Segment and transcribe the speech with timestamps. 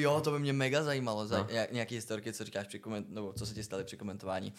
[0.00, 1.46] jo, to by mě mega zajímalo, za, No.
[1.70, 4.54] nějaký historky, co říkáš při koment, nebo co se ti stali při komentování.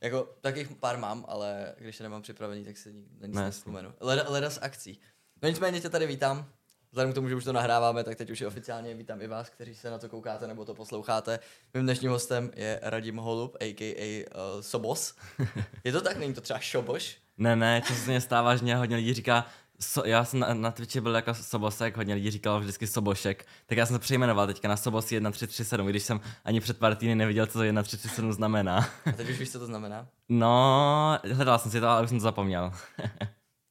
[0.00, 3.42] Jako, takých pár mám, ale když je nemám připravený, tak se na nic No, jasně.
[3.42, 3.92] nevzpomenu.
[4.00, 5.00] Leda, leda z akcí.
[5.42, 6.46] No nicméně tě tady vítám.
[6.92, 9.50] Vzhledem k tomu, že už to nahráváme, tak teď už je oficiálně vítám i vás,
[9.50, 11.38] kteří se na to koukáte nebo to posloucháte.
[11.74, 14.24] Mým dnešním hostem je Radim Holub, a.k.a.
[14.24, 15.14] Uh, Sobos.
[15.84, 16.16] Je to tak?
[16.16, 17.16] Není to třeba Šoboš?
[17.38, 19.46] Ne, ne, často se mě stává, že mě hodně lidí říká,
[19.82, 23.78] so, já jsem na, na Twitchi byl jako Sobosek, hodně lidí říkalo vždycky Sobošek, tak
[23.78, 27.14] já jsem to přejmenoval teďka na Sobos 1337, i když jsem ani před pár týdny
[27.14, 28.88] nevěděl, co to 1337 znamená.
[29.06, 30.08] A teď už víš, co to znamená?
[30.28, 32.72] No, hledal jsem si to, ale už jsem to zapomněl.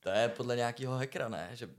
[0.04, 1.50] To je podle nějakého hackera, ne?
[1.54, 1.70] Že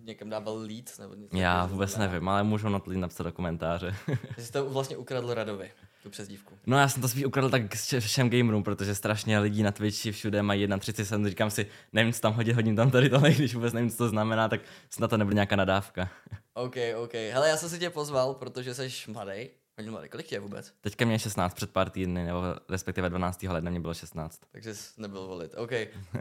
[0.00, 1.36] někam dával lead nebo něco.
[1.36, 2.12] Já vůbec znamená.
[2.12, 3.96] nevím, ale můžu na napsat do komentáře.
[4.36, 5.72] Že jsi to vlastně ukradl Radovi,
[6.06, 6.58] tu přezdívku.
[6.66, 10.12] No já jsem to spíš ukradl tak vše- všem gamerům, protože strašně lidí na Twitchi
[10.12, 13.72] všude mají 1.37, říkám si, nevím, co tam hodit, hodím tam tady tohle, když vůbec
[13.72, 14.60] nevím, co to znamená, tak
[14.90, 16.10] snad to nebude nějaká nadávka.
[16.54, 17.12] OK, OK.
[17.14, 19.48] Hele, já jsem si tě pozval, protože jsi mladý.
[19.78, 20.08] Hodně mladý.
[20.08, 20.72] Kolik tě je vůbec?
[20.80, 23.42] Teďka mě je 16 před pár týdny, nebo respektive 12.
[23.42, 24.40] ledna mě bylo 16.
[24.52, 25.54] Takže jsi nebyl volit.
[25.56, 25.72] OK.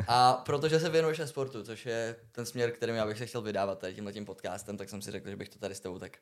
[0.08, 3.80] A protože se věnuješ sportu, což je ten směr, kterým já bych se chtěl vydávat
[3.80, 6.17] tady tímhletím podcastem, tak jsem si řekl, že bych to tady s tebou tak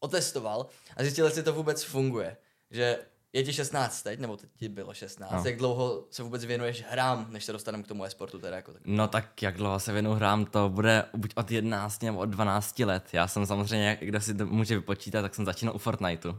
[0.00, 2.36] otestoval a zjistil, jestli to vůbec funguje.
[2.70, 2.98] Že
[3.32, 5.32] je ti 16 teď, nebo teď ti bylo 16.
[5.32, 5.42] No.
[5.44, 8.82] Jak dlouho se vůbec věnuješ hrám, než se dostaneme k tomu e-sportu teda jako tak.
[8.84, 12.78] No tak jak dlouho se věnu hrám, to bude buď od 11 nebo od 12
[12.78, 13.08] let.
[13.12, 16.34] Já jsem samozřejmě, kdo si to může vypočítat, tak jsem začínal u Fortniteu.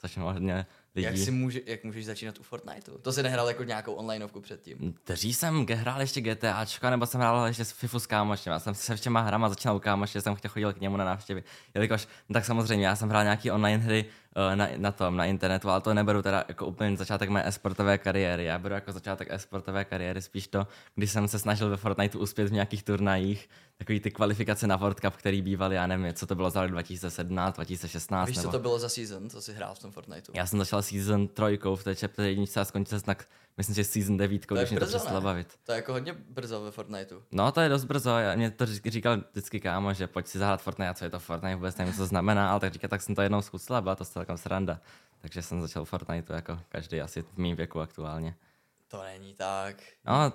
[0.00, 1.06] Což má hodně lidí.
[1.06, 2.98] Jak, si může, jak můžeš začínat u Fortniteu?
[2.98, 4.94] To si nehrál jako nějakou onlineovku předtím.
[5.06, 8.52] Dřív jsem hrál ještě GTAčka, nebo jsem hrál ještě s FIFU s kámošem.
[8.52, 11.44] Já jsem se všema hrama začínal u kámoše, jsem chtěl chodil k němu na návštěvy.
[11.74, 14.04] Jelikož, no tak samozřejmě, já jsem hrál nějaký online hry
[14.54, 18.44] na, na tom, na internetu, ale to neberu teda jako úplně začátek mé e-sportové kariéry.
[18.44, 22.48] Já beru jako začátek e-sportové kariéry spíš to, když jsem se snažil ve Fortniteu uspět
[22.48, 26.34] v nějakých turnajích, takový ty kvalifikace na World Cup, který bývaly, já nevím, co to
[26.34, 28.28] bylo za rok 2017, 2016.
[28.28, 28.52] Víš, co nebo...
[28.52, 30.32] to bylo za season, co jsi hrál v tom Fortniteu?
[30.34, 33.84] Já jsem začal season trojkou v té chapter jedničce a skončil jsem tak, myslím, že
[33.84, 35.24] season devítkou, To je když mě to přestalo ne?
[35.24, 35.54] bavit.
[35.64, 37.22] To je jako hodně brzo ve Fortniteu.
[37.32, 38.10] No, to je dost brzo.
[38.10, 41.10] Já, mě to řík- říkal vždycky kámo, že pojď si zahrát Fortnite, a co je
[41.10, 43.76] to Fortnite, vůbec nevím, co to znamená, ale tak říká, tak jsem to jednou zkusil
[43.76, 44.80] a byla to celkem sranda.
[45.20, 48.34] Takže jsem začal Fortnite jako každý asi v mým věku aktuálně.
[48.88, 49.76] To není tak.
[50.06, 50.32] No,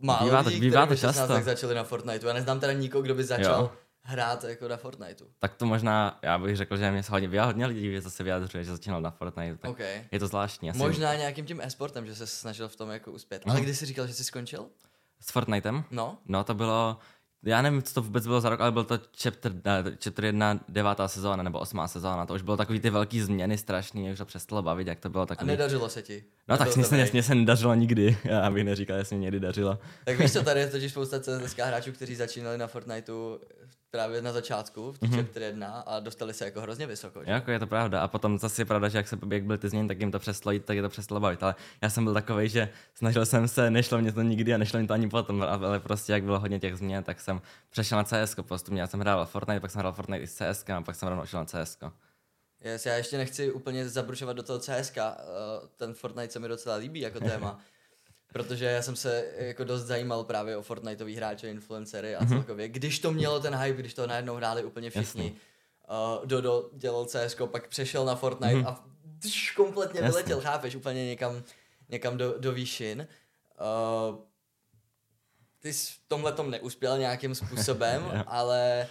[0.00, 1.32] Málo Bývá to- lidí, bývá to by 16 často.
[1.34, 2.26] tak začali na Fortniteu.
[2.26, 3.72] Já neznám teda nikoho, kdo by začal Jo.
[4.06, 5.24] Hrát jako na Fortniteu.
[5.38, 8.70] tak to možná, já bych řekl, že mě se hodně, hodně lidí zase vyjadřuje, že
[8.70, 9.78] začínal na Fortnite, tak OK.
[10.12, 10.70] je to zvláštní.
[10.70, 13.42] Asi Možná nějakým tím e-sportem, že se snažil v tom jako uspět.
[13.46, 13.64] Ale Mhm.
[13.64, 14.66] kdy jsi říkal, že jsi skončil?
[15.20, 15.84] S Fortnitem?
[15.90, 16.18] No.
[16.26, 16.98] No, to bylo,
[17.42, 20.60] já nevím, co to vůbec bylo za rok, ale byl to chapter, ne, chapter 1,
[20.68, 22.26] devátá sezóna nebo osmá sezóna.
[22.26, 25.08] To už bylo takový ty velký změny strašný, mě už to přestalo bavit, jak to
[25.08, 25.46] bylo A takový.
[25.48, 26.24] nedařilo se ti.
[26.48, 29.40] No tak mě se, mě se nedařilo nikdy, já bych neříkal, že se mě někdy
[29.40, 29.78] dařilo.
[30.04, 33.38] Tak víš co, tady je totiž spousta CSK hráčů, kteří začínali na Fortniteu
[33.94, 35.16] právě na začátku, v mm-hmm.
[35.16, 37.24] chapter 1 a dostali se jako hrozně vysoko.
[37.24, 37.30] že?
[37.30, 38.00] Jako je to pravda.
[38.00, 40.18] A potom zase je pravda, že jak se jak byly ty změny, tak jim to
[40.18, 41.42] přestalo jít, tak je to přestalo bavit.
[41.42, 44.80] Ale já jsem byl takový, že snažil jsem se, nešlo mě to nikdy a nešlo
[44.80, 47.40] mi to ani potom, ale prostě jak bylo hodně těch změn, tak jsem
[47.70, 48.80] přešel na CS postupně.
[48.80, 51.26] Já jsem hrál Fortnite, pak jsem hrál Fortnite i s CS, a pak jsem rovnou
[51.26, 51.78] šel na CS.
[52.64, 55.02] Yes, já ještě nechci úplně zabrušovat do toho CSK, uh,
[55.76, 57.60] ten Fortnite se mi docela líbí jako téma,
[58.34, 62.68] protože já jsem se jako dost zajímal právě o Fortniteový hráče, influencery a celkově.
[62.68, 65.32] Když to mělo ten hype, když to najednou hráli úplně všichni,
[65.90, 68.84] uh, Dodo dělal CSK, pak přešel na Fortnite a
[69.18, 70.08] tš, kompletně Jasně.
[70.08, 71.42] vyletěl, chápeš, úplně někam,
[71.88, 73.06] někam do, do výšin.
[74.10, 74.16] Uh,
[75.60, 78.86] ty jsi v tomhle tom neuspěl nějakým způsobem, ale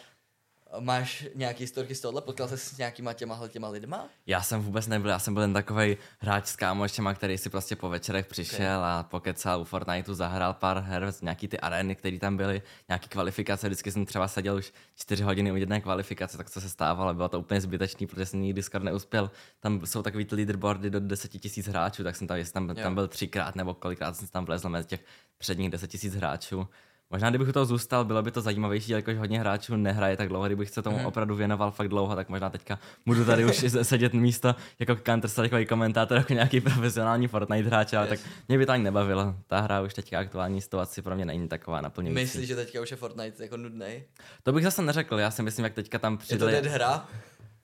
[0.79, 2.22] máš nějaký historky z tohohle?
[2.22, 4.07] Potkal se s nějakýma těma těma lidma?
[4.25, 7.75] Já jsem vůbec nebyl, já jsem byl jen takový hráč s kámošema, který si prostě
[7.75, 8.91] po večerech přišel okay.
[8.91, 13.67] a pokecal u Fortniteu, zahrál pár her, nějaký ty arény, které tam byly, nějaký kvalifikace,
[13.67, 17.29] vždycky jsem třeba seděl už čtyři hodiny u jedné kvalifikace, tak co se stávalo, bylo
[17.29, 19.31] to úplně zbytečný, protože jsem nikdy skoro neuspěl.
[19.59, 22.75] Tam jsou takový ty leaderboardy do 10 tisíc hráčů, tak jsem tam, jestli tam, Jo.
[22.75, 25.06] tam byl třikrát nebo kolikrát jsem tam vlezl mezi těch
[25.38, 26.67] předních 10 tisíc hráčů.
[27.12, 30.46] Možná kdybych u toho zůstal, bylo by to zajímavější, jakož hodně hráčů nehraje tak dlouho,
[30.46, 31.06] kdybych se tomu Mhm.
[31.06, 35.30] opravdu věnoval fakt dlouho, tak možná teďka budu tady už se- sedět místo jako counter
[35.30, 38.22] strikeový komentátor, jako nějaký profesionální Fortnite hráč, ale Yes.
[38.22, 39.36] tak mě by to ani nebavilo.
[39.48, 42.22] Ta hra už teďka aktuální situaci pro mě není taková naplňující.
[42.24, 44.04] Myslíš, že teďka už je Fortnite jako nudnej?
[44.44, 46.51] To bych zase neřekl, já si myslím, jak teďka tam Je to přidali...
[46.51, 47.07] dead hra?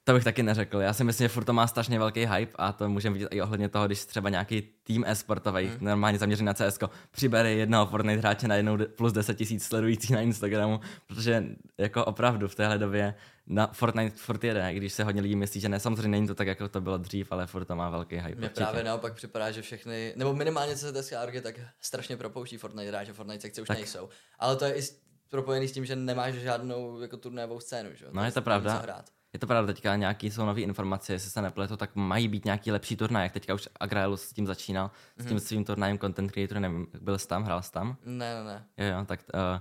[0.10, 0.78] To bych taky neřekl.
[0.82, 3.42] Já si myslím, že furt to má strašně velký hype a to můžeme vidět i
[3.42, 5.78] ohledně toho, když třeba nějaký tým e-sportový, Hmm.
[5.80, 5.86] mm.
[5.86, 6.80] normálně zaměřený na CS,
[7.12, 11.44] přibere jednoho Fortnite hráče na jednou plus 10 tisíc sledujících na Instagramu, protože
[11.78, 13.16] jako opravdu v téhle době
[13.48, 16.36] na Fortnite furt jede, i když se hodně lidí myslí, že ne, samozřejmě není to
[16.36, 18.36] tak, jako to bylo dřív, ale furt to má velký hype.
[18.40, 22.58] Mně právě naopak připadá, že všechny, nebo minimálně co se TSK Orgy, tak strašně propouští
[22.58, 23.78] Fortnite hráče, Fortnite sekce už Tak.
[23.78, 24.10] nejsou.
[24.40, 24.82] Ale to je i
[25.30, 28.06] propojený s tím, že nemáš žádnou jako turnajovou scénu, že?
[28.12, 28.74] No, je to pravda.
[28.78, 29.10] hrát.
[29.34, 32.72] Je to pravda, teďka nějaký jsou nové informace, jestli se nepletu, tak mají být nějaký
[32.72, 35.24] lepší turnaj, jak teďka už Agrael s tím začínal, mm-hmm.
[35.24, 37.98] s tím svým turnajem Content Creator, nevím, byl jsi tam, hrál jsi tam?
[38.06, 38.66] Ne, ne, ne.
[38.78, 39.60] Jo, jo, tak, uh,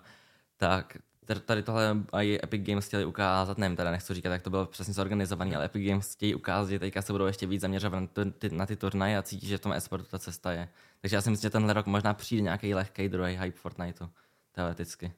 [0.56, 0.98] tak
[1.44, 4.94] tady tohle i Epic Games chtěli ukázat, nevím, teda nechci říkat, jak to bylo přesně
[4.94, 8.50] zorganizovaný, ale Epic Games chtějí ukázat, že teďka se budou ještě víc zaměřovat na ty,
[8.50, 10.68] na ty turnaje a cítí, že v tom esportu ta cesta je.
[11.00, 14.08] Takže já si myslím, že tenhle rok možná přijde nějaký lehký druhý hype Fortniteu,
[14.52, 15.12] teoreticky.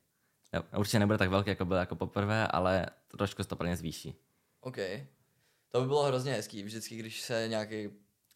[0.55, 2.87] Jo, určitě nebude tak velký, jako byl jako poprvé, ale
[3.17, 4.15] trošku se to plně zvýší.
[4.61, 4.77] OK.
[5.71, 7.91] To by bylo hrozně hezký, vždycky, když se nějaký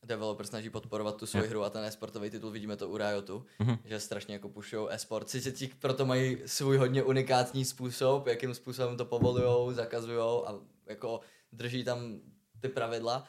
[0.04, 3.78] developer snaží podporovat tu svoji hru a ten e-sportový titul, vidíme to u Riotu, mm-hmm.
[3.84, 5.28] že strašně jako pušou e-sport.
[5.28, 11.20] Sice ti proto mají svůj hodně unikátní způsob, jakým způsobem to povolujou, zakazujou a jako
[11.52, 12.20] drží tam
[12.60, 13.24] ty pravidla.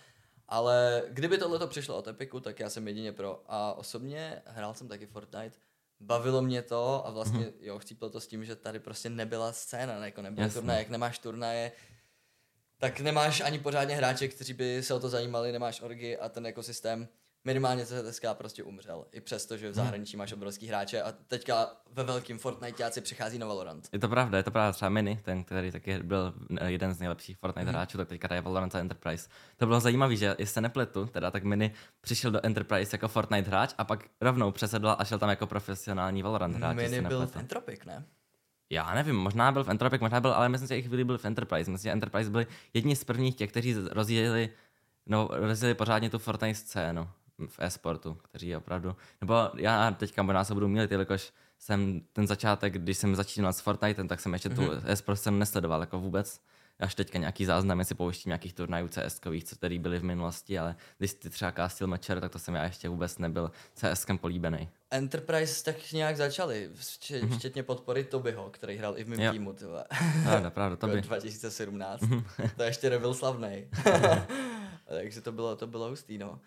[0.47, 3.44] Ale kdyby tohle to přišlo od Epiku, tak já jsem jedině pro.
[3.47, 5.57] A osobně hrál jsem taky Fortnite,
[6.00, 7.53] bavilo mě to a vlastně, mm-hmm.
[7.59, 11.19] jo, chcíplo to s tím, že tady prostě nebyla scéna, jako nebyl turnaj, jak nemáš
[11.19, 11.71] turnaje,
[12.77, 16.45] tak nemáš ani pořádně hráče, kteří by se o to zajímali, nemáš orgy a ten
[16.45, 17.07] ekosystém
[17.45, 19.06] minimálně CSK prostě umřel.
[19.12, 19.75] I přesto, že v hmm.
[19.75, 23.89] zahraničí máš obrovský hráče a teďka ve velkým Fortniteáci přichází na Valorant.
[23.94, 24.72] Je to pravda, je to pravda.
[24.72, 26.33] Třeba Mini, ten, který taky byl
[26.66, 27.75] jeden z nejlepších Fortnite hmm.
[27.75, 29.30] hráčů, tak teďka je Valorant a Enterprise.
[29.57, 33.50] To bylo zajímavé, že jestli se nepletu, teda tak Mini přišel do Enterprise jako Fortnite
[33.50, 36.75] hráč a pak rovnou přesedl a šel tam jako profesionální Valorant hráč.
[36.75, 38.06] Mini byl v Entropic, ne?
[38.70, 41.26] Já nevím, možná byl v Entropic, možná byl, ale myslím si, že chvíli byl v
[41.26, 41.72] Enterprise.
[41.72, 44.50] Myslím, že Enterprise byli jedni z prvních těch, kteří rozjeli,
[45.06, 47.10] no, rozjeli pořádně tu Fortnite scénu
[47.48, 52.74] v e-sportu, kteří opravdu, nebo já teďka možná se budu mílit, jelikož jsem ten začátek,
[52.74, 54.56] když jsem začínal s Fortnite, tak jsem ještě mm-hmm.
[54.56, 54.82] tu mhm.
[54.86, 56.42] e-sport jsem nesledoval jako vůbec
[56.80, 60.75] až teďka nějaký záznam, si pouštím nějakých turnajů cs co tady byly v minulosti, ale
[60.98, 64.69] když ty třeba castil matcher, tak to jsem já ještě vůbec nebyl CS-kem políbený.
[64.92, 67.38] Enterprise tak nějak začali, včet, mm-hmm.
[67.38, 69.31] včetně podpory Tobyho, který hrál i v mém jo.
[69.31, 69.54] týmu.
[69.54, 69.86] Tyhle.
[70.24, 71.01] Pravda, pravda, Toby.
[71.01, 72.01] 2017.
[72.01, 72.50] Mm-hmm.
[72.57, 73.68] to ještě nebyl slavný.
[74.86, 76.39] Takže to bylo, to bylo hustý, no.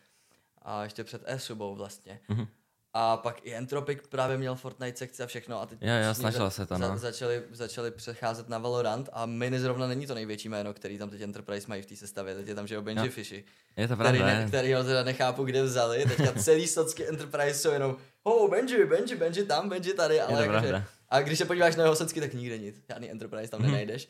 [0.63, 2.21] A ještě před e-subou vlastně.
[2.31, 2.47] Mm-hmm.
[2.95, 5.61] A pak i Entropic právě měl Fortnite sekci a všechno.
[5.61, 6.89] A teď jo, jo, snažil se to, no.
[6.89, 11.11] za, začali, začali přecházet na Valorant a Mini zrovna není to největší jméno, který tam
[11.11, 12.35] teď Enterprise mají v té sestavě.
[12.35, 13.13] Teď je tam, že jo, Benji jo.
[13.13, 13.45] Fishy.
[13.77, 14.19] Je to pravda.
[14.19, 16.05] Který, ne, který ho teda nechápu, kde vzali.
[16.05, 20.21] Teďka celý socky Enterprise jsou jenom oh, Benji, Benji, Benji tam, Benji tady.
[20.21, 22.83] Ale jako, že, a když se podíváš na jeho socky, tak nikde nic.
[22.89, 23.65] Žádný Enterprise tam mm-hmm.
[23.65, 24.09] nenajdeš.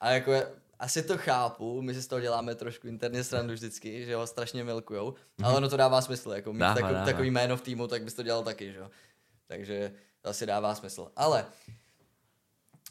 [0.00, 0.32] A jako
[0.80, 4.64] asi to chápu, my si z toho děláme trošku interně srandu vždycky, že ho strašně
[4.64, 5.46] milkujou, mm-hmm.
[5.46, 7.06] ale ono to dává smysl, jako mít dává, takový, dává.
[7.06, 8.90] takový jméno v týmu, tak bys to dělal taky, že jo.
[9.46, 11.12] Takže to asi dává smysl.
[11.16, 11.46] Ale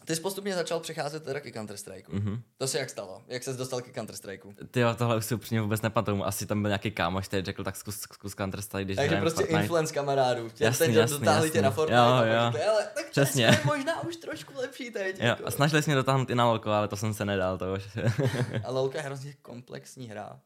[0.09, 2.41] ty jsi postupně začal přecházet teda ke counter strike mm-hmm.
[2.57, 3.21] To se jak stalo?
[3.27, 6.23] Jak ses dostal ke counter strike Ty jo, tohle už si upřímně vůbec nepamatuju.
[6.23, 9.61] Asi tam byl nějaký kámoš, který řekl, tak zkus, zkus Counter-Strike, když Takže prostě Fortnite.
[9.61, 10.49] influence kamarádů.
[10.49, 11.51] Tě, jasný, ten jasný, dotáhli jasný.
[11.51, 12.51] tě na Fortnite jo, jo.
[12.51, 13.45] Řekli, ale tak Přesně.
[13.45, 15.19] je možná už trošku lepší teď.
[15.19, 15.47] Jo, jako.
[15.47, 17.57] a snažili jsme dotáhnout i na LoLko, ale to jsem se nedal.
[17.57, 17.83] To už.
[18.63, 20.39] a LoLko je hrozně komplexní hra.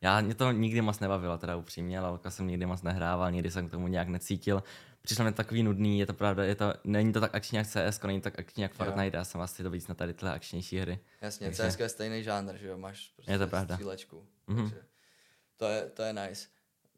[0.00, 3.68] Já mě to nikdy moc nebavilo, teda upřímně, LoLka jsem nikdy moc nehrával, nikdy jsem
[3.68, 4.62] k tomu nějak necítil
[5.02, 8.02] přišlo mi takový nudný, je to pravda, je to, není to tak akční jak CS,
[8.02, 10.78] není to tak akční jak Fortnite, já jsem asi to víc na tady tyhle akčnější
[10.78, 11.00] hry.
[11.20, 11.70] Jasně, takže...
[11.70, 13.74] CS je stejný žánr, že jo, máš prostě je to pravda.
[13.74, 14.74] střílečku, mm-hmm.
[15.56, 16.48] to je, to je nice.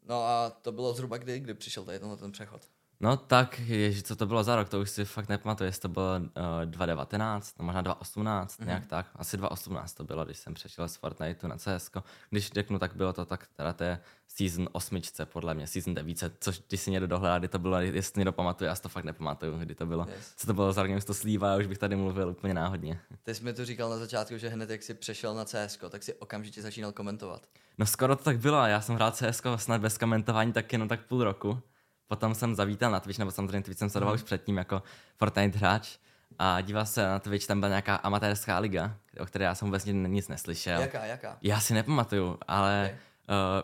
[0.05, 2.61] No a to bylo zhruba kdy, kdy přišel tady tenhle ten přechod?
[2.99, 5.87] No tak, ježi, co to bylo za rok, to už si fakt nepamatuju, jestli to
[5.87, 8.65] bylo uh, eh, 2019, no možná 2018, mm-hmm.
[8.65, 11.91] nějak tak, asi 2018 to bylo, když jsem přešel z Fortniteu na CS.
[12.29, 16.61] Když řeknu, tak bylo to tak, teda je season 8, podle mě, season 9, což
[16.67, 19.57] když si někdo dohledá, kdy to bylo, jestli někdo pamatuje, já si to fakt nepamatuju,
[19.57, 20.07] kdy to bylo.
[20.15, 20.33] Yes.
[20.35, 22.99] Co to bylo za rok, to slívá, já už bych tady mluvil úplně náhodně.
[23.23, 26.03] Ty jsi mi to říkal na začátku, že hned jak jsi přešel na CS, tak
[26.03, 27.41] si okamžitě začínal komentovat.
[27.77, 31.05] No skoro to tak bylo, já jsem hrál CS snad bez komentování tak jenom tak
[31.05, 31.61] půl roku
[32.07, 34.15] potom jsem zavítal na Twitch, nebo samozřejmě Twitch jsem sledoval mm.
[34.15, 34.83] už předtím jako
[35.17, 35.97] Fortnite hráč
[36.39, 39.85] a díval se na Twitch, tam byla nějaká amatérská liga, o které já jsem vůbec
[39.85, 40.81] nic neslyšel.
[40.81, 41.37] Jaká, jaká?
[41.41, 42.99] Já si nepamatuju, ale okay.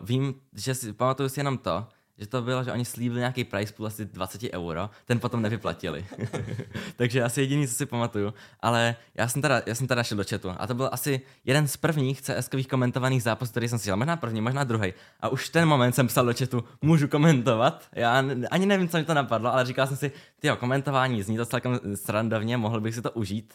[0.00, 1.88] uh, vím, že si pamatuju si jenom to,
[2.20, 6.06] že to bylo, že oni slíbili nějaký price pool asi 20 euro, ten potom nevyplatili.
[6.96, 8.34] Takže asi jediný, co si pamatuju.
[8.60, 11.68] Ale já jsem, teda, já jsem teda šel do chatu a to byl asi jeden
[11.68, 13.98] z prvních cs komentovaných zápasů, který jsem si dělal.
[13.98, 14.92] Možná první, možná druhý.
[15.20, 17.88] A už ten moment jsem psal do chatu, můžu komentovat.
[17.92, 21.46] Já ani nevím, co mi to napadlo, ale říkal jsem si, ty komentování zní to
[21.46, 23.54] celkem srandovně, mohl bych si to užít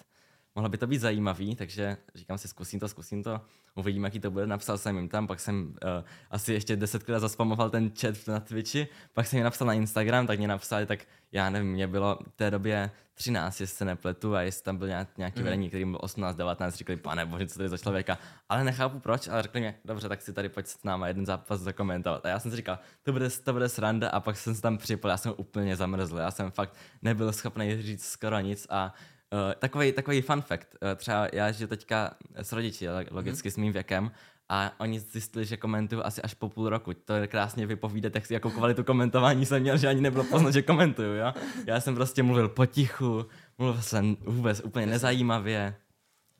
[0.55, 3.41] mohlo by to být zajímavý, takže říkám si, zkusím to, zkusím to,
[3.75, 4.47] uvidím, jaký to bude.
[4.47, 8.87] Napsal jsem jim tam, pak jsem uh, asi ještě desetkrát zaspamoval ten chat na Twitchi,
[9.13, 10.99] pak jsem jim napsal na Instagram, tak mě napsali, tak
[11.31, 14.87] já nevím, mě bylo v té době 13, jestli se nepletu, a jestli tam byl
[15.17, 15.43] nějaký, mm.
[15.43, 18.17] vedení, který byl 18, 19, říkali, pane bože, co to je za člověka.
[18.49, 21.61] Ale nechápu proč, ale řekli mě, dobře, tak si tady pojď s náma jeden zápas
[21.61, 22.25] zakomentovat.
[22.25, 24.77] A já jsem si říkal, to bude, to bude sranda, a pak jsem se tam
[24.77, 28.93] připojil, já jsem úplně zamrzl, já jsem fakt nebyl schopný říct skoro nic a
[29.35, 30.67] Uh, takový, takový fun fact.
[30.81, 33.53] Uh, třeba já žiju teďka s rodiči, logicky mm-hmm.
[33.53, 34.11] s mým věkem,
[34.49, 36.93] a oni zjistili, že komentuju asi až po půl roku.
[36.93, 40.51] To je krásně vypovídat, jak si jakou kvalitu komentování jsem měl, že ani nebylo poznat,
[40.51, 41.33] že komentuju, jo.
[41.65, 43.25] Já jsem prostě mluvil potichu,
[43.57, 45.75] mluvil jsem vůbec úplně nezajímavě.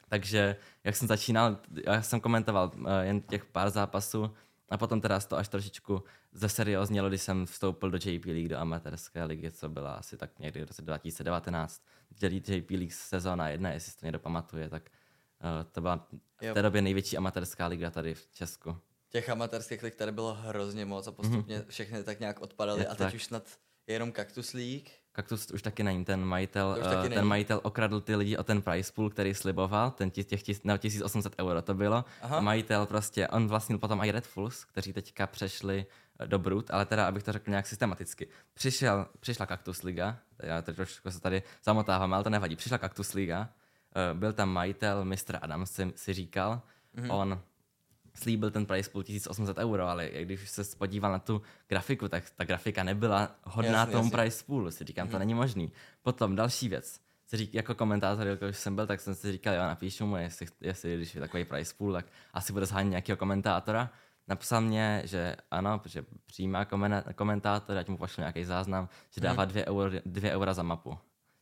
[0.10, 4.32] Takže jak jsem začínal, já jsem komentoval uh, jen těch pár zápasů
[4.70, 6.04] a potom teda to až trošičku
[6.36, 10.62] zeserióznělo, když jsem vstoupil do JP League, do amatérské ligy, co byla asi tak někdy
[10.62, 11.82] v roce 2019.
[12.22, 14.90] JP League sezóna jedna, jestli si to někdo pamatuje, tak
[15.44, 16.08] uh, to byla
[16.42, 18.78] v té době největší amatérská liga tady v Česku.
[19.10, 21.66] Těch amatérských lig tady bylo hrozně moc a postupně mm-hmm.
[21.68, 23.14] všechny tak nějak odpadaly je a teď tak.
[23.14, 23.44] už snad
[23.88, 24.90] je jenom Cactus League.
[25.16, 27.28] Cactus už taky není, ten majitel, uh, ten není.
[27.28, 30.78] majitel okradl ty lidi o ten price pool, který sliboval, ten těch, těch tis, no,
[30.78, 32.06] 1800 euro to bylo.
[32.22, 32.38] Aha.
[32.38, 35.86] A majitel prostě, on vlastnil potom i Red Fools, kteří teďka přešli
[36.26, 38.28] do Brut, ale teda, abych to řekl nějak systematicky.
[38.54, 42.56] Přišel, přišla Cactus Liga, já teď trošku se tady zamotávám, ale to nevadí.
[42.56, 43.40] Přišla Cactus Liga,
[44.12, 45.38] uh, byl tam majitel, Mr.
[45.42, 46.62] Adams si, si říkal,
[46.96, 47.16] mm-hmm.
[47.16, 47.42] on
[48.14, 52.44] slíbil ten price pool 1800 euro, ale když se podíval na tu grafiku, tak ta
[52.44, 54.18] grafika nebyla hodná jasně, tomu jasně.
[54.18, 54.72] price poolu.
[54.72, 55.12] Si říkám, mm-hmm.
[55.12, 55.20] to mhm.
[55.20, 55.72] není možný.
[56.04, 57.00] Potom další věc.
[57.28, 60.18] Si řík, jako komentátor, jako když jsem byl, tak jsem si říkal, jo, napíšu mu,
[60.18, 63.90] jestli, jestli když je takový price pool, tak asi bude zhánět nějakého komentátora.
[64.28, 66.66] Napsal mě, že ano, že přijímá
[67.16, 69.76] komentátor, ať mu pošlu nějaký záznam, že dává 2 mhm.
[69.76, 70.98] euro, dvě eura za mapu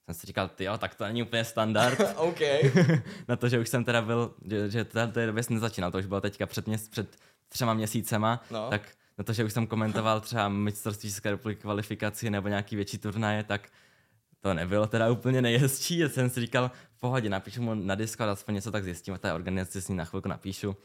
[0.06, 2.00] jsem si říkal, ty jo, tak to není úplně standard.
[2.16, 2.40] OK.
[3.28, 5.98] na to, že už jsem teda byl, že, že teda té době jsem nezačínal, to
[5.98, 7.18] už bylo teďka před, měs, před
[7.50, 8.70] třema měsícema, no.
[8.70, 8.82] tak
[9.18, 13.44] na to, že už jsem komentoval třeba mistrovství České republiky kvalifikaci nebo nějaký větší turnaje,
[13.44, 13.70] tak
[14.40, 15.98] to nebylo teda úplně nejhezčí.
[15.98, 19.18] Já jsem si říkal, v pohodě, napíšu mu na Discord, aspoň něco tak zjistím, a
[19.18, 20.76] té organizaci s ním na chvilku napíšu.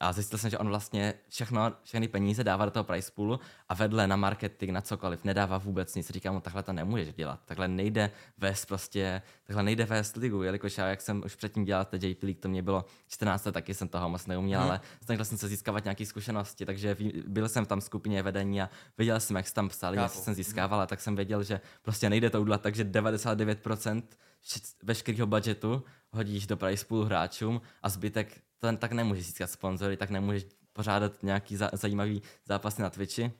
[0.00, 3.74] A zjistil jsem, že on vlastně všechno, všechny peníze dává do toho price poolu a
[3.74, 6.10] vedle na marketing, na cokoliv, nedává vůbec nic.
[6.10, 7.40] Říkám mu, takhle to nemůžeš dělat.
[7.44, 11.84] Takhle nejde vést prostě, takhle nejde vést ligu, jelikož já, jak jsem už předtím dělal
[11.84, 14.70] té JP League, to mě bylo 14 let, taky jsem toho moc neuměl, hmm.
[14.70, 18.70] ale snažil jsem se získávat nějaké zkušenosti, takže byl jsem tam v skupině vedení a
[18.98, 22.30] viděl jsem, jak se tam psali, jak jsem získával, tak jsem věděl, že prostě nejde
[22.30, 24.02] to udělat, takže 99%
[24.82, 30.10] veškerého budgetu hodíš do price poolu hráčům a zbytek ten tak nemůžeš získat sponzory, tak
[30.10, 33.32] nemůžeš pořádat nějaký za, zajímavý zápasy na Twitchi.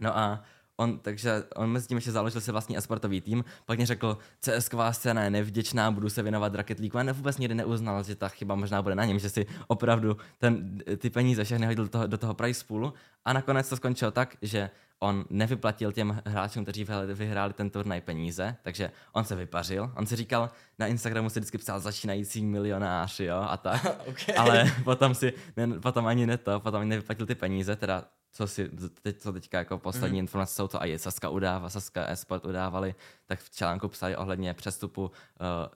[0.00, 0.44] No a
[0.76, 4.74] on, takže on mezi tím ještě založil si vlastní esportový tým, pak mě řekl, CSK
[4.90, 8.54] scéna je nevděčná, budu se věnovat Rocket League, a vůbec nikdy neuznal, že ta chyba
[8.54, 12.18] možná bude na něm, že si opravdu ten, ty peníze všechny hodil do toho, do
[12.18, 17.52] toho price poolu a nakonec to skončilo tak, že on nevyplatil těm hráčům, kteří vyhráli
[17.52, 19.92] ten turnaj peníze, takže on se vypařil.
[19.96, 23.84] On si říkal, na Instagramu si vždycky psal začínající milionář, jo, a tak.
[24.08, 24.36] okay.
[24.36, 28.04] Ale potom si, ne, potom ani ne to, potom ani nevyplatil ty peníze, teda
[28.36, 28.70] co si
[29.02, 30.24] teď, co teďka jako poslední mm.
[30.24, 32.94] informace jsou to a je Saska udává, Saska Esport udávali,
[33.26, 35.10] tak v článku psali ohledně přestupu uh,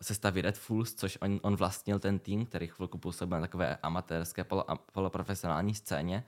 [0.03, 4.45] sestavy Red Fools, což on, on vlastnil ten tým, který chvilku působil na takové amatérské
[4.45, 6.25] polo, poloprofesionální scéně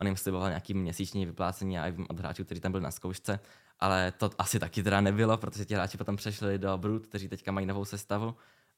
[0.00, 3.40] On jim sliboval nějaký měsíční vyplácení, já vím od hráčů, kteří tam byli na zkoušce,
[3.80, 7.52] ale to asi taky teda nebylo, protože ti hráči potom přešli do Brut, kteří teďka
[7.52, 8.34] mají novou sestavu.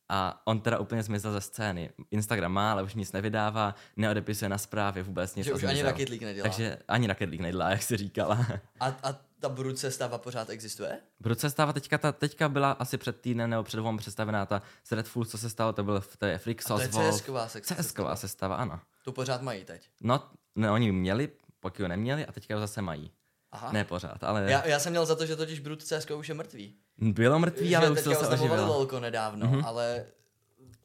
[0.09, 1.91] A on teda úplně zmizel ze scény.
[2.11, 5.47] Instagram má, ale už nic nevydává, neodepisuje na zprávy, vůbec nic.
[5.47, 6.43] Že už ani Rocket nedělá.
[6.43, 8.47] Takže ani Rocket League nedělá, jak si říkala.
[8.81, 10.99] A, a ta Brut sestava pořád existuje?
[11.21, 14.93] Brut sestava teďka, ta, teďka byla asi před týdnem nebo před dvou představená ta z
[14.93, 18.57] Red Full, co se stalo, to byl v té Flixos, to je CSková, CSková sestava,
[18.57, 18.81] ano.
[19.05, 19.89] Tu pořád mají teď?
[20.01, 21.29] No, ne, oni měli,
[21.61, 23.13] pokud ho neměli a teďka ho zase mají.
[23.53, 23.73] Aha.
[23.73, 24.51] Ne pořád, ale...
[24.51, 26.75] Já, já jsem měl za to, že totiž Brut CSK už je mrtvý.
[26.99, 28.67] Bylo mrtvý, že ale už se oživilo.
[28.67, 29.67] Lolko nedávno, mm-hmm.
[29.67, 30.07] ale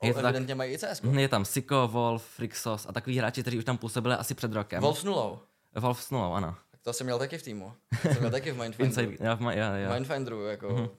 [0.04, 1.04] je to evidentně tak, mají i CSK.
[1.04, 4.82] Je tam Siko, Wolf, Frixos a takový hráči, kteří už tam působili asi před rokem.
[4.82, 5.40] Wolf s nulou.
[5.76, 6.56] Wolf s nulou, ano.
[6.72, 7.74] Tak to jsem měl taky v týmu.
[8.02, 9.10] To jsem měl taky v Mindfinderu.
[9.10, 9.94] Inside, já, v, já, já.
[9.94, 10.68] Mindfinderu, jako...
[10.68, 10.90] Mm-hmm.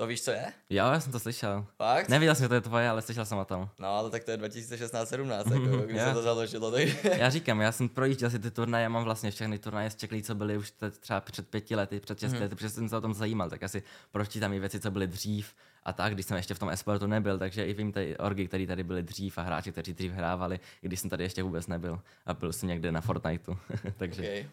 [0.00, 0.52] To víš, co je?
[0.70, 1.66] Jo, já jsem to slyšel.
[1.76, 2.08] Fakt?
[2.08, 3.68] Nevěděl jsem, že to je tvoje, ale slyšel jsem o tom.
[3.78, 6.70] No, ale tak to je 2016-17, jako, když se to založilo.
[6.70, 6.88] Tak...
[7.04, 10.22] já říkám, já jsem projížděl si ty turnaje, já mám vlastně všechny turnaje z Čeklí,
[10.22, 12.42] co byly už třeba před pěti lety, před šesti mm.
[12.42, 15.54] lety, protože jsem se o tom zajímal, tak asi pročítám i věci, co byly dřív
[15.82, 18.66] a tak, když jsem ještě v tom esportu nebyl, takže i vím ty orgy, které
[18.66, 22.00] tady byly dřív a hráči, kteří dřív hrávali, i když jsem tady ještě vůbec nebyl
[22.26, 23.56] a byl jsem někde na Fortniteu.
[23.96, 24.48] takže okay.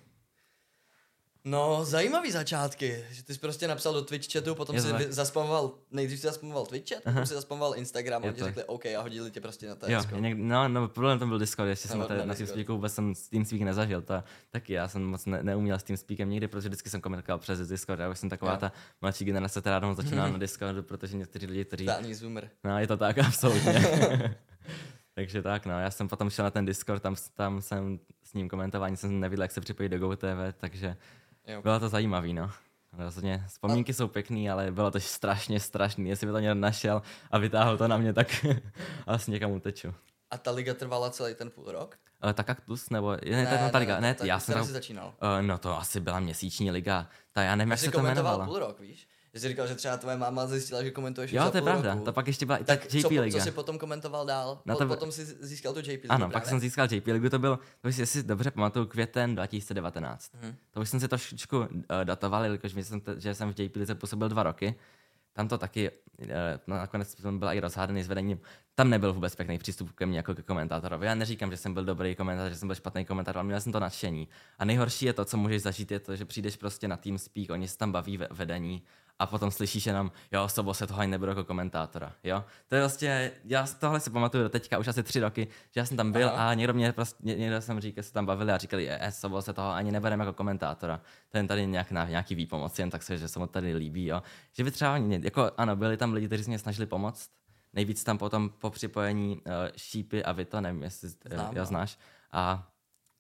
[1.47, 6.19] No, zajímavý začátky, že ty jsi prostě napsal do Twitch chatu, potom si zaspamoval, nejdřív
[6.19, 9.41] si zaspamoval Twitch chat, potom si zaspamoval Instagram a ti řekli OK a hodili tě
[9.41, 9.75] prostě na.
[9.87, 12.93] Jo, něk, no, no, problém tam byl Discord, jestli jsem na, na, na TeamSpeaku vůbec
[12.93, 16.69] jsem s TeamSpeak nezažil, to, taky já jsem moc ne, neuměl s TeamSpeakem nikdy, protože
[16.69, 18.57] vždycky jsem komunikoval přes Discord, já už jsem taková jo.
[18.57, 18.71] ta
[19.01, 21.85] mladší generace, která doma začínala na Discordu, protože někteří lidi, kteří...
[21.85, 22.49] Totální zoomer.
[22.63, 24.35] No, je to tak, absolutně.
[25.15, 28.49] Takže tak, no, já jsem potom šel na ten Discord, tam, tam jsem s ním
[28.49, 30.95] komentování, jsem neviděl, jak se připojí do GoTV, takže
[31.47, 31.61] Jo.
[31.61, 32.51] Bylo to zajímavý, no.
[32.93, 36.09] rozhodně vzpomínky jsou pěkný, ale bylo to strašně strašný.
[36.09, 38.45] Jestli by to někdo našel a vytáhl to na mě, tak
[39.07, 39.93] asi někam uteču.
[40.31, 41.97] A ta liga trvala celý ten půl rok?
[42.23, 45.07] Uh, ta kaktus, nebo ne, ne, ne, ta liga, ne, ta, já jsem tam začínal.
[45.07, 48.45] uh, no to asi byla měsíční liga, ta já nevím, Já jak se to jmenovala.
[48.45, 49.07] půl rok, víš?
[49.35, 52.05] Že jsi říkal, že třeba tvoje máma zjistila, že komentuješ Jo, to je pravda, roku.
[52.05, 53.37] to pak ještě byla tak JP co, liga.
[53.39, 54.61] co jsi potom komentoval dál?
[54.65, 56.49] Na Po, to- potom jsi získal tu JP ligu Ano, pak právě?
[56.49, 60.31] jsem získal JP ligu, to byl, to si, jestli si dobře pamatuju, květen 2019.
[60.41, 60.55] Mhm.
[60.71, 61.65] To už jsem si trošičku uh,
[62.03, 64.75] datoval, jelikož my jsem, t- že jsem v JP lize působil dva roky.
[65.33, 66.27] Tam to taky, uh,
[66.67, 68.39] no, nakonec jsem byl i rozhádaný s vedením.
[68.75, 71.05] Tam nebyl vůbec pěkný přístup ke mně jako ke komentátorovi.
[71.07, 73.71] Já neříkám, že jsem byl dobrý komentátor, že jsem byl špatný komentátor, ale měl jsem
[73.71, 74.27] to nadšení.
[74.59, 77.67] A nejhorší je to, co můžeš zažít, je to, že přijdeš prostě na TeamSpeak, oni
[77.67, 78.81] se tam baví ve vedení
[79.19, 82.43] a potom slyšíš jenom, jo, Sobo se toho ani nebudu jako komentátora, jo.
[82.67, 85.85] To je vlastně, já tohle si pamatuju do teďka už asi tři roky, že já
[85.85, 86.49] jsem tam byl Aha.
[86.49, 89.41] a někdo mě prostě, ně- někdo jsem říkal, se tam bavili a říkali, je, Sobo
[89.41, 93.17] se toho ani nebereme jako komentátora, ten tady nějak na nějaký výpomoc, jen tak se,
[93.17, 94.23] že se mu tady líbí, jo.
[94.53, 97.29] Že by třeba, jako ano, byli tam lidi, kteří se mě snažili pomoct,
[97.73, 99.41] nejvíc tam potom po připojení uh,
[99.77, 101.65] šípy a vy to, nevím, jestli Znám, já no.
[101.65, 101.97] znáš,
[102.31, 102.67] a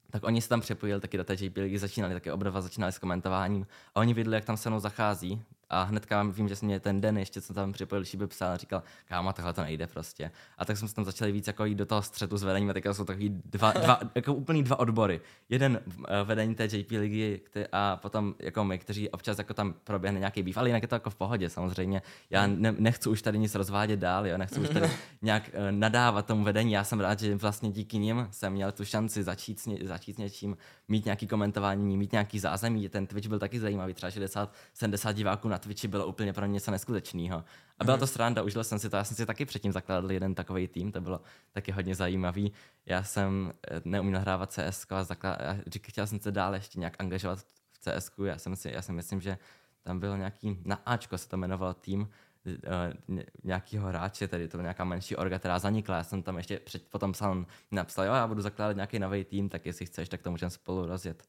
[0.09, 2.99] tak oni se tam přepojili taky do té JP ligy, začínali taky obdova, začínali s
[2.99, 6.79] komentováním a oni viděli, jak tam se mnou zachází a hnedka vím, že jsem mě
[6.79, 10.31] ten den ještě, co tam připojil šíby psal a říkal, kámo, tohle to nejde prostě.
[10.57, 12.73] A tak jsme se tam začali víc jako jít do toho střetu s vedením a
[12.73, 15.21] teďka jsou takový dva, dva jako úplný dva odbory.
[15.49, 17.41] Jeden eh, vedení té JP ligy
[17.71, 20.95] a potom jako my, kteří občas jako tam proběhne nějaký býv, ale jinak je to
[20.95, 22.01] jako v pohodě samozřejmě.
[22.29, 24.91] Já ne, nechci už tady nic rozvádět dál, jo, nechci už tady
[25.21, 26.71] nějak eh, nadávat tomu vedení.
[26.71, 30.15] Já jsem rád, že vlastně díky nim jsem měl tu šanci začít s, ně, začít
[30.15, 30.57] s něčím,
[30.87, 32.89] mít nějaký komentování, mít nějaký zázemí.
[32.89, 36.71] Ten Twitch byl taky zajímavý, třeba 60-70 diváků na Twitchi bylo úplně pro mě něco
[36.71, 37.43] neskutečného.
[37.79, 40.35] A byla to sranda, užil jsem si to, já jsem si taky předtím zakládal jeden
[40.35, 41.21] takový tým, to bylo
[41.51, 42.51] taky hodně zajímavý.
[42.85, 45.31] Já jsem eh, neuměl hrávat CS a zaklá...
[45.31, 48.11] a chtěl jsem se dál ještě nějak angažovat v CS.
[48.25, 49.37] Já, jsem si, já si myslím, že
[49.83, 52.09] tam byl nějaký, na Ačko se to jmenoval tým,
[52.47, 55.97] eh, ně- nějakýho hráče, tedy to byla nějaká menší orga, která zanikla.
[55.97, 59.49] Já jsem tam ještě před, potom psal, napsal, jo, já budu zakládat nějaký nový tým,
[59.49, 61.23] tak jestli chceš, tak to můžeme spolu rozjet.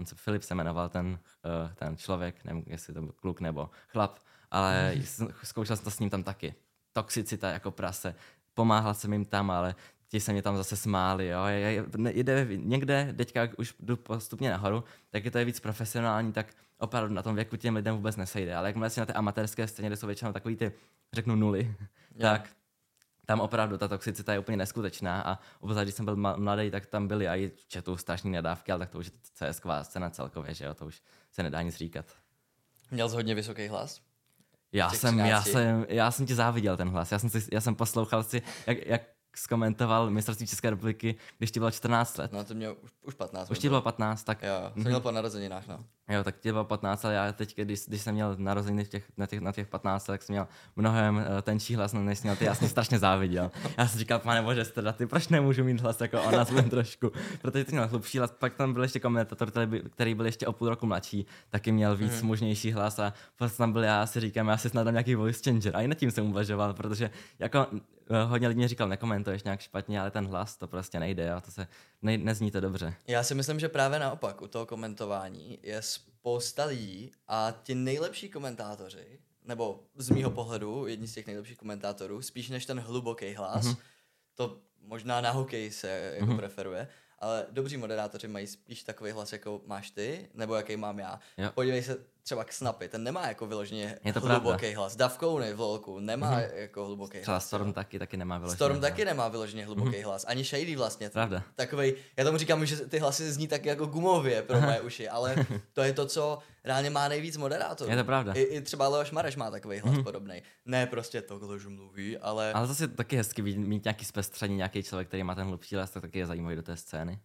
[0.00, 3.70] On se Filip se jmenoval ten, uh, ten člověk, nevím, jestli to byl kluk nebo
[3.88, 4.18] chlap,
[4.50, 4.94] ale
[5.42, 6.54] zkoušel jsem to s ním tam taky.
[6.92, 8.14] Toxicita jako prase.
[8.54, 9.74] Pomáhal jsem jim tam, ale
[10.08, 11.44] ti se mě tam zase smáli, jo.
[11.44, 15.60] Je, je, ne- jde někde, teďka už jdu postupně nahoru, tak je to je víc
[15.60, 16.46] profesionální, tak
[16.78, 18.54] opravdu na tom věku těm lidem vůbec nesejde.
[18.54, 20.72] Ale jakmile si na té amatérské scéně, kde jsou většinou takový ty,
[21.12, 21.74] řeknu nuly,
[22.20, 22.48] tak
[23.30, 27.08] tam opravdu ta toxicita je úplně neskutečná a obzvlášť, když jsem byl mladý, tak tam
[27.08, 29.12] byly i chatu strašné nadávky, ale tak to už je
[29.52, 32.06] CSK scéna celkově, že jo, to už se nedá nic říkat.
[32.90, 34.00] Měl jsi hodně vysoký hlas?
[34.72, 35.52] Já jsem, já 13.
[35.52, 37.12] jsem, já jsem ti záviděl ten hlas.
[37.12, 39.02] Já jsem, si, já jsem poslouchal si, jak, jak
[39.36, 42.32] zkomentoval mistrovství České republiky, když ti bylo 14 let.
[42.32, 43.50] No to mě už, už 15.
[43.50, 45.84] Už ti bylo 15, tak Jo, jsem měl po narozeninách, no.
[46.10, 49.26] Jo, tak bylo 15, ale já teď, když, když jsem měl narozeniny v těch, na,
[49.26, 52.44] těch, na těch 15, tak jsem měl mnohem uh, tenčí hlas, než jsi měl ty,
[52.44, 53.50] já jsem strašně záviděl.
[53.78, 57.12] Já jsem říkal, pane bože, teda ty, proč nemůžu mít hlas jako on, aspoň trošku,
[57.42, 60.46] protože ty měl hlubší hlas, pak tam byl ještě komentátor, který, by- který byl ještě
[60.46, 62.26] o půl roku mladší, taky měl víc mm.
[62.26, 65.50] mužnější hlas a prostě tam byl já, si říkám, já si snad dám nějaký voice
[65.50, 67.66] changer a i nad tím jsem uvažoval, protože jako
[68.10, 71.50] eh, hodně lidí říkal, nekomentuješ nějak špatně, ale ten hlas to prostě nejde, jo, to
[71.50, 71.66] se,
[72.02, 72.94] ne, nezní to dobře.
[73.06, 75.82] Já si myslím, že právě naopak u toho komentování je
[76.20, 82.22] spousta lidí a ti nejlepší komentátoři, nebo z mýho pohledu jedni z těch nejlepších komentátorů,
[82.22, 83.74] spíš než ten hluboký hlas, Mhm.
[83.74, 83.80] mm-hmm.
[84.34, 86.36] to možná na hokej se jako mm-hmm.
[86.36, 91.20] preferuje, ale dobří moderátoři mají spíš takový hlas, jako máš ty, nebo jaký mám já.
[91.38, 91.50] Jo.
[91.54, 94.76] Podívej se třeba k Snapy, ten nemá jako vyloženě Je to hluboký pravda.
[94.76, 94.96] hlas.
[94.96, 96.54] Davkouny v LOLku nemá mm-hmm.
[96.54, 97.46] jako hluboký Třeba hlas.
[97.46, 98.56] Storm taky, taky nemá vyloženě.
[98.56, 98.90] Storm hlas.
[98.90, 100.04] taky nemá vyloženě hluboký mm-hmm.
[100.04, 101.10] hlas, ani Shady vlastně.
[101.10, 101.42] Pravda.
[101.54, 105.46] Takovej, já tomu říkám, že ty hlasy zní tak jako gumově pro moje uši, ale
[105.72, 107.90] to je to, co reálně má nejvíc moderátorů.
[107.90, 108.32] Je to pravda.
[108.32, 110.04] I, i třeba Leoš Mareš má takový hlas mm-hmm.
[110.04, 110.42] podobný.
[110.64, 115.08] Ne prostě to, že mluví, ale, Ale zase taky hezky mít nějaký zpestření, nějaký člověk,
[115.08, 117.20] který má ten hlubší hlas, tak taky je zajímavý do té scény.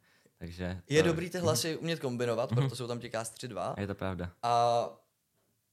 [0.45, 3.88] Takže je to, dobrý ty hlasy umět kombinovat, proto jsou tam ti cast 3-2 Je
[3.88, 4.31] to pravda.
[4.43, 4.89] a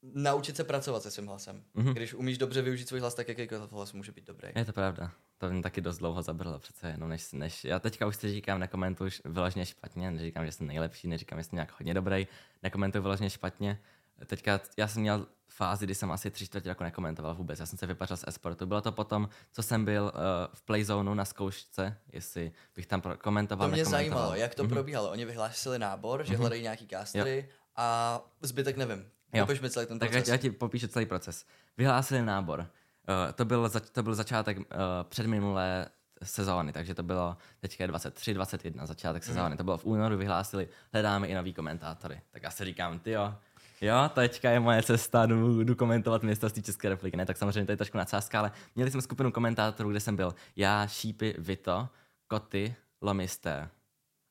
[0.02, 1.64] naučit se pracovat se svým hlasem.
[1.74, 1.94] Mhm.
[1.94, 4.48] Když umíš dobře využít svůj hlas, tak jakýkoliv hlas může být dobrý.
[4.56, 5.12] Je to pravda.
[5.38, 8.60] To mě taky dost dlouho zabralo přece jenom, než, než já teďka už si říkám,
[8.60, 12.26] nekomentuji vyloženě špatně, neříkám, že jsem nejlepší, neříkám, že jsem nějak hodně dobrý,
[12.62, 13.78] nekomentuji vyloženě špatně.
[14.26, 17.60] Teďka já jsem měl fázi, kdy jsem asi tři čtvrtě jako nekomentoval vůbec.
[17.60, 18.66] Já jsem se vypařil z esportu.
[18.66, 20.20] Bylo to potom, co jsem byl uh,
[20.54, 24.72] v Playzonu na zkoušce, jestli bych tam pro- komentoval, To mě zajímalo, jak to Mhm.
[24.72, 25.10] probíhalo.
[25.10, 29.04] Oni vyhlásili nábor, že hledají nějaký castery a zbytek nevím.
[29.32, 29.46] Jo.
[29.46, 30.28] Popiš mi celý ten Tak proces.
[30.28, 31.46] já, já ti popíšu celý proces.
[31.78, 32.60] Vyhlásili nábor.
[32.60, 34.64] Uh, to, byl zač- to byl začátek uh,
[35.02, 35.86] předminulé
[36.22, 39.56] sezóny, takže to bylo teďka je 23, 21, začátek sezóny.
[39.56, 42.20] To bylo v únoru, vyhlásili, hledáme i nový komentátory.
[42.30, 43.34] Tak já si říkám, ty jo,
[43.82, 47.16] Jo, teďka je moje cesta, jdu, jdu komentovat mistrovství České republiky.
[47.16, 50.34] Ne, tak samozřejmě to je trošku nadsázka, ale měli jsme skupinu komentátorů, kde jsem byl
[50.56, 51.88] já, Šípy, Vito,
[52.28, 53.68] Koty, Lomisté.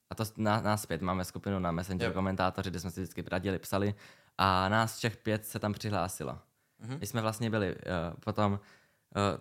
[0.09, 2.13] A to na, nás pět, máme skupinu na Messenger Jo.
[2.13, 3.95] komentátoři, kde jsme si vždycky radili, psali
[4.37, 6.39] a nás všech pět se tam přihlásilo.
[6.79, 6.97] Mhm.
[6.99, 7.81] My jsme vlastně byli uh,
[8.19, 8.59] potom, uh,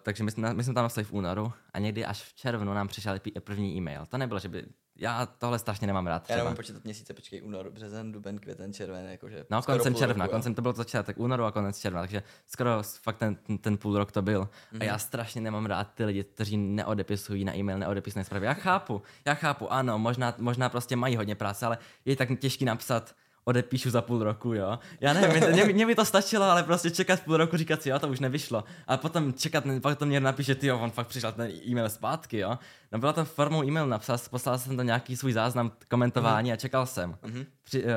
[0.02, 2.88] takže my jsme, my jsme tam napsali v únoru a někdy až v červnu nám
[2.88, 4.06] přišel první e-mail.
[4.06, 4.64] To nebylo, že by,
[5.00, 6.38] já tohle strašně nemám rád Já třeba.
[6.38, 9.46] nemám počítat měsíce, počkej, únor, březen, duben, květen, červen, jakože.
[9.50, 12.82] No, skoro koncem června, roku, koncem to byl začátek únoru a konec června, takže skoro
[13.02, 14.42] fakt ten, ten, ten půl rok to byl.
[14.42, 14.78] Mm-hmm.
[14.80, 18.46] A já strašně nemám rád ty lidi, kteří neodepisují na e-mail, neodepisují zprávy.
[18.46, 22.64] Já chápu, já chápu, ano, možná, možná prostě mají hodně práce, ale je tak těžký
[22.64, 24.78] napsat, odepíšu za půl roku, jo.
[25.00, 27.98] Já nevím, mě, mě by to stačilo, ale prostě čekat půl roku, říkat si, jo,
[27.98, 28.64] to už nevyšlo.
[28.86, 32.38] A potom čekat, pak to mě napíše, ty jo, on fakt přišel ten e-mail zpátky,
[32.38, 32.58] jo.
[32.92, 36.86] No byla to formou e-mail napsal, poslal jsem to nějaký svůj záznam komentování a čekal
[36.86, 37.18] jsem.
[37.22, 37.46] Mhm.
[37.62, 37.90] Při, uh,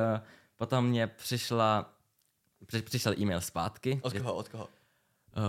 [0.56, 1.90] potom mě přišla,
[2.66, 4.00] při, přišel e-mail zpátky.
[4.02, 4.64] Od koho, od koho?
[4.64, 5.42] Uh,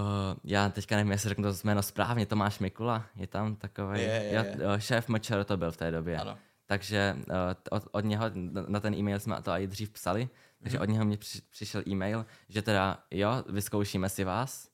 [0.44, 4.00] já teďka nevím, jestli řeknu to jméno správně, Tomáš Mikula, je tam takový.
[4.00, 4.82] Je, je, je.
[4.82, 6.18] šéf MČR to byl v té době.
[6.18, 6.38] Ano.
[6.66, 7.18] Takže
[7.64, 8.26] t- od, od něho,
[8.68, 10.30] na- ten e-mail jsme to i dřív psali,
[10.62, 10.84] takže Mhm.
[10.84, 14.68] od něho při, přišel e-mail, že teda jo, vyzkoušíme si vás.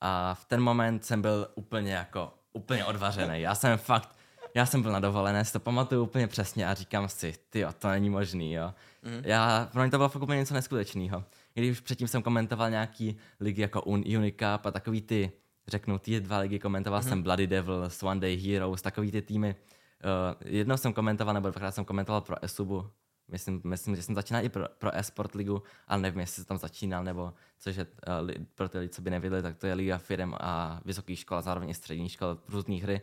[0.00, 3.40] A v ten moment jsem byl úplně jako, úplně odvařený.
[3.40, 4.16] Já jsem fakt,
[4.54, 7.88] já jsem byl na dovolené, si to pamatuju úplně přesně a říkám si, ty to
[7.88, 8.74] není možný, jo.
[9.02, 9.20] Mhm.
[9.24, 11.24] Já, pro mě to bylo fakt úplně něco neskutečného.
[11.54, 15.32] Když už předtím jsem komentoval nějaký ligy jako Un, Unicap a takový ty,
[15.68, 17.08] řeknu, ty dva ligy, komentoval Mhm.
[17.08, 19.56] jsem Bloody Devils, One Day Heroes, takový ty týmy.
[20.04, 22.90] Uh, jednou jsem komentoval, nebo dvakrát jsem komentoval pro Esubu.
[23.28, 26.58] Myslím, myslím, že jsem začínal i pro, pro e-sport ligu, ale nevím, jestli jsem tam
[26.58, 29.74] začínal, nebo což je uh, li, pro ty lidi, co by nevěděli, tak to je
[29.74, 33.00] liga firm a vysokých škol, a zároveň i střední škol, různých hry.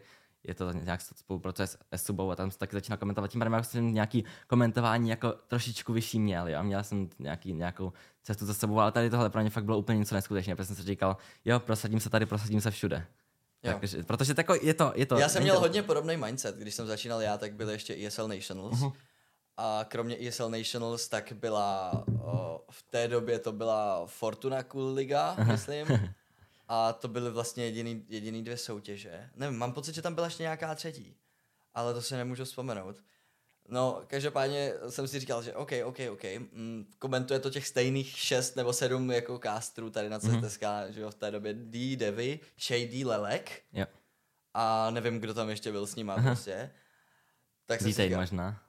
[0.47, 3.27] Je to nějak spolupracuje s Esubou a tam jsem taky začínal komentovat.
[3.27, 6.63] Tím pádem jako jsem nějaký komentování jako trošičku vyšší měl, jo.
[6.63, 9.99] Měl jsem nějaký, nějakou cestu za sebou, ale tady tohle pro mě fakt bylo úplně
[9.99, 13.06] něco neskutečného, protože jsem si říkal, jo, prosadím se tady, prosadím se všude.
[13.63, 15.17] Takže, protože tako, je to, je to.
[15.17, 18.28] Já jsem měl to, hodně podobný mindset, když jsem začínal já, tak byly ještě ESL
[18.28, 18.80] Nationals.
[18.80, 18.91] Mhm.
[19.58, 25.36] A kromě ESL Nationals, tak byla, o, v té době to byla Fortuna Cool Liga,
[25.43, 25.88] myslím.
[26.67, 29.30] A to byly vlastně jediný, jediný dvě soutěže.
[29.36, 31.15] Nevím, mám pocit, že tam byla ještě nějaká třetí.
[31.73, 32.95] Ale to si nemůžu vzpomenout.
[33.69, 38.56] No, každopádně jsem si říkal, že OK, OK, OK, mm, komentuje to těch stejných šest
[38.56, 40.88] nebo sedm jako casterů tady na CTSK, mm-hmm.
[40.89, 43.86] že jo, v té době D, Devy, Shady, Lelek Jo,
[44.54, 46.71] a nevím, kdo tam ještě byl s nima prostě.
[47.65, 48.62] Tak jsem říkal, možná.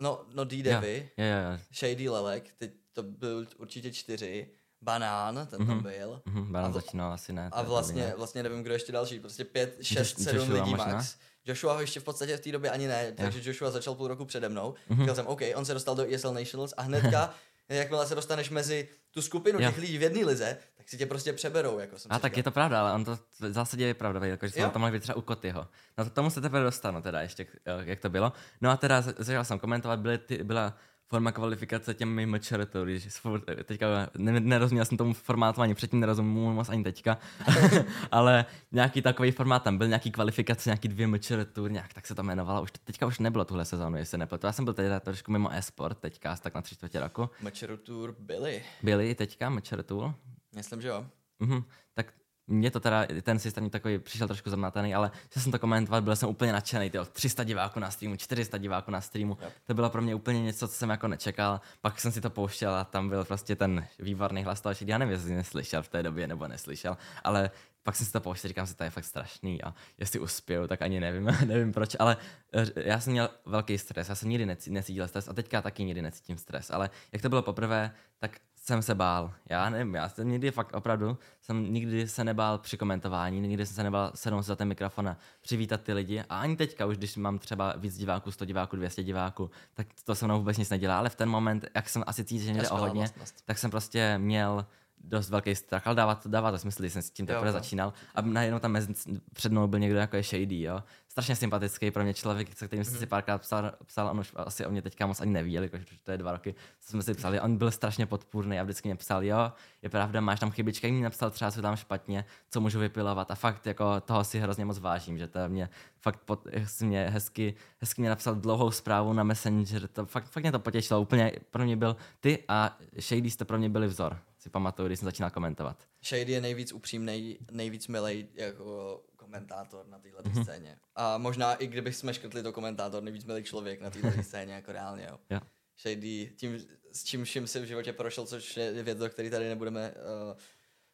[0.00, 1.58] no, no D, Devy, jo, jo, jo.
[1.74, 4.50] Shady, Lelek, teď to byl určitě čtyři,
[4.82, 6.22] Banán, ten tam byl.
[6.24, 7.50] Mhm, A Baran vl- začínal asi ne.
[7.52, 10.86] A vlastně, vlastně nevím, kdo ještě další, prostě pět, šest, sedm lidí možná?
[10.86, 11.16] max.
[11.46, 14.24] Joshua ho ještě v podstatě v té době ani ne, takže Joshua začal půl roku
[14.24, 14.74] přede mnou.
[14.88, 15.00] Mhm.
[15.00, 17.34] Říkal jsem, OK, on se dostal do ESL Nationals a hnedka,
[17.68, 21.32] jakmile se dostaneš mezi tu skupinu těch lidí v jedné lize, tak si tě prostě
[21.32, 22.38] přeberou, jako jsem A tak říkal.
[22.38, 24.92] je to pravda, ale on to v zásadě je pravda, jako, že jsme to mohli
[24.92, 25.66] být třeba u Kotyho.
[25.98, 27.46] No to tomu se teprve dostanu teda ještě,
[27.84, 28.32] jak to bylo.
[28.60, 30.74] No a teda začal jsem komentovat, byly ty, byla
[31.08, 33.86] forma kvalifikace těmi mečeretou, když s- furt- teďka
[34.18, 37.18] ne, nerozuměl jsem tomu formátu ani předtím, nerozumím moc ani teďka,
[38.10, 42.22] ale nějaký takový formát tam byl, nějaký kvalifikace, nějaký dvě mečeretur, nějak tak se to
[42.22, 44.46] jmenovalo, už to, teďka už nebylo tuhle sezónu, jestli nepletu.
[44.46, 47.30] Já jsem byl teda trošku mimo e-sport teďka, tak na tři čtvrtě roku.
[47.42, 50.14] Mačero Tour byli, Byli teďka mečeretul,
[50.56, 51.06] myslím, že jo.
[51.40, 51.62] Mhm,
[51.94, 52.06] tak
[52.46, 56.16] mě to teda, ten systém takový přišel trošku zamataný, ale že jsem to komentoval, byl
[56.16, 59.52] jsem úplně nadšený, tyjo, 300 diváků na streamu, 400 diváků na streamu, Yep.
[59.66, 62.74] to bylo pro mě úplně něco, co jsem jako nečekal, pak jsem si to pouštěl
[62.74, 66.26] a tam byl prostě ten výborný hlas toho, já nevím, jestli neslyšel v té době
[66.26, 67.50] nebo neslyšel, ale
[67.82, 70.82] pak jsem si to pouštěl, říkám si, to je fakt strašný a jestli uspěju, tak
[70.82, 72.16] ani nevím, nevím proč, ale
[72.54, 76.02] eh, já jsem měl velký stres, já jsem nikdy necítil stres a teďka taky nikdy
[76.02, 78.30] necítím stres, ale jak to bylo poprvé, tak
[78.66, 79.32] jsem se bál.
[79.48, 83.74] Já nevím, já jsem nikdy fakt opravdu, jsem nikdy se nebál při komentování, nikdy jsem
[83.74, 86.24] se nebál sednout za ten mikrofon a přivítat ty lidi.
[86.28, 90.14] A ani teďka už, když mám třeba víc diváků, 100 diváků, 200 diváků, tak to
[90.14, 90.98] se mnou vůbec nic nedělá.
[90.98, 93.10] Ale v ten moment, jak jsem asi cítil, že mě jde o hodně,
[93.44, 94.66] tak jsem prostě měl
[95.08, 97.92] dost velký strach, ale dává to, dává to smysl, když jsem s tím teprve začínal.
[98.14, 98.94] A najednou tam mezi,
[99.32, 100.82] před mnou byl někdo jako je Shady, jo.
[101.08, 104.66] Strašně sympatický pro mě člověk, se kterým jsem si párkrát psal, psal, on už asi
[104.66, 107.40] o mě teďka moc ani neví, jelikož to je dva roky, co jsme si psali.
[107.40, 111.00] On byl strašně podpůrný a vždycky mě psal, jo, je pravda, máš tam chybičky, mi
[111.00, 114.78] napsal třeba, co tam špatně, co můžu vypilovat a fakt jako toho si hrozně moc
[114.78, 115.68] vážím, že to mě
[116.00, 116.46] fakt pod,
[116.82, 121.00] mě hezky, hezky mě napsal dlouhou zprávu na Messenger, to fakt, fakt mě to potěšilo,
[121.00, 124.98] úplně pro mě byl ty a Shady jste pro mě byli vzor, si pamatuju, když
[124.98, 125.88] jsem začínal komentovat.
[126.04, 130.44] Shady je nejvíc upřímný, nejvíc milej jako komentátor na této Mhm.
[130.44, 130.78] scéně.
[130.94, 134.72] A možná i kdybych jsme škrtli to komentátor, nejvíc milý člověk na této scéně, jako
[134.72, 135.18] reálně, jo.
[135.30, 135.40] Jo.
[135.82, 136.58] Shady, tím
[136.92, 140.38] s čím vším si v životě prošel, což je věc, do který tady nebudeme uh,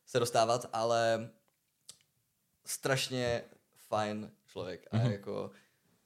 [0.07, 1.31] se dostávat, ale
[2.67, 3.43] strašně
[3.89, 5.11] fajn člověk a mm-hmm.
[5.11, 5.51] jako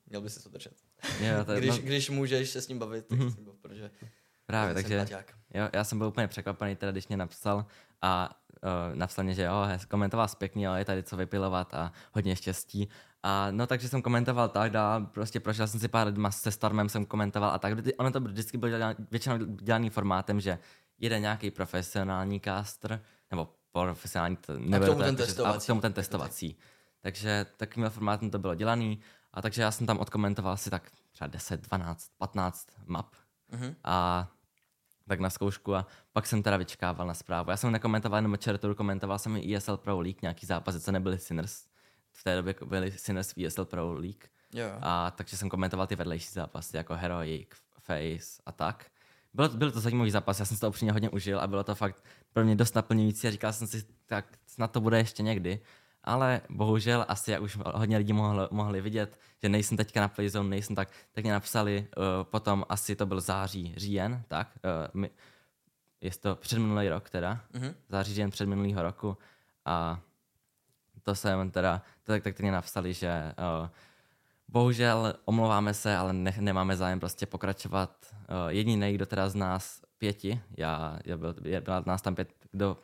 [0.07, 0.75] měl by si to držet.
[1.21, 1.83] Jo, to je, když, no...
[1.83, 3.33] když můžeš se s ním bavit, tak mm-hmm.
[3.33, 3.91] s ním bav, protože
[4.47, 5.07] Právě, takže
[5.57, 7.67] jo, já jsem byl úplně překvapený, teda, když mě napsal
[8.03, 8.31] a
[8.63, 12.89] uh, napsal mě, že jo, komentoval pěkně, jo, je tady co vypilovat a hodně štěstí.
[13.23, 16.89] A no takže jsem komentoval tak, dál, prostě prošel jsem si pár lidma se Stormem,
[16.89, 17.79] jsem komentoval a tak.
[17.99, 20.59] Ono to vždycky bylo dělaný, většinou dělaný formátem, že
[20.99, 25.57] jede nějaký profesionální caster, nebo profesionální, to nebude a k tomu ten testovací.
[25.57, 26.57] A k tomu ten testovací.
[27.01, 29.01] Takže takovým formátem to bylo dělaný.
[29.33, 33.15] A takže já jsem tam odkomentoval si tak třeba 10, 12, 15 map.
[33.53, 33.75] Mm-hmm.
[33.85, 34.29] A
[35.09, 37.51] tak na zkoušku a pak jsem teda vyčkával na zprávu.
[37.51, 41.19] Já jsem nekomentoval jenom Čertoru, komentoval jsem i ESL Pro League, nějaký zápasy, co nebyly
[41.19, 41.67] Sinners.
[42.13, 44.25] V té době byly Sinners v ESL Pro League.
[44.55, 44.67] Jo.
[44.81, 47.49] A takže jsem komentoval ty vedlejší zápasy, jako Heroic,
[47.81, 48.87] Face a tak.
[49.35, 52.05] Bylo, byl to zajímavý zápas, já jsem to upřímně hodně užil a bylo to fakt
[52.33, 55.61] pro mě dost naplňující a říkal jsem si, tak snad to bude ještě někdy.
[56.07, 60.49] Ale bohužel asi, jak už hodně lidí mohli, mohli vidět, že nejsem teďka na Playzone,
[60.49, 65.11] nejsem tak, tak mě napsali uh, potom, asi to byl září, říjen, tak, uh, my,
[66.01, 67.75] je to předminulý rok teda, mm-hmm.
[67.89, 69.19] září, říjen předminulýho roku
[69.65, 70.01] a
[71.03, 73.69] to jsem teda, to tak, tak mě napsali, že uh,
[74.49, 78.07] bohužel omlouváme se, ale ne, nemáme zájem prostě pokračovat.
[78.13, 82.77] Uh, jediný, kdo teda z nás pěti, já, já byl, byla nás tam pět, kdo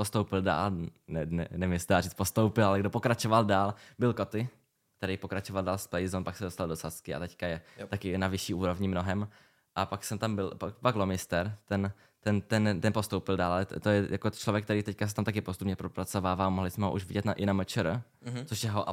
[0.00, 0.70] postoupil dál,
[1.08, 4.48] ne, ne, nevím, jestli dá říct postoupil, ale kdo pokračoval dál, byl Koty,
[4.96, 7.88] který pokračoval dál s Playzone, pak se dostal do Sasky a teďka je yep.
[7.88, 9.28] taky na vyšší úrovni mnohem.
[9.74, 13.88] A pak jsem tam byl, pak, pak Lomister, ten, ten, ten, ten postoupil dál, to
[13.88, 17.24] je jako člověk, který teďka se tam taky postupně propracovává, mohli jsme ho už vidět
[17.24, 18.44] na, i na MČR, mm-hmm.
[18.44, 18.84] což já ho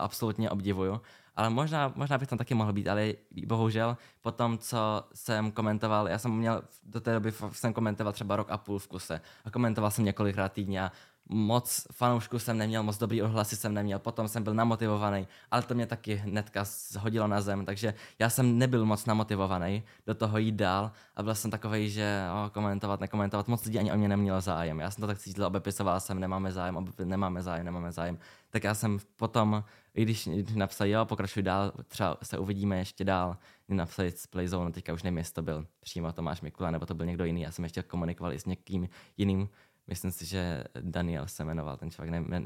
[0.00, 1.00] absolutně obdivuju
[1.38, 3.12] ale možná, možná bych tam taky mohl být, ale
[3.46, 8.36] bohužel po tom, co jsem komentoval, já jsem měl, do té doby jsem komentoval třeba
[8.36, 10.92] rok a půl v kuse a komentoval jsem několikrát týdně a
[11.28, 15.74] moc fanoušků jsem neměl, moc dobrý ohlasy jsem neměl, potom jsem byl namotivovaný, ale to
[15.74, 20.54] mě taky hnedka zhodilo na zem, takže já jsem nebyl moc namotivovaný do toho jít
[20.54, 24.40] dál a byl jsem takový, že o, komentovat, nekomentovat, moc lidí ani o mě nemělo
[24.40, 24.80] zájem.
[24.80, 28.18] Já jsem to tak cítil, obepisoval jsem, nemáme zájem, obepis, nemáme zájem, nemáme zájem.
[28.50, 29.64] Tak já jsem potom,
[29.94, 33.36] i když napsal, jo, pokračuj dál, třeba se uvidíme ještě dál,
[33.68, 37.06] napsali z Playzone, teďka už nevím, jestli to byl přímo Tomáš Mikula, nebo to byl
[37.06, 39.48] někdo jiný, já jsem ještě komunikoval i s někým jiným
[39.88, 42.42] myslím si, že Daniel se jmenoval ten člověk, ne,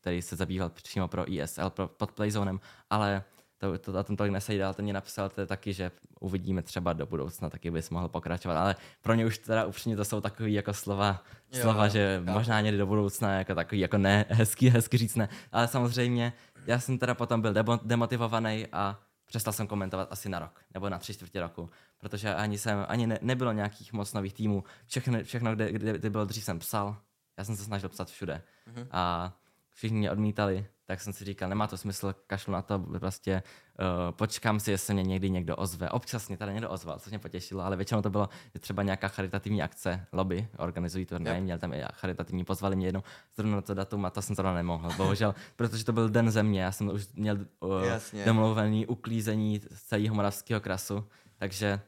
[0.00, 3.24] který se zabýval přímo pro ESL, pro, pod Playzonem, ale
[3.58, 7.06] to, to, to tom tolik nesejdal, ten mě napsal to taky, že uvidíme třeba do
[7.06, 10.74] budoucna, taky bys mohl pokračovat, ale pro ně už teda upřímně to jsou takový jako
[10.74, 12.32] slova, jo, slova, že jo.
[12.32, 16.32] možná někdy do budoucna jako takový jako ne, hezký, hezky říct ne, ale samozřejmě
[16.66, 20.98] já jsem teda potom byl demotivovaný a přestal jsem komentovat asi na rok, nebo na
[20.98, 24.64] tři čtvrtě roku, protože ani jsem, ani ne, nebylo nějakých moc nových týmů.
[24.86, 26.96] Všechno, všechno kde, kde, kde bylo dřív, jsem psal.
[27.36, 28.42] Já jsem se snažil psat všude.
[28.68, 28.86] Mm-hmm.
[28.90, 29.32] A
[29.76, 33.42] všichni mě odmítali, tak jsem si říkal, nemá to smysl, kašlu na to, prostě
[33.78, 35.90] uh, počkám si, jestli mě někdy někdo ozve.
[35.90, 38.28] Občas mě tady někdo ozval, což mě potěšilo, ale většinou to bylo
[38.60, 41.42] třeba nějaká charitativní akce, lobby, organizují to, yep.
[41.42, 43.02] měl tam i charitativní, pozvali mě jednou
[43.36, 46.62] zrovna na to datum a to jsem zrovna nemohl, bohužel, protože to byl den země,
[46.62, 47.82] já jsem už měl uh,
[48.24, 51.04] domluvený uklízení celého moravského krasu,
[51.38, 51.80] takže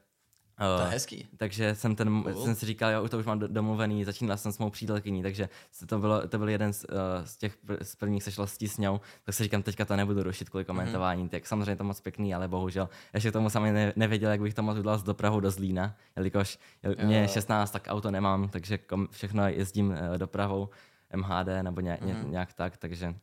[0.58, 1.28] to je hezký.
[1.36, 2.44] Takže jsem, ten, cool.
[2.44, 5.48] jsem si říkal, jo, to už mám domluvený, začínal jsem s mou přítelkyní, takže
[5.86, 9.00] to, bylo, to byl jeden z, uh, z těch pr- z prvních sešlostí s ňou,
[9.24, 11.28] tak si říkám, teďka to nebudu rušit kvůli komentování, mm-hmm.
[11.28, 14.62] tak samozřejmě to moc pěkný, ale bohužel ještě tomu sami ne, nevěděl, jak bych to
[14.62, 16.58] mohl udělat z dopravu do Zlína, jelikož
[17.04, 20.68] mě je 16, tak auto nemám, takže kom, všechno jezdím uh, dopravou
[21.16, 22.28] MHD nebo ně, mm-hmm.
[22.28, 23.14] nějak tak, takže,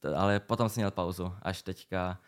[0.00, 2.18] to, ale potom jsem měl pauzu, až teďka...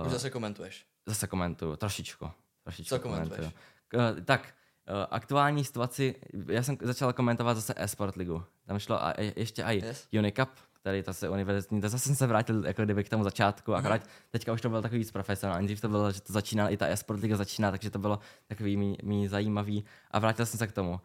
[0.00, 0.86] Uh, už zase komentuješ.
[1.06, 2.30] Zase komentuju, trošičku.
[2.62, 3.38] trošičku Co komentuješ?
[3.38, 3.75] Komentuju.
[3.96, 6.14] Uh, tak, uh, aktuální situaci,
[6.48, 8.44] já jsem začal komentovat zase e-sport ligu.
[8.66, 10.08] Tam šlo a ještě i yes.
[10.18, 10.48] Unicup,
[10.80, 14.02] který to se univerzitní, to zase jsem se vrátil jako kdyby k tomu začátku, akorát
[14.02, 14.08] mm.
[14.30, 16.86] teďka už to bylo takový víc profesionální, dřív to bylo, že to začínalo, i ta
[16.86, 20.72] e-sport liga začíná, takže to bylo takový mý, mý zajímavý a vrátil jsem se k
[20.72, 21.00] tomu.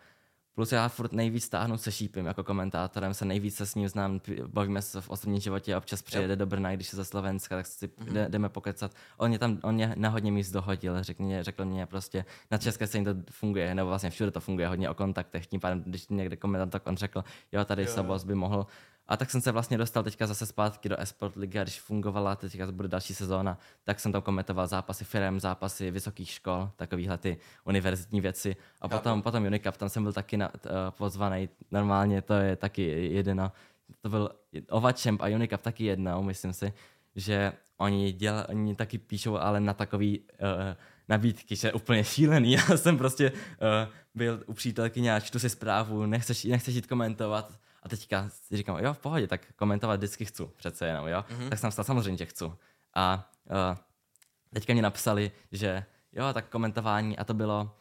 [0.56, 4.22] Plus já furt nejvíc stáhnu se šípem jako komentátorem, se nejvíc se s ním znám,
[4.48, 7.88] bavíme se v osobním životě, občas přijede do Brna, když je ze Slovenska, tak si
[7.88, 8.30] mm-hmm.
[8.30, 8.92] jdeme pokecat.
[9.18, 12.58] On mě tam, on mě na hodně míst dohodil, řekl mě, řekl mě prostě, na
[12.58, 16.08] české scéně to funguje, nebo vlastně všude to funguje hodně o kontaktech, tím pádem, když
[16.08, 17.88] někde komentátor, tak on řekl, jo, tady jo.
[17.88, 18.68] Sabos by mohl
[19.08, 22.36] a tak jsem se vlastně dostal teďka zase zpátky do Esport Ligy a když fungovala,
[22.36, 27.38] teďka bude další sezóna, tak jsem tam komentoval zápasy firm, zápasy vysokých škol, takovýhle ty
[27.66, 28.56] univerzitní věci.
[28.82, 31.50] A potom, potom Unicap, tam jsem byl taky na, uh, pozvaný.
[31.72, 33.52] Normálně to je taky jedno.
[34.02, 34.30] To byl
[34.70, 36.74] Ovachamp a Unicap taky jednou, myslím si,
[37.16, 40.26] že oni, děl, oni taky píšou, ale na takový uh,
[41.10, 42.52] nabídky, že úplně šílený.
[42.70, 43.38] Já jsem prostě uh,
[44.16, 47.60] byl u přítelkyně a čtu si zprávu, nechceš, nechceš jít komentovat.
[47.84, 51.26] A teďka si říkám, jo, v pohodě, tak komentovat vždycky chci, přece jenom, jo.
[51.30, 51.50] Mm-hmm.
[51.50, 52.46] Tak jsem vstal, samozřejmě, že chci.
[52.94, 53.78] A uh,
[54.54, 57.76] teďka mi napsali, že jo, tak komentování a to bylo,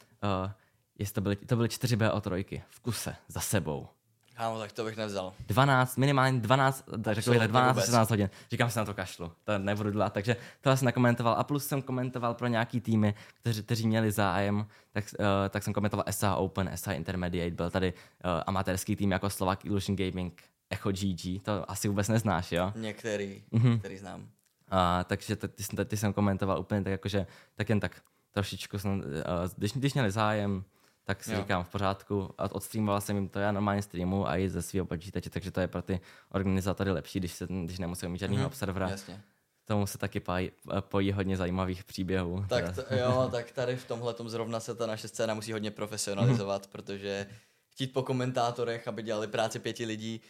[0.44, 0.50] uh,
[0.98, 3.88] jestli to byly, to byly 4 BO trojky v kuse, za sebou.
[4.36, 5.32] Kámo, tak to bych nevzal.
[5.46, 8.30] 12, minimálně 12, tak řekl bych 12 16 hodin.
[8.50, 10.12] Říkám si na to kašlu, to nebudu dělat.
[10.12, 14.66] Takže to jsem nakomentoval a plus jsem komentoval pro nějaký týmy, kteří, kteří měli zájem,
[14.92, 19.30] tak, uh, tak jsem komentoval SA Open, SA Intermediate, byl tady uh, amatérský tým jako
[19.30, 22.72] Slovak Illusion Gaming, Echo GG, to asi vůbec neznáš, jo?
[22.76, 23.78] Některý, mm-hmm.
[23.78, 24.28] který znám.
[24.70, 28.98] A, takže ty, ty, ty jsem komentoval úplně tak jakože, tak jen tak trošičku jsem,
[28.98, 29.04] uh,
[29.56, 30.64] když, když měli zájem,
[31.10, 31.38] tak si jo.
[31.38, 32.34] říkám v pořádku.
[32.38, 35.60] A odstreamoval jsem jim to já normálně streamu a i ze svého počítače, takže to
[35.60, 38.52] je pro ty organizátory lepší, když, se, když nemusí mít žádného mm-hmm.
[38.52, 38.88] servera.
[38.88, 39.22] Jasně.
[39.64, 42.44] Tomu se taky pojí, pojí hodně zajímavých příběhů.
[42.48, 46.66] Tak to, jo, tak tady v tomhle zrovna se ta naše scéna musí hodně profesionalizovat,
[46.66, 46.70] mm-hmm.
[46.72, 47.26] protože
[47.70, 50.20] chtít po komentátorech, aby dělali práci pěti lidí,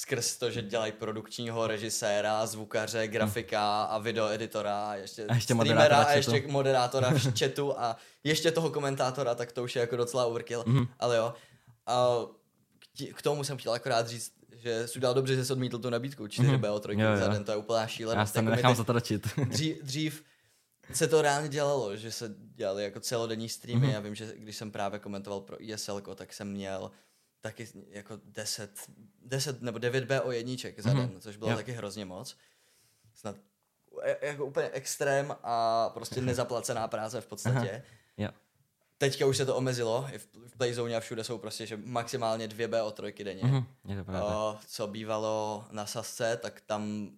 [0.00, 5.96] skrz to, že dělají produkčního režiséra, zvukaře, grafika a videoeditora a ještě, a ještě streamera
[5.96, 10.24] a ještě moderátora v chatu a ještě toho komentátora, tak to už je jako docela
[10.26, 10.88] overkill, mm-hmm.
[10.98, 11.34] ale jo.
[11.86, 12.08] A
[13.14, 16.28] k tomu jsem chtěl akorát říct, že jsi udělal dobře, že jsi odmítl tu nabídku
[16.28, 16.58] 4 mm-hmm.
[16.58, 18.18] BO 3 za den, to je úplná šílenost.
[18.18, 19.26] Já se jako nechám zatročit.
[19.48, 20.24] dřív, dřív
[20.92, 23.86] se to reálně dělalo, že se dělali jako celodenní streamy.
[23.86, 23.92] Mm-hmm.
[23.92, 26.90] Já vím, že když jsem právě komentoval pro ESL, tak jsem měl
[27.40, 28.70] taky jako 10,
[29.22, 30.96] 10 nebo 9 BO jedniček za mm-hmm.
[30.96, 31.56] den, což bylo jo.
[31.56, 32.36] taky hrozně moc.
[33.14, 33.36] Snad
[34.22, 37.70] jako úplně extrém a prostě nezaplacená práce v podstatě.
[37.70, 37.82] Aha.
[38.16, 38.28] Jo.
[38.98, 42.48] Teďka už se to omezilo, i v, v Playzone a všude jsou prostě že maximálně
[42.48, 43.42] dvě BO trojky denně.
[43.42, 43.64] Mm-hmm.
[43.88, 47.10] Je to o, co bývalo na Sasce, tak tam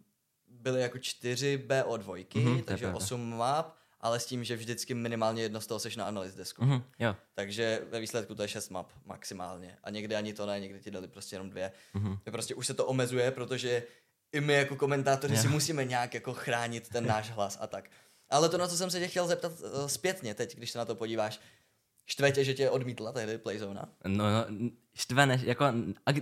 [0.49, 5.43] byly jako čtyři BO dvojky, mm-hmm, takže osm map ale s tím, že vždycky minimálně
[5.43, 6.63] jedno z toho seš na analyst desku.
[6.63, 7.17] Mm-hmm, jo.
[7.35, 9.79] Takže ve výsledku to je 6 map maximálně.
[9.85, 11.73] A někdy ani to ne, někdy ti dali prostě jenom dvě.
[11.95, 12.19] Mm-hmm.
[12.31, 13.83] Prostě už se to omezuje, protože
[14.33, 15.43] i my jako komentátoři yeah.
[15.43, 17.91] si musíme nějak jako chránit ten náš hlas a tak.
[18.31, 20.85] Ale to, na co jsem se tě chtěl zeptat uh, zpětně teď, když se na
[20.85, 21.41] to podíváš,
[22.07, 23.89] štve tě, že tě odmítla tehdy Playzona?
[24.07, 25.65] No, no štve, ne, jako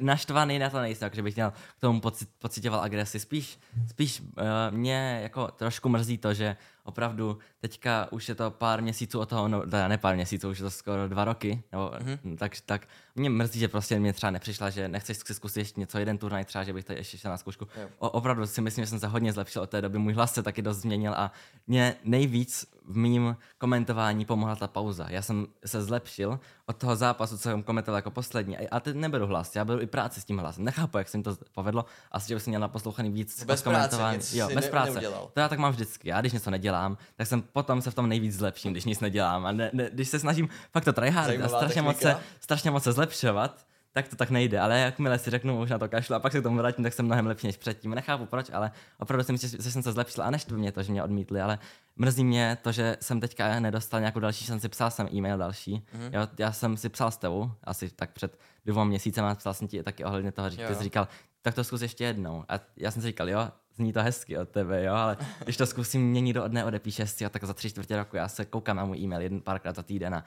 [0.00, 3.20] naštvaný na to nejsem, že bych měl k tomu pocit, pocitoval agresi.
[3.20, 4.26] Spíš, spíš uh,
[4.70, 9.48] mě jako trošku mrzí to, že opravdu teďka už je to pár měsíců od toho,
[9.48, 12.36] no ne pár měsíců, už je to skoro dva roky, nebo, mm-hmm.
[12.36, 15.98] tak, tak mě mrzí, že prostě mě třeba nepřišla, že nechceš si zkusit ještě něco,
[15.98, 17.68] jeden turnaj třeba, že bych to ještě šel na zkoušku.
[17.98, 20.42] O, opravdu si myslím, že jsem se hodně zlepšil od té doby, můj hlas se
[20.42, 21.32] taky dost změnil a
[21.66, 25.06] mě nejvíc v mým komentování pomohla ta pauza.
[25.10, 28.56] Já jsem se zlepšil od toho zápasu, co jsem komentoval jako poslední.
[28.68, 30.64] A teď neberu hlas, já beru i práci s tím hlasem.
[30.64, 31.84] Nechápu, jak se mi to povedlo.
[32.12, 34.18] Asi, že bych měl naposlouchaný víc bez komentování.
[34.18, 34.92] Práce, jo, bez ne, práce.
[34.92, 35.30] Neudělal.
[35.34, 36.08] To já tak mám vždycky.
[36.08, 39.46] Já když něco nedělám, tak jsem potom se v tom nejvíc zlepším, když nic nedělám.
[39.46, 42.82] A ne, ne, když se snažím fakt to tryhard a strašně moc, se, strašně moc
[42.82, 46.18] se zlepšovat, tak to tak nejde, ale jakmile si řeknu, už na to kašlu a
[46.18, 47.94] pak se k tomu vrátím, tak jsem mnohem lepší než předtím.
[47.94, 50.92] Nechápu proč, ale opravdu si myslím, že jsem se zlepšil a neštve mě to, že
[50.92, 51.58] mě odmítli, ale
[51.96, 55.74] mrzí mě to, že jsem teďka nedostal nějakou další šanci, psal jsem e-mail další.
[55.74, 56.10] Mm-hmm.
[56.12, 59.68] Jo, já jsem si psal s tebou, asi tak před dvou měsícem a psal jsem
[59.68, 61.08] ti taky ohledně toho, že ty jsi říkal,
[61.42, 62.44] tak to zkus ještě jednou.
[62.48, 65.66] A já jsem si říkal, jo, zní to hezky od tebe, jo, ale když to
[65.66, 68.84] zkusím, mě nikdo od neodepíše, jo, tak za tři čtvrtě roku já se koukám na
[68.84, 70.24] můj e-mail jeden párkrát za týden a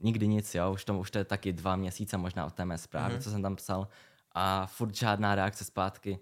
[0.00, 2.78] nikdy nic, jo, už to, už to je taky dva měsíce možná od té mé
[2.78, 3.20] zprávy, mm-hmm.
[3.20, 3.88] co jsem tam psal
[4.32, 6.18] a furt žádná reakce zpátky.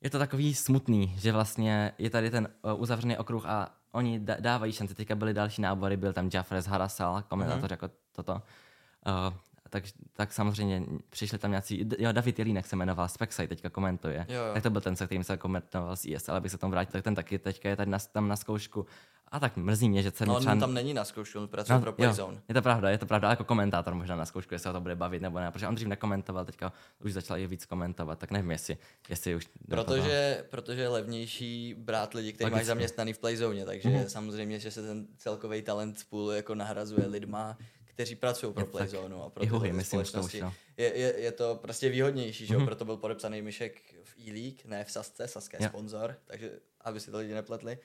[0.00, 4.72] Je to takový smutný, že vlastně je tady ten uh, uzavřený okruh a oni dávají
[4.72, 4.94] šanci.
[4.94, 7.72] Teďka byly další nábory, byl tam Jafres Harasal, komentátor mm-hmm.
[7.72, 8.32] jako toto.
[8.32, 9.34] Uh,
[9.80, 14.26] tak, tak samozřejmě přišli tam nějací, jo, David Jelínek se jmenoval, Spexaj teďka komentuje.
[14.28, 14.54] Jo, jo.
[14.54, 17.04] Tak to byl ten, se kterým se komentoval z ISL, aby se tam vrátil, tak
[17.04, 18.86] ten taky teďka je tady na, tam na zkoušku
[19.28, 21.82] a tak mrzí mě, že celý no, on tam není na zkoušku, on pracuje no,
[21.82, 22.42] pro Playzone.
[22.48, 24.96] Je to pravda, je to pravda, jako komentátor možná na zkoušku, jestli ho to bude
[24.96, 26.72] bavit nebo ne, protože on dřív nekomentoval, teďka
[27.04, 29.48] už začal i víc komentovat, tak nevím, jestli, jestli už...
[29.68, 34.06] Protože, protože je levnější brát lidi, kteří mají zaměstnaný v Playzone, takže mm-hmm.
[34.06, 37.56] samozřejmě, že se ten celkový talent pool jako nahrazuje lidma,
[37.96, 40.40] kteří pracují pro Playzone a pro huhy, myslím, společnosti.
[40.40, 40.54] No.
[40.76, 42.64] Je, je, je, to prostě výhodnější, že mm-hmm.
[42.64, 47.10] proto byl podepsaný Myšek v e-League, ne v Sasce, Saska je sponzor, takže aby si
[47.10, 47.78] to lidi nepletli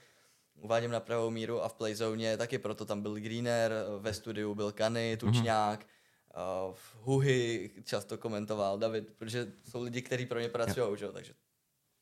[0.61, 4.71] uvádím na pravou míru a v Playzone taky proto tam byl Greener, ve studiu byl
[4.71, 5.17] Kany, mhm.
[5.19, 6.73] Tučňák, mm-hmm.
[6.73, 11.07] v Huhy často komentoval David, protože jsou lidi, kteří pro ně pracují, že?
[11.07, 11.33] takže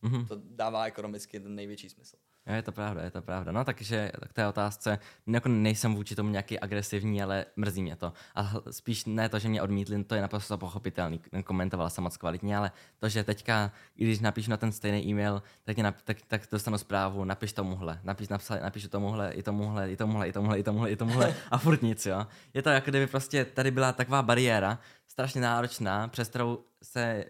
[0.04, 0.28] mm-hmm.
[0.28, 2.18] to dává ekonomicky ten největší smysl.
[2.50, 3.52] Jo, je to pravda, je to pravda.
[3.52, 8.14] No takže k té otázce, jako nejsem vůči tomu nějaký agresivní, ale mrzí mě to.
[8.36, 12.58] A spíš ne to, že mě odmítli, to je naprosto pochopitelný, komentovala jsem moc kvalitně,
[12.58, 16.78] ale to, že teďka, když napíšu na ten stejný e-mail, tak, nap, tak, tak dostanu
[16.78, 20.92] zprávu, napiš tomuhle, napiš, napsal, napíšu tomuhle, i tomuhle, i tomuhle, i tomuhle, i tomuhle,
[20.92, 22.28] i tomuhle a furt nic, jo.
[22.54, 27.26] Je to jako kdyby prostě tady byla taková bariéra, strašně náročná, přes kterou se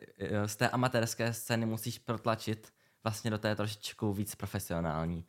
[0.46, 2.74] z té amatérské scény musíš protlačit
[3.04, 5.26] vlastně do té trošičku víc profesionální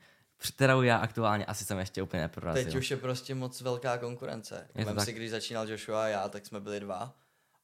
[0.48, 2.64] kterou já aktuálně asi jsem ještě úplně neprorazil.
[2.64, 4.68] Teď už je prostě moc velká konkurence.
[4.74, 7.14] Vem si, když začínal Joshua a já, tak jsme byli dva.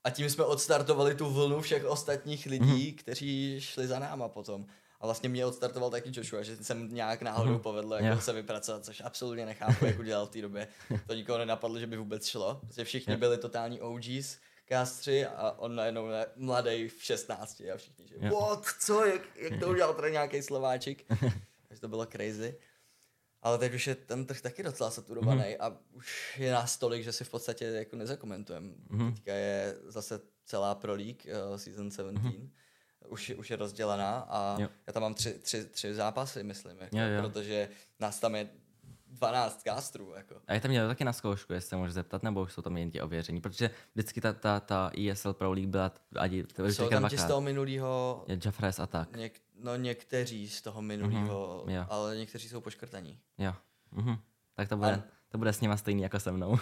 [0.04, 2.94] A tím jsme odstartovali tu vlnu všech ostatních lidí, mm-hmm.
[2.94, 4.66] kteří šli za náma potom.
[5.00, 7.60] A vlastně mě odstartoval taky Joshua, že jsem nějak náhodou mm-hmm.
[7.60, 8.22] povedl jako yeah.
[8.22, 10.68] se vypracovat, což absolutně nechápu, jak udělal v té době.
[11.06, 12.60] To nikoho nenapadlo, že by vůbec šlo.
[12.66, 13.20] Protože všichni yeah.
[13.20, 14.36] byli totální OGs,
[14.68, 18.32] Kastři a on najednou je mladý v 16 a všichni, že yeah.
[18.32, 21.04] what, co, jak, jak to udělal tady nějaký Slováčik.
[21.68, 22.58] Takže to bylo crazy.
[23.42, 25.56] Ale teď už je ten trh taky docela saturovaný mm-hmm.
[25.60, 28.68] a už je nás tolik, že si v podstatě jako nezakomentujeme.
[28.90, 29.14] Mm-hmm.
[29.14, 32.24] Teďka je zase celá Pro League uh, Season 17.
[32.24, 32.48] Mm-hmm.
[33.08, 34.68] Už, už je rozdělená a jo.
[34.86, 37.22] já tam mám tři, tři, tři zápasy, myslím, jako, jo, jo.
[37.22, 37.68] protože
[38.00, 38.48] nás tam je
[39.16, 40.12] 12 kástrů.
[40.16, 40.34] Jako.
[40.46, 42.76] A je tam měl taky na zkoušku, jestli se můžeš zeptat, nebo už jsou tam
[42.76, 46.88] jen ti ověření, protože vždycky ta, ta, ta ESL Pro League byla, adi, to jsou
[46.88, 48.24] tam ti z toho minulého...
[48.28, 49.16] Je Jeffres a tak.
[49.16, 53.18] Něk, no někteří z toho minulého, mm-hmm, ale někteří jsou poškrtaní.
[53.38, 53.54] Jo.
[53.96, 54.18] Mm-hmm.
[54.54, 55.02] Tak to bude, a...
[55.28, 56.58] to bude s nima stejný jako se mnou.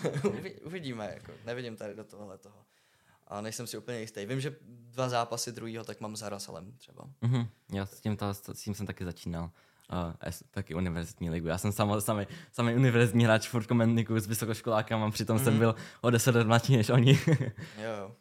[0.64, 1.32] Uvidíme, jako.
[1.44, 2.64] nevidím tady do tohohle toho.
[3.26, 4.26] A nejsem si úplně jistý.
[4.26, 7.04] Vím, že dva zápasy druhýho tak mám s Harasalem třeba.
[7.22, 7.48] Mm-hmm.
[7.72, 9.50] Já s tím, to, s tím jsem taky začínal
[9.92, 11.48] uh, taky univerzitní ligu.
[11.48, 15.44] Já jsem sam, sami, sami univerzitní hráč, furt komentikuju s vysokoškolákama, přitom mm.
[15.44, 15.58] jsem mhm.
[15.58, 17.20] byl o 10 let mladší než oni.
[17.82, 18.16] jo, jo.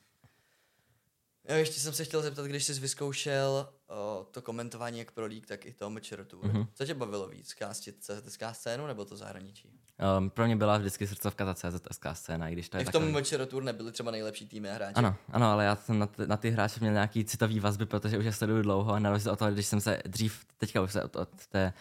[1.49, 5.45] Jo, ještě jsem se chtěl zeptat, když jsi vyzkoušel o, to komentování jak pro League,
[5.45, 6.45] tak i to Matcher Tour.
[6.45, 6.67] Mm-hmm.
[6.73, 7.53] Co tě bavilo víc?
[7.53, 9.69] Kástit CZSK scénu nebo to zahraničí?
[10.17, 12.91] Um, pro mě byla vždycky srdcovka ta CZSK scéna, i když to je I v
[12.91, 13.45] tom takový...
[13.45, 14.93] Tour nebyly třeba nejlepší týmy a hráči?
[14.95, 18.25] Ano, ano, ale já jsem na, na ty hráče měl nějaký citový vazby, protože už
[18.25, 21.03] je sleduju dlouho a na rozdíl od toho, když jsem se dřív, teďka už se
[21.03, 21.73] od, od té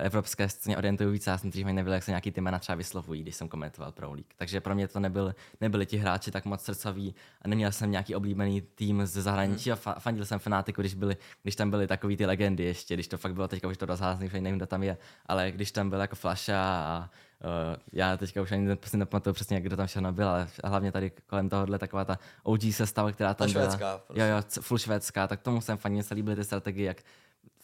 [0.00, 3.22] evropské scéně orientuju víc, já jsem dřív nebyl, jak se nějaký ty jména třeba vyslovují,
[3.22, 4.26] když jsem komentoval pro League.
[4.36, 8.14] Takže pro mě to nebyl, nebyli ti hráči tak moc srdcoví a neměl jsem nějaký
[8.14, 9.78] oblíbený tým ze zahraničí hmm.
[9.86, 13.18] a fandil jsem fanatiku, když, byli, když tam byly takový ty legendy ještě, když to
[13.18, 14.96] fakt bylo teďka už to rozházný, nevím, kdo tam je,
[15.26, 17.10] ale když tam byl jako Flasha a
[17.44, 21.12] Uh, já teďka už ani prostě nepamatuju přesně, kdo tam všechno byl, ale hlavně tady
[21.26, 23.64] kolem tohohle taková ta OG sestava, která tam ta byla.
[23.64, 24.22] Švédská, prostě.
[24.22, 27.02] Jo, jo, full švédská, tak tomu jsem fajně se líbily ty strategie, jak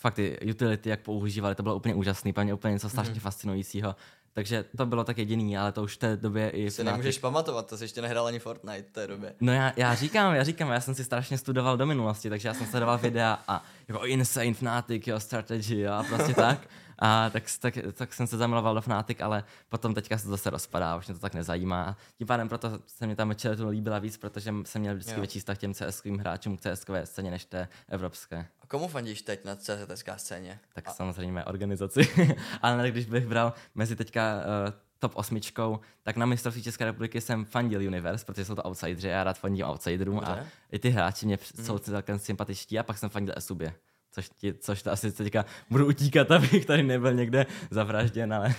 [0.00, 3.20] fakt ty utility, jak používali, to bylo úplně úžasný, mě úplně něco strašně mm.
[3.20, 3.96] fascinujícího.
[4.32, 6.70] Takže to bylo tak jediný, ale to už v té době i...
[6.70, 9.34] Si nemůžeš pamatovat, to jsi ještě nehrál ani Fortnite v té době.
[9.40, 12.54] No já, já říkám, já říkám, já jsem si strašně studoval do minulosti, takže já
[12.54, 16.58] jsem sledoval videa a jako Insane Fnatic, jo, strategy a prostě tak.
[17.00, 20.50] A tak, tak, tak jsem se zamiloval do Fnatic, ale potom teďka se to zase
[20.50, 21.96] rozpadá, už mě to tak nezajímá.
[22.18, 25.20] Tím pádem proto se mi ta Mečeletu líbila víc, protože jsem měl vždycky jo.
[25.20, 28.46] větší vztah těm cs hráčům k cs scéně než té evropské.
[28.60, 30.60] A komu fandíš teď na CSK scéně?
[30.74, 30.92] Tak A...
[30.92, 32.08] samozřejmě organizaci.
[32.62, 37.44] ale když bych bral mezi teďka uh, top osmičkou, tak na mistrovství České republiky jsem
[37.44, 40.38] fandil Universe, protože jsou to outsidři a já rád fandím outsiderům a
[40.72, 41.64] i ty hráči mě mm.
[41.64, 43.74] jsou celkem sympatičtí a pak jsem fandil Esubě.
[44.10, 48.54] Což, ti, což to asi teďka budu utíkat, abych tady nebyl někde zavražděn, ale...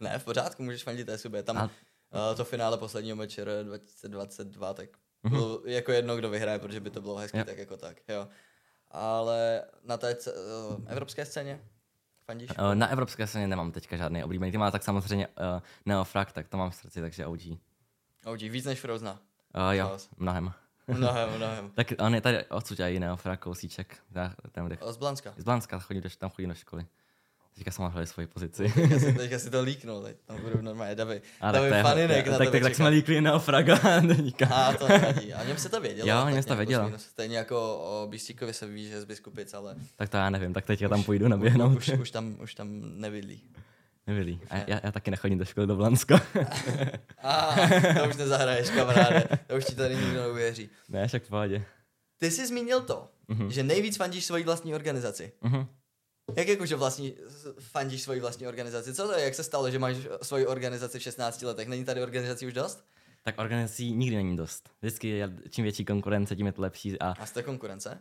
[0.00, 1.32] ne, v pořádku, můžeš fandit SUB.
[1.42, 1.62] Tam a...
[1.62, 4.88] uh, to finále posledního mečer 2022, tak
[5.24, 5.30] mm-hmm.
[5.30, 7.46] bylo jako jedno, kdo vyhraje, protože by to bylo hezky yep.
[7.46, 8.28] tak jako tak, jo.
[8.90, 11.60] Ale na té uh, evropské scéně
[12.24, 12.50] fandíš?
[12.50, 15.34] Uh, na evropské scéně nemám teďka žádný oblíbený tým, ale tak samozřejmě uh,
[15.86, 17.40] Neofrag, tak to mám v srdci, takže OG.
[18.24, 19.20] OG, víc než Frozna.
[19.54, 20.52] Uh, jo, mnohem.
[20.88, 21.70] Mnohem, mnohem.
[21.74, 23.96] tak on je tady odsud a jiného, Fra Kousíček.
[24.52, 24.78] Tam, kde...
[24.90, 25.34] Z Blanska.
[25.36, 26.86] Z Blanska, chodí tam chodí do školy.
[27.54, 28.72] Teďka jsem hledal svoji pozici.
[28.74, 32.26] teďka, si, teďka si to líknul, teď tam budu normálně Davy, a Davy tak Faninek
[32.26, 33.74] na tak, tak, tak, jsme líkli na Fraga.
[34.54, 35.34] A to nevadí.
[35.34, 36.08] A něm se to vědělo.
[36.08, 36.92] Jo, něm se to vědělo.
[36.96, 39.76] Stejně jako o Bístíkovi se ví, že je z Biskupic, ale...
[39.96, 41.76] Tak to já nevím, tak teďka tam půjdu naběhnout.
[41.76, 42.68] Už, už, tam, už tam
[43.00, 43.42] nevydlí.
[44.06, 44.40] Nevilí.
[44.50, 46.14] A já, já taky nechodím do školy do Blanska.
[47.22, 47.54] a,
[48.00, 49.28] to už nezahraješ, kamaráde.
[49.46, 50.70] To už ti tady nikdo neuvěří.
[50.88, 51.64] Ne, však v pohodě.
[52.18, 53.48] Ty jsi zmínil to, uh-huh.
[53.48, 55.32] že nejvíc fandíš svoji vlastní organizaci.
[55.42, 55.66] Uh-huh.
[56.36, 57.14] Jak jako, že vlastní,
[57.58, 58.94] fandíš svoji vlastní organizaci?
[58.94, 59.24] Co to je?
[59.24, 61.68] Jak se stalo, že máš svoji organizaci v 16 letech?
[61.68, 62.84] Není tady organizací už dost?
[63.24, 64.70] Tak organizací nikdy není dost.
[64.80, 66.98] Vždycky je čím větší konkurence, tím je to lepší.
[66.98, 68.00] A, a jste konkurence?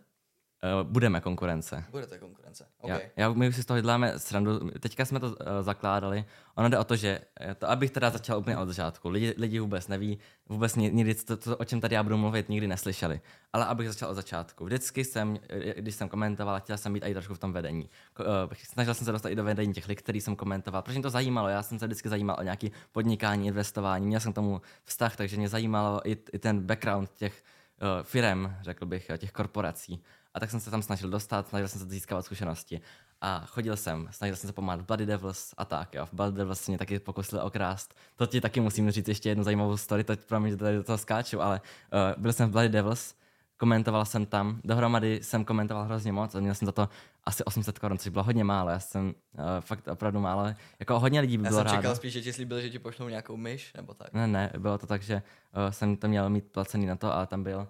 [0.64, 1.84] Uh, budeme konkurence.
[1.92, 2.66] Budete konkurence.
[2.82, 3.00] Okay.
[3.18, 4.70] Já, já, my už si z toho děláme srandu.
[4.80, 6.26] Teďka jsme to uh, zakládali.
[6.56, 9.10] Ono jde o to, že eh, to, abych teda začal úplně od začátku.
[9.10, 12.68] Lidi, lidi vůbec neví, vůbec nikdy to, to, o čem tady já budu mluvit, nikdy
[12.68, 13.22] neslyšeli.
[13.54, 14.66] Ale abych začal od začátku.
[14.66, 15.40] Vždycky jsem,
[15.76, 17.90] když jsem komentoval, chtěl jsem být i trošku v tom vedení.
[18.20, 18.26] Uh,
[18.64, 21.10] snažil jsem se dostat i do vedení těch lidí, který jsem komentoval, protože mě to
[21.10, 21.48] zajímalo.
[21.48, 25.38] Já jsem se vždycky zajímal o nějaký podnikání, investování, měl jsem k tomu vztah, takže
[25.38, 27.44] mě zajímalo i, i ten background těch
[27.82, 30.04] uh, firem, řekl bych, těch korporací.
[30.34, 32.82] A tak jsem se tam snažil dostat, snažil jsem se získávat zkušenosti.
[33.22, 36.06] A chodil jsem, snažil jsem se pomáhat v Bloody Devils a tak, jo.
[36.06, 37.94] V Bloody Devils mě taky pokusili okrást.
[38.16, 40.84] To ti taky musím říct ještě jednu zajímavou story, teď pro mě, že tady do
[40.84, 41.62] toho skáču, ale
[41.94, 43.16] uh, byl jsem v Bloody Devils,
[43.58, 46.90] komentoval jsem tam, dohromady jsem komentoval hrozně moc a měl jsem za to
[47.24, 50.46] asi 800 korun, což bylo hodně málo, já jsem uh, fakt opravdu málo,
[50.80, 51.78] jako hodně lidí by já bylo jsem rádo.
[51.78, 54.14] čekal spíš, že ti slíbil, že ti pošlou nějakou myš, nebo tak.
[54.14, 57.26] Ne, ne, bylo to tak, že uh, jsem to měl mít placený na to a
[57.26, 57.68] tam byl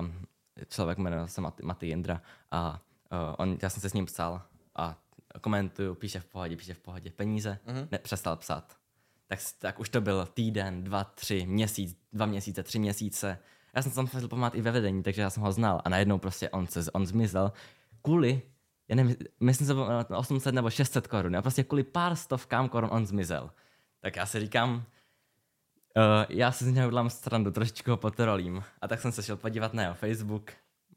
[0.00, 0.12] um,
[0.68, 2.80] člověk, jmenuje se Maty, Maty Jindra a
[3.12, 4.42] uh, on, já jsem se s ním psal
[4.76, 4.98] a
[5.40, 7.88] komentuju, píše v pohodě, píše v pohodě, peníze, mm-hmm.
[7.90, 8.76] ne, přestal psát.
[9.26, 13.38] Tak, tak už to byl týden, dva, tři, měsíc, dva měsíce, tři měsíce.
[13.74, 15.88] Já jsem se tam snažil pomáhat i ve vedení, takže já jsem ho znal a
[15.88, 17.52] najednou prostě on, se, on zmizel
[18.02, 18.42] kvůli,
[18.88, 22.90] já nevím, myslím, že bylo 800 nebo 600 korun, a prostě kvůli pár stovkám korun
[22.92, 23.50] on zmizel.
[24.00, 24.84] Tak já si říkám,
[26.28, 28.64] já si z něho udělám strandu, trošičku ho potrolím.
[28.80, 30.52] A tak jsem se šel podívat na jeho Facebook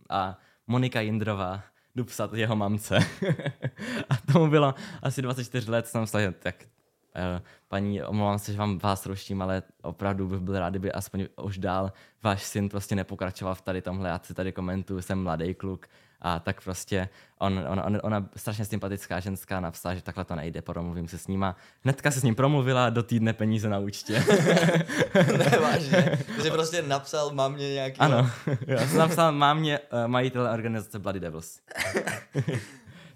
[0.09, 0.37] a
[0.67, 1.63] Monika Jindrová
[1.95, 2.97] jdu psat jeho mamce.
[4.09, 6.55] a tomu bylo asi 24 let, jsem se tak
[7.15, 11.27] uh, paní, omlouvám se, že vám vás ruším, ale opravdu bych byl rád, kdyby aspoň
[11.43, 11.91] už dál
[12.23, 15.87] váš syn prostě nepokračoval v tady tomhle, já si tady komentuju, jsem mladý kluk,
[16.21, 20.61] a tak prostě on, on, on, ona strašně sympatická ženská napsala, že takhle to nejde,
[20.61, 21.55] promluvím se s nima.
[21.83, 24.13] Hnedka se s ním promluvila, do týdne peníze na účtě.
[25.37, 26.19] ne, vážně.
[26.41, 27.99] Jsi prostě napsal mámě nějaký...
[27.99, 28.29] Ano,
[28.67, 31.59] já jsem napsal mámě uh, majitele organizace Bloody Devils.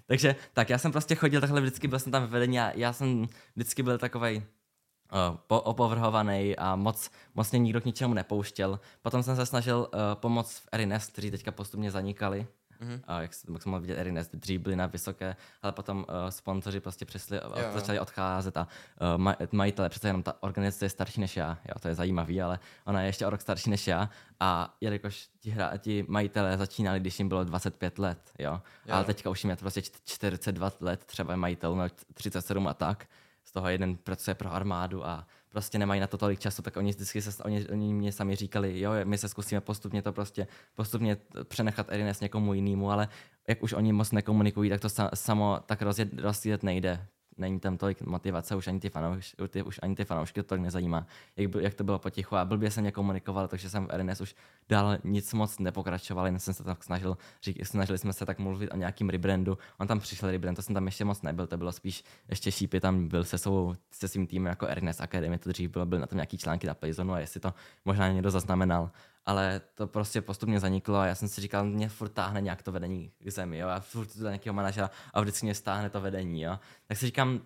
[0.06, 2.92] Takže tak, já jsem prostě chodil takhle vždycky, byl jsem tam ve vedení a já
[2.92, 3.26] jsem
[3.56, 8.80] vždycky byl takovej uh, po, opovrhovaný a moc, moc mě nikdo k ničemu nepouštěl.
[9.02, 12.46] Potom jsem se snažil uh, pomoct v Erinest, kteří teďka postupně zanikali.
[12.80, 13.00] Mm-hmm.
[13.06, 16.80] A jak, jak jsem mohl vidět, Erinest dřív byli na vysoké, ale potom uh, sponzoři
[16.80, 18.68] prostě přišli, uh, jo, začali odcházet a
[19.00, 22.42] uh, maj, majitele, přece jenom ta organizace je starší než já, jo, to je zajímavý,
[22.42, 24.10] ale ona je ještě o rok starší než já
[24.40, 28.94] a jelikož ti, hra, ti majitelé začínali, když jim bylo 25 let, jo, jo.
[28.94, 33.06] ale teďka už jim je to prostě 42 let, třeba majitel měl 37 a tak,
[33.44, 36.90] z toho jeden pracuje pro armádu a prostě nemají na to tolik času, tak oni
[36.90, 41.16] vždycky se, oni, oni mě sami říkali, jo, my se zkusíme postupně to prostě, postupně
[41.48, 43.08] přenechat Erines někomu jinému, ale
[43.48, 47.06] jak už oni moc nekomunikují, tak to sa, samo tak rozjet, rozjet nejde
[47.38, 51.06] není tam tolik motivace, už ani ty, fanoušky, už ani ty fanoušky to tolik nezajímá,
[51.36, 54.34] jak, jak to bylo potichu a blbě jsem mě komunikoval, takže jsem v RNS už
[54.68, 58.70] dál nic moc nepokračoval, jen jsem se tak snažil, řík, snažili jsme se tak mluvit
[58.70, 61.72] o nějakým rebrandu, on tam přišel rebrand, to jsem tam ještě moc nebyl, to bylo
[61.72, 65.70] spíš ještě šípy, tam byl se svou, se svým týmem jako RNS Academy, to dřív
[65.70, 68.90] bylo, byl na tom nějaký články na Playzonu a jestli to možná někdo zaznamenal,
[69.26, 72.72] ale to prostě postupně zaniklo a já jsem si říkal, mě furt táhne nějak to
[72.72, 76.42] vedení k zemi, jo, a furt do nějakého manažera a vždycky mě stáhne to vedení,
[76.42, 76.58] jo.
[76.86, 77.40] Tak si říkám,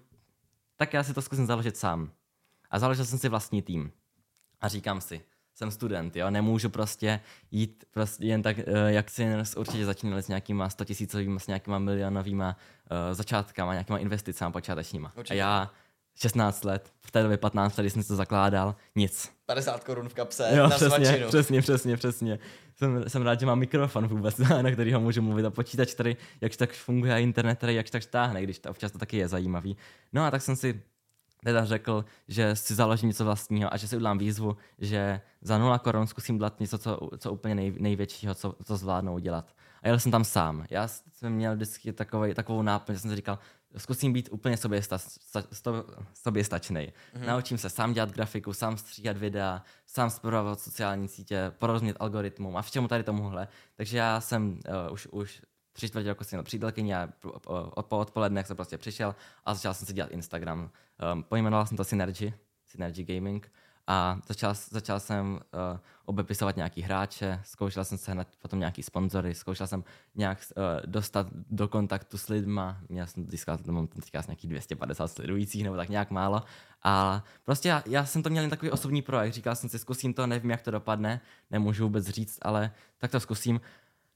[0.76, 2.11] tak já si to zkusím založit sám.
[2.70, 3.93] A založil jsem si vlastní tým.
[4.61, 5.20] A říkám si,
[5.55, 7.20] jsem student, jo, nemůžu prostě
[7.51, 9.26] jít prostě jen tak, eh, jak si
[9.57, 12.57] určitě začínali s nějakýma 100 tisícovými, s nějakýma milionovýma
[12.91, 15.12] uh, začátkama, nějakýma investicemi počátečníma.
[15.16, 15.35] Určitě.
[15.35, 15.70] A já
[16.23, 19.33] 16 let, v té době 15 let, když jsem to zakládal, nic.
[19.47, 21.29] 50 korun v kapse jo, na přesně, svačinu.
[21.29, 22.39] přesně, přesně, přesně.
[22.77, 26.16] Jsem, jsem rád, že mám mikrofon vůbec, na který ho můžu mluvit a počítač tady,
[26.41, 29.77] jakž tak funguje internet tady, jakž tak táhne, když to občas to taky je zajímavý.
[30.12, 30.83] No a tak jsem si
[31.45, 35.79] teda řekl, že si založím něco vlastního a že si udělám výzvu, že za 0
[35.79, 39.55] korun zkusím dělat něco, co, co úplně nej, největšího, co, co zvládnou udělat.
[39.83, 40.64] A jel jsem tam sám.
[40.71, 43.39] Já jsem měl vždycky takový, takovou náplň, že jsem si říkal,
[43.77, 44.99] zkusím být úplně sobě, sta,
[46.43, 46.81] stačný.
[46.81, 47.27] Mm-hmm.
[47.27, 52.62] Naučím se sám dělat grafiku, sám stříhat videa, sám zpravovat sociální sítě, porozumět algoritmům a
[52.62, 53.49] všemu tady tomuhle.
[53.77, 54.51] Takže já jsem
[54.87, 55.43] uh, už, už
[55.73, 57.09] tři čtvrtě roku jsem měl přítelkyni a
[57.75, 59.14] od, po odpoledne jsem prostě přišel
[59.45, 60.71] a začal jsem si dělat Instagram.
[61.12, 62.35] Um, pojmenoval jsem to Synergy,
[62.66, 63.53] Synergy Gaming
[63.87, 69.35] a začal, začal jsem uh, obepisovat nějaký hráče, zkoušel jsem se hned potom nějaký sponzory,
[69.35, 74.49] zkoušel jsem nějak uh, dostat do kontaktu s lidma, měl jsem získat, mám teďka nějaký
[74.49, 76.43] 250 sledujících nebo tak nějak málo.
[76.83, 80.14] A prostě já, já jsem to měl jen takový osobní projekt, říkal jsem si, zkusím
[80.14, 81.20] to, nevím, jak to dopadne,
[81.51, 83.61] nemůžu vůbec říct, ale tak to zkusím.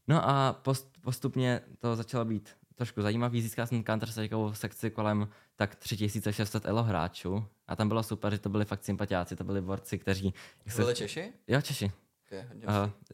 [0.08, 3.42] No a post, postupně to začalo být trošku zajímavý.
[3.42, 4.08] Získal jsem counter
[4.52, 9.36] sekci kolem tak 3600 elo hráčů a tam bylo super, že to byli fakt sympatiáci,
[9.36, 10.34] to byli borci, kteří...
[10.76, 10.94] Byli se...
[10.94, 11.32] Češi?
[11.48, 11.92] Jo, Češi.
[12.26, 12.44] Okay,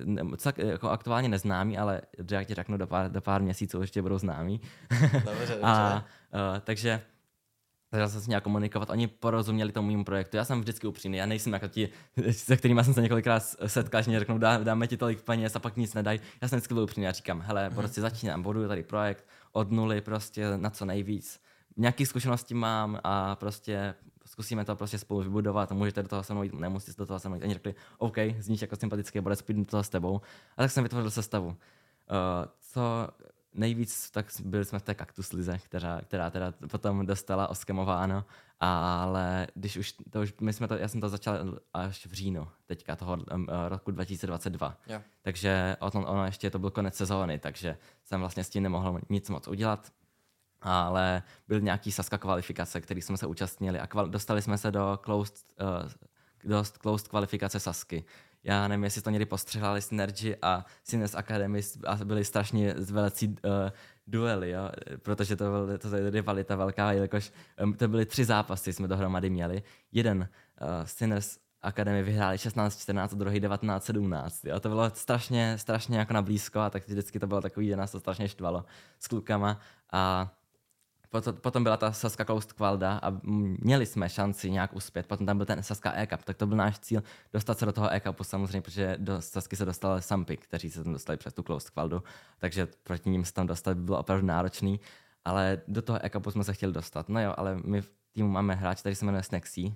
[0.04, 2.00] uh, tak jako aktuálně neznámý, ale
[2.30, 4.60] já ti řeknu, do pár, do pár měsíců určitě budou známý.
[4.90, 5.60] Dobře, dobře.
[5.62, 6.04] a,
[6.34, 7.02] uh, takže
[7.92, 10.36] začal jsem s nějak komunikovat, oni porozuměli tomu mému projektu.
[10.36, 11.88] Já jsem vždycky upřímný, já nejsem jako ti,
[12.30, 15.58] se kterými jsem se několikrát setkal, že mě řeknou, dá, dáme ti tolik peněz a
[15.58, 16.20] pak nic nedají.
[16.42, 17.74] Já jsem vždycky byl upřímný, já říkám, hele, mm-hmm.
[17.74, 21.40] prostě začínám, budu tady projekt od nuly, prostě na co nejvíc.
[21.76, 23.94] Nějaké zkušenosti mám a prostě
[24.26, 27.18] zkusíme to prostě spolu vybudovat a můžete do toho se mnou jít, nemusíte do toho
[27.18, 27.44] se mnou jít.
[27.44, 30.20] Oni řekli, OK, zníš jako sympatický bude půjdu do toho s tebou.
[30.56, 31.46] A tak jsem vytvořil sestavu.
[31.48, 31.54] Uh,
[32.60, 33.08] co
[33.54, 38.24] nejvíc, tak byli jsme v té kaktuslize, která, která teda potom dostala oskemováno,
[38.60, 42.48] ale když už, to už, my jsme to, já jsem to začal až v říjnu,
[42.66, 44.76] teďka toho um, roku 2022.
[44.86, 45.02] Yeah.
[45.22, 49.28] Takže ono, ono ještě to byl konec sezóny, takže jsem vlastně s tím nemohl nic
[49.30, 49.92] moc udělat
[50.62, 54.98] ale byl nějaký Saska kvalifikace, který jsme se účastnili a kval- dostali jsme se do
[55.04, 55.90] closed, uh,
[56.44, 58.04] dost closed kvalifikace Sasky.
[58.44, 63.34] Já nevím, jestli to někdy postřehali Synergy a Sines Academy a byly strašně velicí uh,
[64.06, 64.70] duely, jo?
[65.02, 67.32] protože to, byl, to je rivalita velká, jelikož
[67.62, 69.62] um, to byly tři zápasy, jsme dohromady měli.
[69.92, 70.18] Jeden
[70.60, 74.60] uh, Sinners Akademie vyhráli 16-14 a druhý 19-17.
[74.60, 77.92] To bylo strašně, strašně jako na blízko a tak vždycky to bylo takový, že nás
[77.92, 78.64] to strašně štvalo
[78.98, 79.60] s klukama
[79.92, 80.32] a
[81.40, 82.24] potom, byla ta Saska
[82.56, 83.12] Kvalda a
[83.60, 85.06] měli jsme šanci nějak uspět.
[85.06, 87.02] Potom tam byl ten Saska E-Cup, tak to byl náš cíl
[87.32, 90.92] dostat se do toho E-Cupu samozřejmě, protože do Sasky se dostali Sampy, kteří se tam
[90.92, 92.02] dostali přes tu Closed Kvaldu,
[92.38, 94.80] takže proti ním se tam dostat by bylo opravdu náročný,
[95.24, 97.08] ale do toho E-Cupu jsme se chtěli dostat.
[97.08, 99.74] No jo, ale my v týmu máme hráč, který se jmenuje Snacksy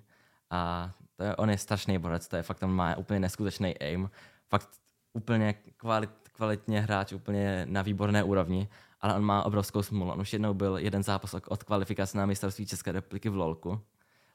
[0.51, 4.11] a to je, on je strašný borec, to je fakt, on má úplně neskutečný aim,
[4.49, 4.69] fakt
[5.13, 8.69] úplně kvalit, kvalitně hráč, úplně na výborné úrovni
[9.05, 10.13] ale on má obrovskou smůlu.
[10.13, 13.81] On už jednou byl jeden zápas od kvalifikace na mistrovství České republiky v LOLku.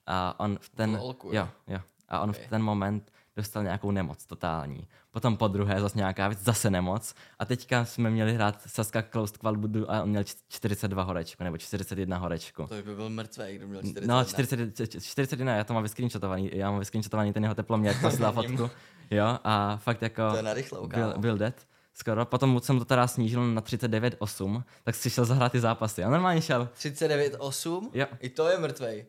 [0.05, 1.79] A on v ten, v LOLku, jo, jo.
[2.09, 2.43] A on okay.
[2.43, 4.87] v ten moment dostal nějakou nemoc totální.
[5.11, 7.15] Potom po druhé zase nějaká věc, zase nemoc.
[7.39, 12.17] A teďka jsme měli hrát Saska Closed Qualbudu a on měl 42 horečku, nebo 41
[12.17, 12.67] horečku.
[12.67, 14.15] To by byl mrtvý, kdo měl 41.
[14.15, 18.17] No, 40, 41, já to mám vyscreenshotovaný, já mám vyscreenshotovaný ten jeho teploměr, to si
[18.17, 18.69] fotku.
[19.11, 20.29] Jo, a fakt jako...
[20.29, 22.25] To je narychlou, byl, byl dead skoro.
[22.25, 26.03] Potom jsem to teda snížil na 39,8, tak si šel zahrát ty zápasy.
[26.03, 26.69] A normálně šel.
[26.77, 27.89] 39,8?
[27.93, 28.05] Jo.
[28.19, 29.05] I to je mrtvej.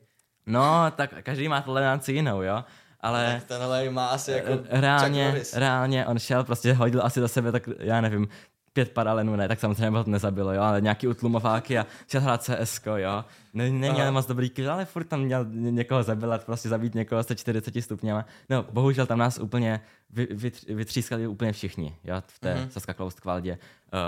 [0.46, 2.64] No, tak každý má toleranci jinou, jo.
[3.00, 7.52] Ale tak tenhle má asi jako reálně, reálně on šel, prostě hodil asi do sebe,
[7.52, 8.28] tak já nevím,
[8.72, 12.80] pět paralenů, ne, tak samozřejmě to nezabilo, jo, ale nějaký utlumováky a šel hrát CS,
[12.96, 13.24] jo.
[13.54, 17.36] Ne, neměl moc dobrý kill, ale furt tam měl někoho zabilat, prostě zabít někoho se
[17.36, 18.24] 40 stupněma.
[18.48, 22.68] No, bohužel tam nás úplně vy, vy, vytřískali úplně všichni, jo, v té mm-hmm.
[22.68, 23.58] Saska Closed Kvaldě.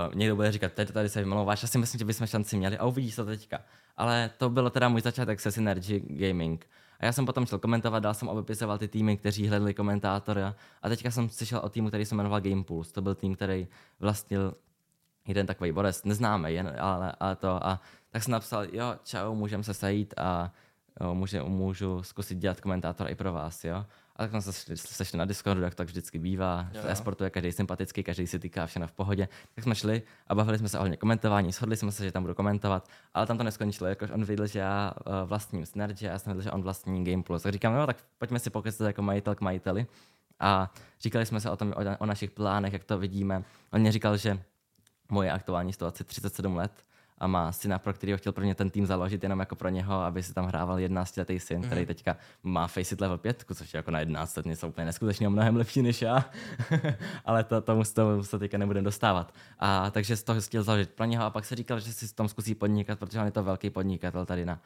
[0.07, 2.77] Uh, někdo bude říkat, teď tady se vymlouváš, já si myslím, že bychom šanci měli
[2.77, 3.59] a uvidíš to teďka.
[3.97, 6.67] Ale to bylo teda můj začátek se Synergy Gaming.
[7.03, 10.41] A já jsem potom šel komentovat, dál jsem obepisoval ty týmy, kteří hledali komentátory.
[10.81, 12.93] A teďka jsem slyšel o týmu, který se jmenoval Game Pulse.
[12.93, 13.67] To byl tým, který
[13.99, 14.53] vlastnil
[15.27, 17.67] jeden takový borec, neznáme, jen, ale, ale to.
[17.67, 20.51] A tak jsem napsal, jo, čau, můžeme se sejít a
[21.01, 23.85] jo, může, můžu zkusit dělat komentátor i pro vás, jo.
[24.15, 26.67] A tak jsme se sešli na Discordu, jak to tak vždycky bývá.
[26.73, 26.81] Jo.
[26.81, 29.27] V e-sportu je každý sympatický, každý si týká všechno v pohodě.
[29.55, 32.33] Tak jsme šli a bavili jsme se ohledně komentování, shodli jsme se, že tam budu
[32.33, 36.19] komentovat, ale tam to neskončilo, jakož on věděl, že já uh, vlastním Synergy a já
[36.19, 37.43] jsem věděl, že on vlastní Game Plus.
[37.43, 39.85] Tak říkám, no tak pojďme si pokecat jako majitel k majiteli.
[40.39, 43.43] A říkali jsme se o tom, o, o našich plánech, jak to vidíme.
[43.71, 44.39] On mě říkal, že
[45.09, 46.71] moje aktuální situace 37 let
[47.17, 50.23] a má syna, pro kterého chtěl prvně ten tým založit jenom jako pro něho, aby
[50.23, 51.65] si tam hrával 11 letý syn, mm-hmm.
[51.65, 51.87] který mhm.
[51.87, 55.55] teďka má Faceit level 5, což je jako na 11 let něco úplně neskutečně mnohem
[55.55, 56.25] lepší než já,
[57.25, 59.33] ale to, tomu, tomu se teďka nebudeme dostávat.
[59.59, 62.27] A takže z toho chtěl založit pro něho a pak se říkal, že si tam
[62.27, 64.61] zkusí podnikat, protože on je to velký podnikatel tady na,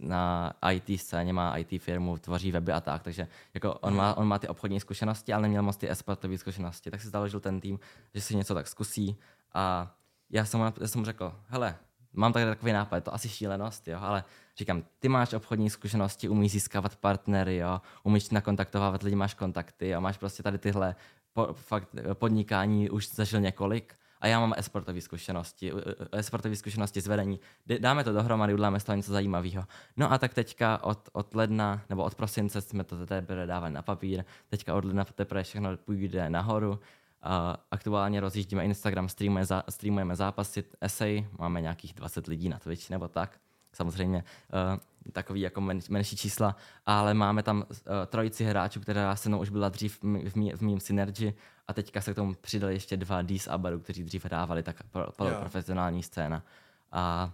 [0.00, 3.96] na IT scéně, má IT firmu, tvoří weby a tak, takže jako on, mm-hmm.
[3.96, 7.40] má, on má ty obchodní zkušenosti, ale neměl moc ty esportové zkušenosti, tak si založil
[7.40, 7.80] ten tým,
[8.14, 9.16] že si něco tak zkusí
[9.54, 9.94] a
[10.30, 11.76] já jsem, mu, já jsem mu řekl, hele,
[12.12, 14.24] mám tady takový nápad, je to asi šílenost, jo, ale
[14.56, 20.00] říkám, ty máš obchodní zkušenosti, umíš získávat partnery, jo, umíš nakontaktovávat lidi, máš kontakty a
[20.00, 20.94] máš prostě tady tyhle
[21.32, 25.72] po, fakt podnikání už zažil několik a já mám esportové zkušenosti,
[26.12, 27.40] esportové zkušenosti z vedení.
[27.78, 29.64] Dáme to dohromady, uděláme z toho něco zajímavého.
[29.96, 33.82] No a tak teďka od, od ledna nebo od prosince jsme to teprve dávali na
[33.82, 36.80] papír, teďka od ledna teprve všechno půjde nahoru
[37.70, 43.08] aktuálně rozjíždíme Instagram, streamujeme, zá, streamujeme zápasy, esej, máme nějakých 20 lidí na Twitch nebo
[43.08, 43.40] tak.
[43.72, 44.24] Samozřejmě
[44.74, 46.56] uh, takový jako men, menší čísla,
[46.86, 47.64] ale máme tam uh,
[48.06, 51.34] trojici hráčů, která se mnou už byla dřív v, mý, v mým Synergy
[51.68, 54.82] a teďka se k tomu přidali ještě dva D z Abaru, kteří dřív hrávali tak
[54.82, 56.42] pro, pro profesionální scéna.
[56.92, 57.32] A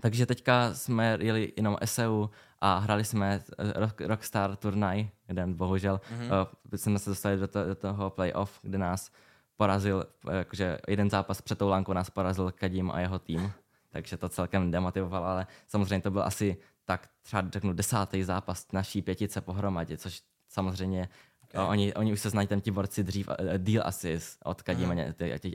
[0.00, 2.26] takže teďka jsme jeli jenom SEU
[2.60, 3.42] a hrali jsme
[3.74, 6.46] Rock, Rockstar turnaj, kde bohužel mm-hmm.
[6.72, 9.10] uh, jsme se dostali do, to, do toho playoff, kde nás
[9.56, 13.52] porazil, jakože jeden zápas před tou lánkou nás porazil Kadim a jeho tým,
[13.90, 19.02] takže to celkem demotivovalo, ale samozřejmě to byl asi tak třeba řeknu desátý zápas naší
[19.02, 21.08] pětice pohromadě, což samozřejmě
[21.44, 21.66] okay.
[21.66, 25.00] oni, oni už se znají tam ti borci dřív, uh, deal asi od Kadima mm.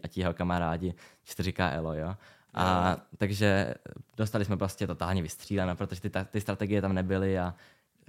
[0.03, 0.93] a ti jeho kamarádi
[1.27, 2.15] 4K Elo, jo.
[2.53, 3.73] A takže
[4.17, 7.55] dostali jsme prostě totálně vystříleno, protože ty, ty strategie tam nebyly a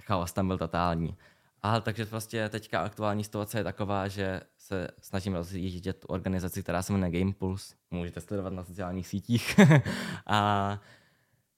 [0.03, 1.17] chaos tam byl totální.
[1.61, 6.81] A takže prostě teďka aktuální situace je taková, že se snažím rozjíždět tu organizaci, která
[6.81, 7.75] se jmenuje Gamepulse.
[7.91, 9.59] Můžete sledovat na sociálních sítích.
[10.27, 10.79] a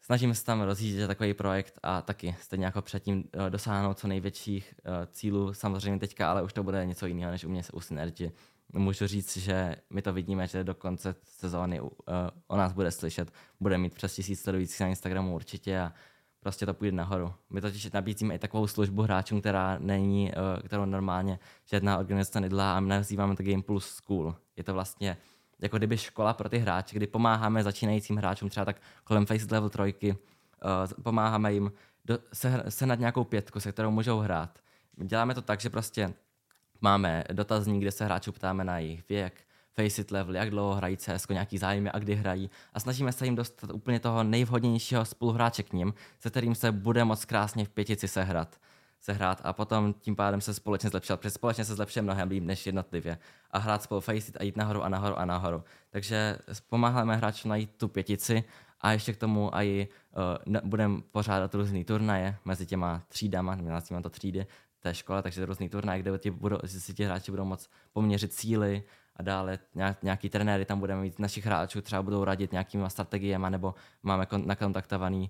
[0.02, 4.74] snažíme se tam rozjíždět takový projekt a taky stejně jako předtím eh, dosáhnout co největších
[4.88, 5.54] uh, cílů.
[5.54, 8.32] Samozřejmě teďka, ale už to bude něco jiného než u mě u Synergy.
[8.74, 11.90] Můžu říct, že my to vidíme, že do konce sezóny uh,
[12.48, 13.32] o nás bude slyšet.
[13.60, 15.94] Bude mít přes tisíc sledujících na Instagramu určitě a
[16.40, 17.34] prostě to půjde nahoru.
[17.50, 22.78] My totiž nabízíme i takovou službu hráčům, která není, uh, kterou normálně žádná organizace nedělá
[22.78, 24.36] a my nazýváme to Game Plus School.
[24.56, 25.18] Je to vlastně
[25.60, 29.70] jako kdyby škola pro ty hráče, kdy pomáháme začínajícím hráčům třeba tak kolem face level
[29.70, 31.72] trojky, uh, pomáháme jim
[32.06, 34.60] do, se, sehnat nějakou pětku, se kterou můžou hrát.
[34.98, 36.14] Děláme to tak, že prostě
[36.82, 39.46] máme dotazník, kde se hráčů ptáme na jejich věk,
[39.76, 43.36] faceit level, jak dlouho hrají CS, nějaký zájmy a kdy hrají a snažíme se jim
[43.36, 48.08] dostat úplně toho nejvhodnějšího spoluhráče k ním, se kterým se bude moc krásně v pětici
[48.08, 48.60] sehrát
[49.06, 52.66] sehrát a potom tím pádem se společně zlepšovat, protože společně se zlepšuje mnohem líp než
[52.66, 53.18] jednotlivě
[53.52, 55.64] a hrát spolu faceit a jít nahoru a nahoru a nahoru.
[55.90, 56.38] Takže
[56.70, 58.44] pomáháme hráčům najít tu pětici
[58.82, 59.88] a ještě k tomu i
[60.48, 64.48] uh, budeme pořádat různé turnaje mezi těma třídama, nazýváme to třídy,
[64.86, 68.84] té škole, takže různý turnaje, kde ti, budou, si ti hráči budou moc poměřit síly,
[69.16, 69.60] a dále
[70.04, 74.48] nějaký trenéry tam budeme mít našich hráčů, třeba budou radit nějakýma strategiemi, nebo máme kon,
[74.48, 75.30] nakontaktovaný,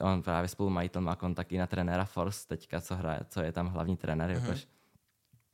[0.00, 3.20] uh, on právě spolu mají, to má kontakt i na trenéra Force teďka, co hraje,
[3.28, 4.42] co je tam hlavní trenér, mm-hmm.
[4.42, 4.68] jakož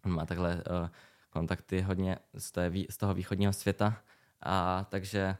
[0.04, 0.88] on má takhle uh,
[1.30, 3.96] kontakty hodně z, té, z toho východního světa,
[4.42, 5.36] a takže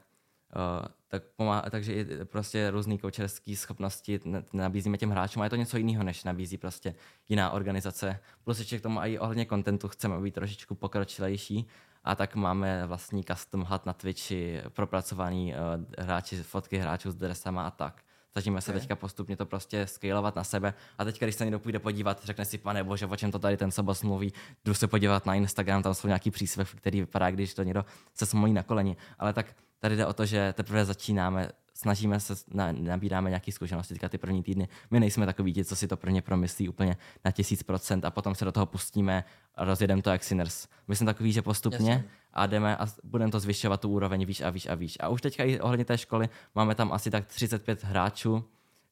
[0.55, 4.19] Uh, tak pomá- takže i prostě různé koučerské schopnosti
[4.53, 6.95] nabízíme těm hráčům a je to něco jiného, než nabízí prostě
[7.29, 8.19] jiná organizace.
[8.43, 11.67] Plus ještě k tomu i ohledně kontentu chceme být trošičku pokročilejší
[12.03, 17.67] a tak máme vlastní custom hat na Twitchi, propracovaný uh, hráči, fotky hráčů s dresama
[17.67, 18.01] a tak.
[18.31, 18.79] Snažíme se okay.
[18.79, 20.73] teďka postupně to prostě scalovat na sebe.
[20.97, 23.57] A teď, když se někdo půjde podívat, řekne si, pane bože, o čem to tady
[23.57, 24.33] ten Sobos mluví,
[24.65, 28.25] jdu se podívat na Instagram, tam jsou nějaký přísvěv, který vypadá, když to někdo se
[28.25, 28.97] smolí na koleni.
[29.19, 33.93] Ale tak tady jde o to, že teprve začínáme snažíme se, na, nabíráme nějaké zkušenosti,
[33.93, 34.67] teďka ty první týdny.
[34.91, 38.35] My nejsme takový ti, co si to prvně promyslí úplně na tisíc procent a potom
[38.35, 39.23] se do toho pustíme
[39.55, 40.67] a rozjedeme to jak sinners.
[40.87, 42.09] My jsme takový, že postupně Jasně.
[42.33, 44.97] a jdeme a budeme to zvyšovat tu úroveň výš a výš a výš.
[44.99, 48.43] A už teďka i ohledně té školy máme tam asi tak 35 hráčů,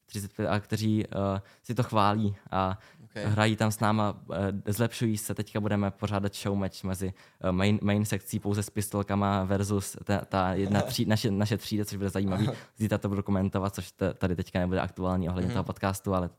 [0.06, 2.80] 35, a kteří uh, si to chválí a
[3.12, 3.26] okay.
[3.26, 4.36] hrají tam s náma, uh,
[4.66, 5.36] zlepšují se.
[5.36, 10.26] Teďka budeme pořádat show match mezi uh, main, main sekcí pouze s pistolkama versus ta,
[10.26, 12.50] ta jedna tří, naše, naše třída, což bude zajímavý.
[12.78, 15.54] Zítra to budu komentovat, což tady teďka nebude aktuální ohledně mm-hmm.
[15.54, 16.30] toho podcastu, ale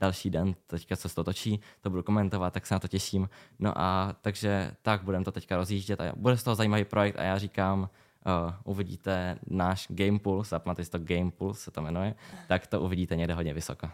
[0.00, 3.28] další den, teďka co se to točí, to budu komentovat, tak se na to těším.
[3.58, 7.22] No a takže tak budeme to teďka rozjíždět a bude z toho zajímavý projekt a
[7.22, 12.14] já říkám, uh, uvidíte náš Game Pulse, pamatujte to Game Pulse se to jmenuje,
[12.48, 13.90] tak to uvidíte někde hodně vysoko.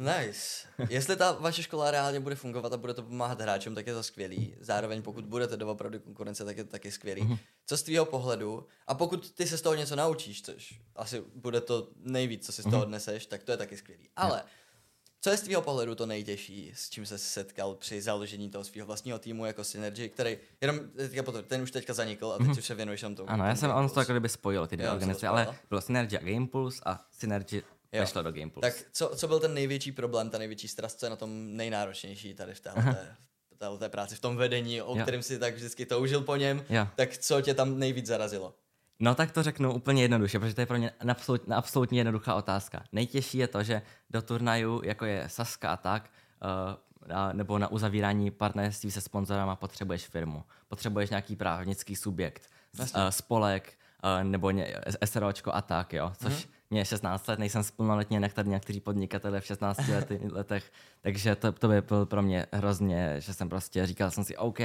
[0.00, 0.68] Nice.
[0.88, 4.02] Jestli ta vaše škola reálně bude fungovat a bude to pomáhat hráčům, tak je to
[4.02, 4.54] skvělý.
[4.60, 7.22] Zároveň pokud budete doopravdy konkurence, tak je to taky skvělý.
[7.22, 7.38] Mm-hmm.
[7.66, 11.60] Co z tvýho pohledu, a pokud ty se z toho něco naučíš, což asi bude
[11.60, 12.82] to nejvíc, co si z toho mhm.
[12.82, 14.08] odneseš, tak to je taky skvělý.
[14.16, 14.42] Ale
[15.20, 18.86] co je z tvýho pohledu to nejtěžší, s čím se setkal při založení toho svého
[18.86, 22.58] vlastního týmu jako Synergy, který, jenom teďka potom, ten už teďka zanikl a teď mm-hmm.
[22.58, 23.30] už se věnuješ jenom tomu.
[23.30, 26.20] Ano, já jsem on to jako kdyby spojil ty dvě organizace, ale bylo Synergy a
[26.20, 27.62] Gamepulse a Synergy
[27.92, 28.00] Jo.
[28.00, 31.10] Vešlo do Game Tak co, co byl ten největší problém, ta největší strast, co je
[31.10, 33.06] na tom nejnáročnější tady v téhle,
[33.78, 35.02] té práci, v tom vedení, o jo.
[35.02, 36.86] kterém si tak vždycky toužil po něm, jo.
[36.96, 38.54] tak co tě tam nejvíc zarazilo?
[39.00, 42.84] No tak to řeknu úplně jednoduše, protože to je pro mě absolut, absolutně jednoduchá otázka.
[42.92, 46.10] Nejtěžší je to, že do turnajů, jako je Saska a tak,
[47.08, 50.44] uh, nebo na uzavírání partnerství se sponzorama potřebuješ firmu.
[50.68, 54.74] Potřebuješ nějaký právnický subjekt, uh, spolek, uh, nebo ně,
[55.04, 58.80] SROčko a tak, jo, což mm-hmm mě je 16 let, nejsem splnoletně jak tady někteří
[58.80, 63.48] podnikatelé v 16 lety, letech, takže to, to by bylo pro mě hrozně, že jsem
[63.48, 64.58] prostě říkal jsem si, OK,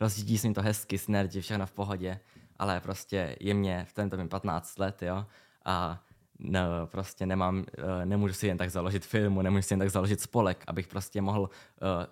[0.00, 2.20] rozjíždí se mi to hezky, synergy, všechno v pohodě,
[2.56, 5.26] ale prostě je mě v tento mi 15 let, jo,
[5.64, 6.02] a
[6.38, 10.20] no, prostě nemám, eh, nemůžu si jen tak založit firmu, nemůžu si jen tak založit
[10.20, 11.48] spolek, abych prostě mohl uh,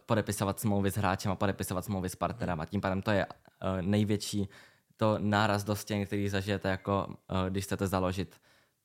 [0.07, 2.61] podepisovat smlouvy s hráčem a podepisovat smlouvy s partnerem.
[2.61, 3.33] A tím pádem to je uh,
[3.83, 4.49] největší
[4.97, 8.41] to náraz do stěn, který zažijete, jako uh, když chcete založit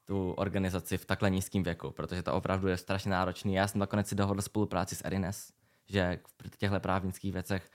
[0.10, 3.54] tu organizaci v takhle nízkém věku, protože to opravdu je strašně náročný.
[3.54, 5.54] Já jsem nakonec si dohodl spolupráci s Erines,
[5.88, 6.20] že
[6.52, 7.72] v těchto právnických věcech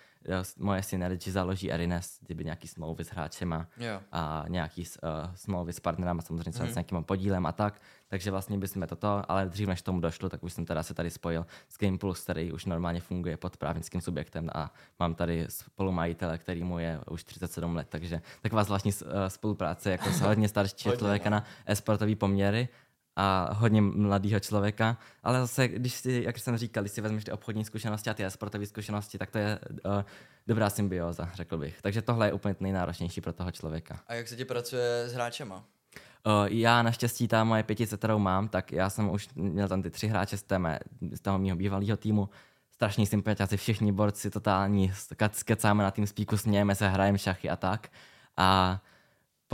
[0.59, 4.01] moje synergy založí Erines, kdyby nějaký smlouvy s hráčema Jo.
[4.13, 6.69] a nějaký uh, smlouvy s partnerama, samozřejmě mm.
[6.69, 7.81] s nějakým podílem a tak.
[8.09, 11.11] Takže vlastně bychom toto, ale dřív než tomu došlo, tak už jsem teda se tady
[11.11, 14.71] spojil s Game Plus, který už normálně funguje pod právnickým subjektem a
[15.01, 20.11] mám tady spolumajitele, který mu je už 37 let, takže taková zvláštní uh, spolupráce jako
[20.11, 21.37] s hodně Hodně, člověka no.
[21.37, 22.69] na e-sportový poměry
[23.17, 27.33] a hodně mladého člověka, ale zase, když si, jak jsem říkal, když si vezmeš ty
[27.33, 30.03] obchodní zkušenosti a ty sportové zkušenosti, tak to je uh,
[30.47, 31.83] dobrá symbioza, řekl bych.
[31.83, 34.01] Takže tohle je úplně nejnáročnější pro toho člověka.
[34.07, 35.57] A jak se ti pracuje s hráčema?
[35.57, 39.91] Uh, já naštěstí ta moje pětice, kterou mám, tak já jsem už měl tam ty
[39.91, 40.79] tři hráče z, té mé,
[41.13, 42.29] z toho mého bývalého týmu.
[42.71, 47.57] Strašní sympatiáci, všichni borci, totální, ke- kecáme na tým spíku, smějeme se, hrajeme šachy a
[47.57, 47.89] tak.
[48.37, 48.81] A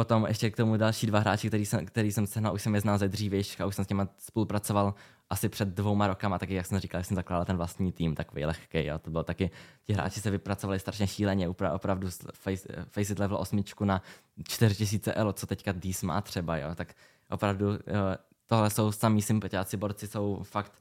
[0.00, 2.80] potom ještě k tomu další dva hráči, který jsem, který jsem sehnal, už jsem je
[2.80, 4.94] znal ze dřívějška, už jsem s těma spolupracoval
[5.30, 8.86] asi před dvouma rokama, taky jak jsem říkal, jsem zakládal ten vlastní tým, takový lehký,
[8.86, 8.98] jo.
[8.98, 9.50] to bylo taky,
[9.84, 14.02] ti hráči se vypracovali strašně šíleně, opravdu face, face it level osmičku na
[14.48, 16.94] 4000 elo, co teďka Dís má třeba, jo, tak
[17.30, 20.72] opravdu eh, tohle jsou samý sympatiáci, borci jsou fakt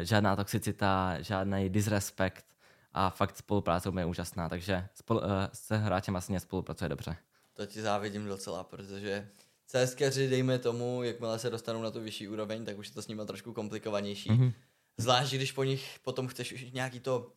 [0.00, 2.44] eh, žádná toxicita, žádný disrespekt
[2.92, 7.16] a fakt spolupráce je úžasná, takže spolu, eh, se hráčem vlastně spolupracuje dobře.
[7.54, 9.28] To ti závidím docela, protože
[9.66, 13.08] CSKři, dejme tomu, jakmile se dostanou na tu vyšší úroveň, tak už je to s
[13.08, 14.30] nimi trošku komplikovanější.
[14.30, 14.42] Mhm.
[14.48, 14.52] Mm-hmm.
[14.96, 17.32] Zvlášť, když po nich potom chceš už nějaký to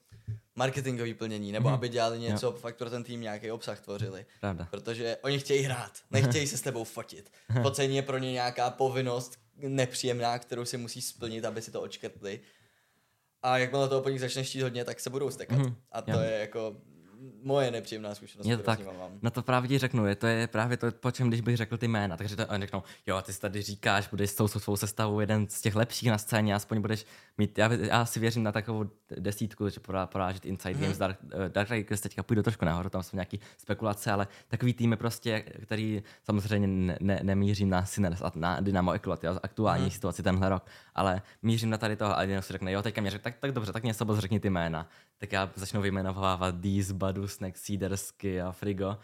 [0.56, 1.74] marketingový plnění, nebo Mhm.
[1.74, 1.78] mm-hmm.
[1.80, 2.52] aby dělali něco, jo.
[2.52, 4.26] fakt pro ten tým nějaký obsah tvořili.
[4.40, 4.68] Pravda.
[4.72, 7.32] Protože oni chtějí hrát, nechtějí se s tebou fotit.
[7.62, 12.40] Focení je pro ně nějaká povinnost nepříjemná, kterou si musí splnit, aby si to odškrtli.
[13.44, 15.58] A jakmile toho po nich začneš chtít hodně, tak se budou stekat.
[15.58, 15.76] Mhm.
[15.92, 16.20] A to Jo.
[16.20, 16.76] je jako
[17.44, 19.12] moje nepříjemná zkušenost, Je to tak, mám.
[19.22, 21.78] no to právě ti řeknu, je to je právě to, po čem, když bych řekl
[21.78, 24.76] ty jména, takže to oni řeknou, jo, ty si tady říkáš, budeš s tou svou
[24.78, 27.06] sestavou jeden z těch lepších na scéně, aspoň budeš
[27.38, 28.86] mít, já, já si věřím na takovou
[29.20, 30.80] desítku, že porá, porážet Inside Mhm.
[30.80, 30.84] mm.
[30.86, 34.74] Games, Dark, eh, Dark Strikers teďka půjdu trošku nahoru, tam jsou nějaké spekulace, ale takový
[34.74, 39.88] týmy prostě, který samozřejmě ne, ne, nemířím na Sinners a na Dynamo jo, aktuální Mhm.
[39.88, 39.92] mm.
[39.92, 40.66] situaci tenhle rok,
[40.96, 43.52] ale mířím na tady toho a jeden si řekne, jo, teďka mě řekne, tak, tak
[43.52, 44.88] dobře, tak mě sobot řekni ty jména.
[45.18, 48.98] Tak já začnu vyjmenovávat Deez, Badus, Next, Seedersky a Frigo.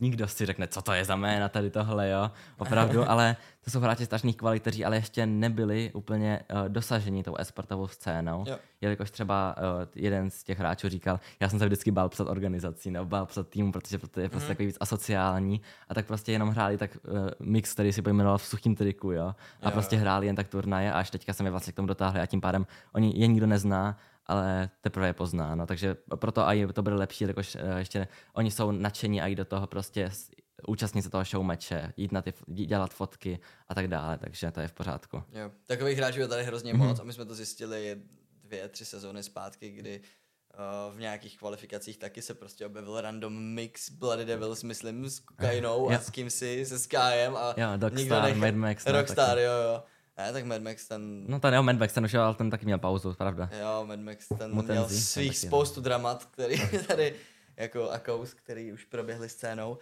[0.00, 3.80] Nikdo si řekne, co to je za jména tady tohle, jo, opravdu, ale to jsou
[3.80, 8.58] hráči strašných kvalit, kteří ale ještě nebyli úplně uh, dosaženi tou esportovou scénou, Jo.
[8.80, 12.90] jelikož třeba uh, jeden z těch hráčů říkal, já jsem se vždycky bál psat organizací
[12.90, 14.54] nebo bál psat týmu, protože to je prostě Mhm.
[14.54, 18.46] takový víc asociální a tak prostě jenom hráli tak uh, mix, který si pojmenoval v
[18.46, 19.26] suchým triku, jo,
[19.62, 21.88] a Jo, prostě hráli jen tak turnaje a až teďka se mi vlastně k tomu
[21.88, 26.42] dotáhli a tím pádem oni je nikdo nezná, ale teprve je pozná, no, takže proto
[26.42, 30.10] i to bude lepší, jakož uh, ještě oni jsou nadšení a i do toho prostě
[30.68, 34.68] účastnit se toho showmeče, jít na ty, dělat fotky a tak dále, takže to je
[34.68, 35.22] v pořádku.
[35.32, 35.50] Jo.
[35.66, 36.86] Takových hráčů je tady hrozně Mhm.
[36.86, 37.96] moc a my jsme to zjistili
[38.44, 43.90] dvě, tři sezóny zpátky, kdy uh, v nějakých kvalifikacích taky se prostě objevil random mix
[43.90, 45.98] Bloody Devils, myslím, s kokainou a Jo.
[46.02, 49.42] s kým si, se Skyem a nikdo Dogstar, nech- Mad Max, no, Rockstar, taky.
[49.42, 49.82] jo, jo.
[50.22, 52.64] Ne, tak Mad Max ten, No ten jo, Mad Max, ten už ale ten taky
[52.64, 53.50] měl pauzu, pravda.
[53.60, 55.50] jo, Mad Max ten Mutenzi, měl ten svých taky, no.
[55.50, 57.14] spoustu dramat, který tady,
[57.56, 59.78] jako akous, který už proběhly scénou.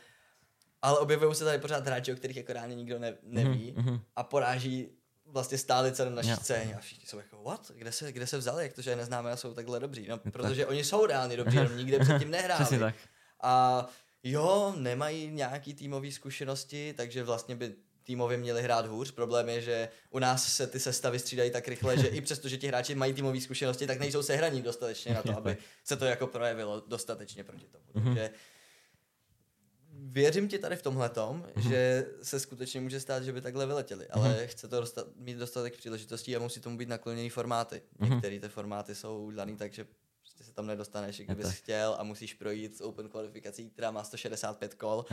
[0.82, 4.00] Ale objevují se tady pořád hráči, o kterých jako reálně nikdo ne, neví mhm.
[4.16, 4.88] a poráží
[5.26, 6.36] vlastně stálice na naší Jo.
[6.36, 7.70] scéně a všichni jsou jako, what?
[7.74, 10.06] Kde se, kde se vzali, jak to, že je neznáme a jsou takhle dobří?
[10.08, 10.32] No, tak.
[10.32, 12.64] protože oni jsou reálně dobří, jenom nikde předtím nehráli.
[12.64, 12.94] Přesně tak.
[13.42, 13.86] A
[14.22, 17.74] jo, nemají nějaký týmové zkušenosti, takže vlastně by
[18.10, 19.10] týmově měli hrát hůř.
[19.10, 22.58] Problém je, že u nás se ty sestavy střídají tak rychle, že i přesto, že
[22.58, 26.26] ti hráči mají týmové zkušenosti, tak nejsou sehraní dostatečně na to, aby se to jako
[26.26, 27.84] projevilo dostatečně proti tomu.
[28.04, 28.30] Takže
[29.92, 34.06] věřím ti tady v tomhle tom, že se skutečně může stát, že by takhle vyletěli,
[34.06, 37.82] ale chce to dostat, mít dostatek příležitostí a musí tomu být nakloněný formáty.
[38.00, 39.86] Některé ty formáty jsou daný tak, že
[40.50, 41.54] se tam nedostaneš, i kdybys tak.
[41.54, 45.04] chtěl a musíš projít s open kvalifikací, která má 165 kol,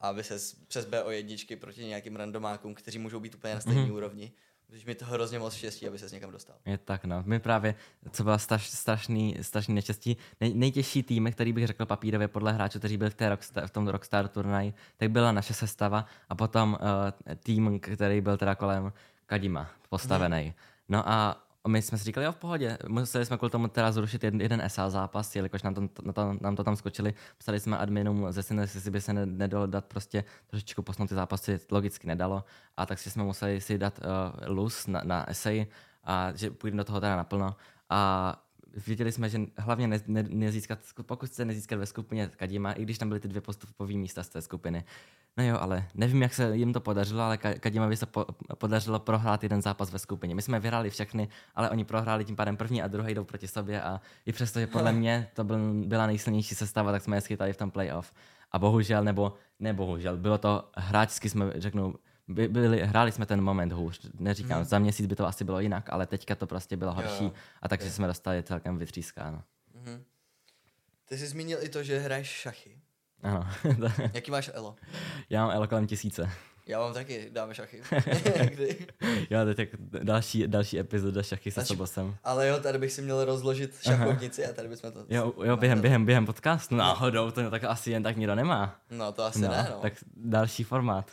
[0.00, 0.38] aby se
[0.68, 4.32] přes BO jedničky proti nějakým randomákům, kteří můžou být úplně na stejné úrovni.
[4.68, 6.56] Musíš mít toho hrozně moc štěstí, aby se někam dostal.
[6.66, 7.22] Je tak, no.
[7.26, 7.74] My právě,
[8.10, 12.78] co byla straš, strašný, strašný neštěstí, nej, nejtěžší tým, který bych řekl papírově podle hráčů,
[12.78, 16.78] kteří byli v, té Rockstar, v tom Rockstar turnaji, tak byla naše sestava a potom
[16.80, 18.92] uh, tým, který byl teda kolem
[19.26, 20.54] Kadima postavený.
[20.88, 22.78] No a my jsme si říkali, jo, v pohodě.
[22.88, 26.36] Museli jsme kvůli tomu teda zrušit jeden, jeden SA zápas, jelikož nám to, na to,
[26.40, 27.14] nám to tam skočili.
[27.38, 31.14] Psali jsme adminům ze Synes, jestli by se ne, nedalo dát prostě trošičku posunout ty
[31.14, 32.44] zápasy, logicky nedalo.
[32.76, 35.66] A tak si jsme museli si dát uh, luz na, na essay
[36.04, 37.56] a že půjdeme do toho teda naplno.
[37.90, 38.42] A
[38.86, 42.98] věděli jsme, že hlavně ne, ne, nezískat, pokud se nezískat ve skupině Kadima, i když
[42.98, 44.84] tam byly ty dvě postupové místa z té skupiny.
[45.36, 48.26] No jo, ale nevím, jak se jim to podařilo, ale Kadimovi se po,
[48.58, 50.34] podařilo prohrát jeden zápas ve skupině.
[50.34, 53.82] My jsme vyhráli všechny, ale oni prohráli tím pádem první a druhý jdou proti sobě
[53.82, 57.52] a i přesto, že podle mě to byl, byla nejsilnější sestava, tak jsme je schytali
[57.52, 58.12] v tom playoff.
[58.52, 61.94] A bohužel, nebo nebohužel, bylo to hráčsky, jsme řeknu,
[62.28, 64.00] by, byli, hráli jsme ten moment hůř.
[64.18, 64.64] Neříkám, mm.
[64.64, 67.68] za měsíc by to asi bylo jinak, ale teďka to prostě bylo horší jo, a
[67.68, 67.92] takže jo.
[67.92, 69.42] jsme dostali celkem vytřískáno.
[69.74, 70.00] Mm-hmm.
[71.08, 72.78] Ty jsi zmínil i to, že hraješ šachy.
[73.22, 73.48] Ano.
[74.14, 74.76] Jaký máš elo?
[75.30, 76.30] Já mám elo kolem tisíce.
[76.68, 77.82] Já mám taky, dáme šachy.
[78.50, 78.86] Kdy?
[79.30, 79.68] Já teď jak
[80.02, 82.16] další, další epizoda šachy se Sobosem.
[82.24, 84.52] Ale jo, tady bych si měl rozložit šachovnici Aha.
[84.52, 85.04] a tady bychom to...
[85.08, 88.76] Jo, jo během, během, během podcastu, náhodou, to tak asi jen tak nikdo nemá.
[88.90, 89.78] No to asi no, ne, no.
[89.80, 91.10] Tak další formát.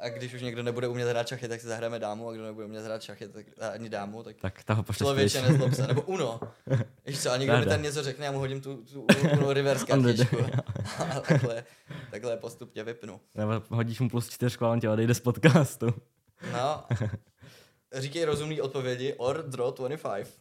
[0.00, 2.66] a když už někdo nebude umět hrát šachy, tak si zahráme dámu, a kdo nebude
[2.66, 6.40] umět hrát šachy, tak ani dámu, tak, tak toho člověče nezlob se, nebo Uno.
[7.06, 9.86] Víš co, a někdo mi tam něco řekne, já mu hodím tu, tu Uno reverse
[9.86, 10.36] kartičku.
[10.98, 11.64] a takhle,
[12.10, 13.20] takhle postupně vypnu.
[13.34, 15.86] Nebo hodíš mu plus čtyřku a on tě odejde z podcastu.
[16.52, 16.84] No.
[17.92, 20.36] Říkej rozumný odpovědi or draw 25.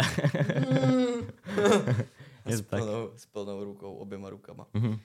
[2.52, 4.68] Je s, plnou, s plnou rukou, oběma rukama.
[4.74, 5.00] Mm-hmm.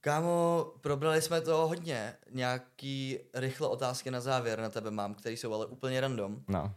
[0.00, 2.14] Kámo, probrali jsme to hodně.
[2.30, 6.42] Nějaký rychle otázky na závěr na tebe mám, které jsou ale úplně random.
[6.48, 6.62] No.
[6.62, 6.70] Uh,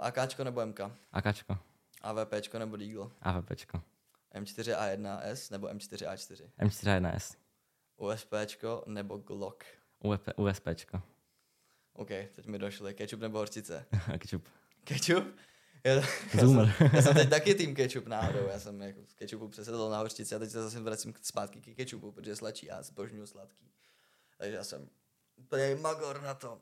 [0.00, 0.80] AKčko nebo MK?
[1.12, 1.58] AKčko.
[2.02, 3.06] AVPčko nebo Deagle?
[3.22, 3.80] AVPčko.
[4.34, 6.50] M4A1S nebo M4A4?
[6.58, 7.36] M4A1S.
[7.96, 9.64] USPčko nebo Glock?
[9.98, 11.02] USP, USPčko.
[11.92, 12.94] OK, teď mi došly.
[12.94, 13.86] Ketchup nebo horčice?
[14.18, 14.48] ketchup.
[14.84, 15.36] Ketchup?
[15.84, 18.48] Já, já, jsem, já jsem teď taky tým ketchup náhodou.
[18.48, 21.76] Já jsem jako z ketchupu přesedl na horčici a teď se zase vracím zpátky k
[21.76, 23.70] ketchupu, protože je sladší a zbožňuju sladký.
[24.38, 24.88] Takže já jsem
[25.36, 26.60] úplně magor na to.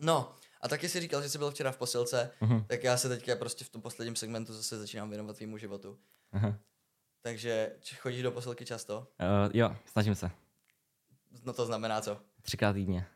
[0.00, 2.66] No, a taky si říkal, že jsi byl včera v posilce, uh-huh.
[2.66, 5.98] tak já se teďka prostě v tom posledním segmentu zase začínám věnovat tvýmu životu.
[6.34, 6.56] Uh-huh.
[7.22, 8.98] Takže chodíš do posilky často?
[8.98, 10.30] Uh, jo, snažím se.
[11.44, 12.18] No to znamená co?
[12.42, 13.06] Třikrát týdně.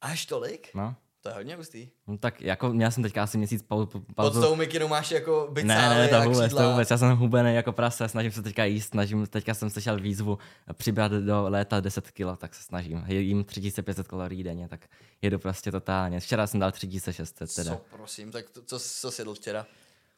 [0.00, 0.70] Až tolik?
[0.74, 0.94] No.
[1.22, 1.88] To je hodně hustý.
[2.06, 4.04] No tak jako měl jsem teďka asi měsíc pauzu.
[4.16, 6.90] Pod tou mikinu máš jako byt Ne, ne, to vůbec, to vůbec.
[6.90, 10.38] Já jsem hubený jako prase, snažím se teďka jíst, snažím, teďka jsem slyšel výzvu
[10.72, 13.04] přibrat do léta 10 kg, tak se snažím.
[13.08, 14.80] Jím 3500 kalorií denně, tak
[15.22, 16.20] jedu prostě totálně.
[16.20, 17.70] Včera jsem dal 3600 teda.
[17.76, 19.66] Co, prosím, tak to, co, co jsi jedl včera?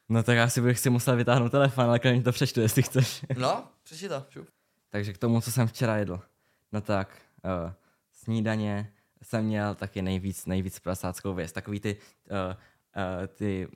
[0.08, 3.24] No tak asi bych si musel vytáhnout telefon, ale klidně to přečtu, jestli chceš.
[3.38, 4.48] No, přečti to, šup.
[4.90, 6.20] Takže k tomu, co jsem včera jedl.
[6.72, 7.72] No tak, uh,
[8.12, 8.92] snídaně,
[9.22, 11.52] jsem měl taky nejvíc, nejvíc prasáckou věc.
[11.52, 11.96] Takový ty,
[12.30, 13.68] uh, uh, ty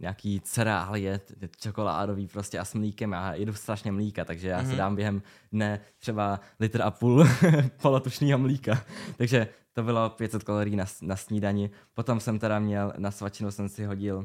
[0.00, 1.20] nějaký cereálie,
[1.56, 3.12] čokoládový prostě a s mlíkem.
[3.12, 4.64] Já jedu strašně mlíka, takže já mm-hmm.
[4.64, 4.76] si mhm.
[4.76, 5.22] dám během
[5.52, 7.26] dne třeba litr a půl
[7.82, 8.84] polotučného mlíka.
[9.16, 11.70] takže to bylo 500 kalorií na, na snídani.
[11.94, 14.24] Potom jsem teda měl, na svačinu jsem si hodil uh,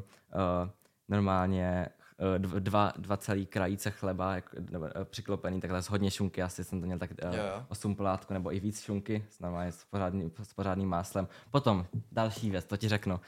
[1.08, 1.88] normálně
[2.18, 6.64] Eh, dva, dva celý krajíce chleba jak, nebo, eh, přiklopený takhle z hodně šunky, asi
[6.64, 7.66] jsem to měl tak uh, jo.
[7.68, 11.28] 8 plátku nebo i víc šunky, normálně s, pořádný, s pořádným máslem.
[11.50, 13.20] Potom další věc, to ti řeknu,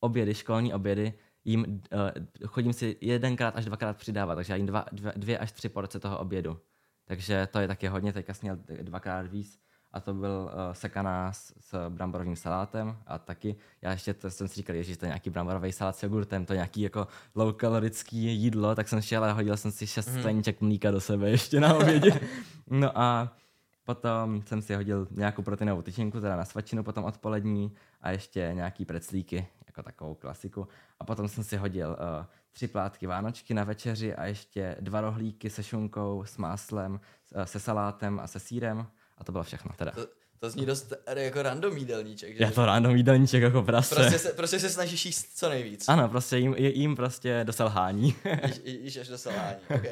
[0.00, 1.12] obědy, školní obědy,
[1.44, 5.52] jim, uh, chodím si jedenkrát až dvakrát přidávat, takže já jim dva, dvě, dvě až
[5.52, 6.58] tři porce toho obědu.
[7.04, 9.60] Takže to je taky hodně, teďka jsem měl dvakrát víc
[9.92, 14.48] a to byl uh, sekaná s, s bramborovým salátem a taky, já ještě to jsem
[14.48, 17.52] si říkal, že to je nějaký bramborový salát s jogurtem, to je nějaký jako low
[17.52, 20.18] kalorický jídlo, tak jsem šel a hodil jsem si šest mm.
[20.18, 22.20] skleniček mlíka do sebe ještě na obědě.
[22.66, 23.36] no a
[23.84, 28.84] potom jsem si hodil nějakou proteinovou tyčinku, teda na svačinu potom odpolední a ještě nějaký
[28.84, 30.68] preclíky, jako takovou klasiku.
[31.00, 35.50] A potom jsem si hodil uh, tři plátky vánočky na večeři a ještě dva rohlíky
[35.50, 38.86] se šunkou, s máslem, uh, se salátem a se sírem
[39.20, 39.90] a to bylo všechno teda.
[39.90, 40.06] To,
[40.38, 42.36] to zní dost jako random jídelníček.
[42.36, 42.44] Že?
[42.44, 43.94] Je to random jídelníček jako prase.
[43.94, 45.88] Prostě se, prostě se snažíš jíst co nejvíc.
[45.88, 48.14] Ano, prostě jim, jim prostě do selhání.
[48.46, 49.86] jíš, jíš až do selhání, ok.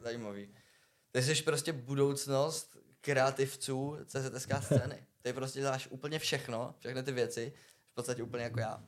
[0.00, 0.48] Zajímavý.
[1.12, 5.02] Ty jsi prostě budoucnost kreativců CZSK scény.
[5.22, 7.52] Ty prostě děláš úplně všechno, všechny ty věci,
[7.92, 8.82] v podstatě úplně jako já.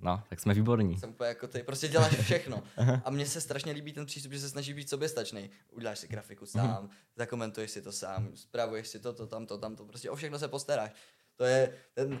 [0.00, 0.98] No, tak jsme výborní.
[0.98, 2.62] Jsem úplně jako ty, prostě děláš všechno.
[3.04, 5.50] A mně se strašně líbí ten přístup, že se snaží být soběstačný.
[5.70, 10.10] Uděláš si grafiku sám, zakomentuješ si to sám, zpravuješ si to, to, tamto, tamto, prostě
[10.10, 10.90] o všechno se postaráš.
[11.36, 12.20] To je ten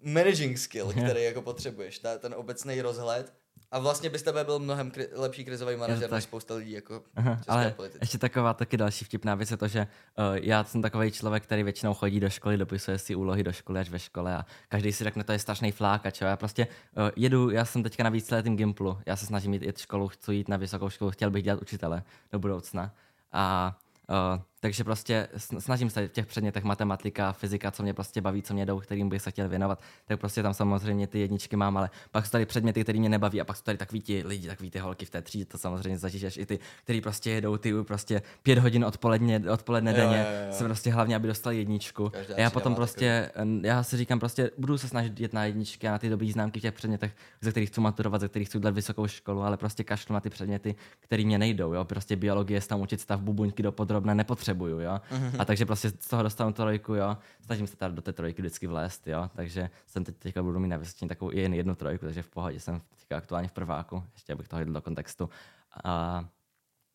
[0.00, 3.34] managing skill, který jako potřebuješ, ta, ten obecný rozhled
[3.70, 7.02] a vlastně by z tebe byl mnohem kri- lepší krizový manažer než spousta lidí jako
[7.16, 7.98] Aha, ale politice.
[8.02, 9.86] ještě taková taky další vtipná věc je to, že
[10.18, 13.80] uh, já jsem takový člověk, který většinou chodí do školy, dopisuje si úlohy do školy
[13.80, 16.24] až ve škole a každý si řekne, to je strašný flák a čo.
[16.24, 19.78] Já prostě uh, jedu, já jsem teďka na víceletým Gimplu, já se snažím jít, jít
[19.78, 22.02] školu, chci jít na vysokou školu, chtěl bych dělat učitele
[22.32, 22.94] do budoucna.
[23.32, 23.76] A
[24.08, 28.54] uh, takže prostě snažím se v těch předmětech matematika, fyzika, co mě prostě baví, co
[28.54, 31.90] mě jdou, kterým bych se chtěl věnovat, tak prostě tam samozřejmě ty jedničky mám, ale
[32.10, 34.70] pak jsou tady předměty, které mě nebaví a pak jsou tady takový ti lidi, takový
[34.70, 38.22] ty holky v té třídě, to samozřejmě zažiješ i ty, kteří prostě jedou ty prostě
[38.42, 42.08] pět hodin odpoledne, odpoledne jo, denně, jo, jo, se prostě hlavně, aby dostali jedničku.
[42.08, 43.60] Každá a já potom prostě, takový.
[43.64, 46.58] já si říkám prostě, budu se snažit jít na jedničky a na ty dobré známky
[46.58, 49.84] v těch předmětech, ze kterých chci maturovat, ze kterých chci udělat vysokou školu, ale prostě
[49.84, 51.84] kašlu na ty předměty, které mě nejdou, jo.
[51.84, 54.14] Prostě biologie, tam učit stav bubuňky do podrobna
[54.54, 55.00] nepotřebuju, jo.
[55.10, 55.36] Mm-hmm.
[55.38, 57.16] A takže prostě z toho dostanu trojku, jo.
[57.40, 59.30] Snažím se tady do té trojky vždycky vlézt, jo.
[59.36, 60.78] Takže jsem teď teďka budu mít na
[61.08, 64.56] takovou jen jednu trojku, takže v pohodě jsem teďka aktuálně v prváku, ještě abych to
[64.56, 65.30] hodil do kontextu.
[65.84, 66.24] A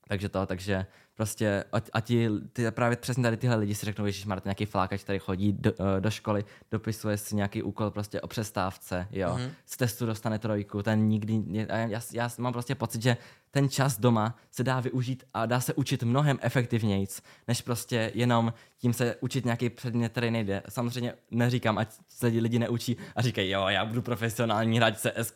[0.10, 0.86] takže to, takže
[1.16, 4.66] prostě a, a ti, ty, právě přesně tady tyhle lidi si řeknou, že máte nějaký
[4.66, 9.30] flákač, který chodí do, eh, do, školy, dopisuje si nějaký úkol prostě o přestávce, jo,
[9.30, 9.52] mm-hmm.
[9.66, 13.18] z testu dostane trojku, ten nikdy, já, já, já mám prostě pocit, že
[13.52, 17.08] ten čas doma se dá využít a dá se učit mnohem efektivněji,
[17.48, 20.64] než prostě jenom tím se učit nějaký předmět, který nejde.
[20.70, 25.34] Samozřejmě neříkám, ať se lidi neučí a říkají, jo, já budu profesionální hráč CS,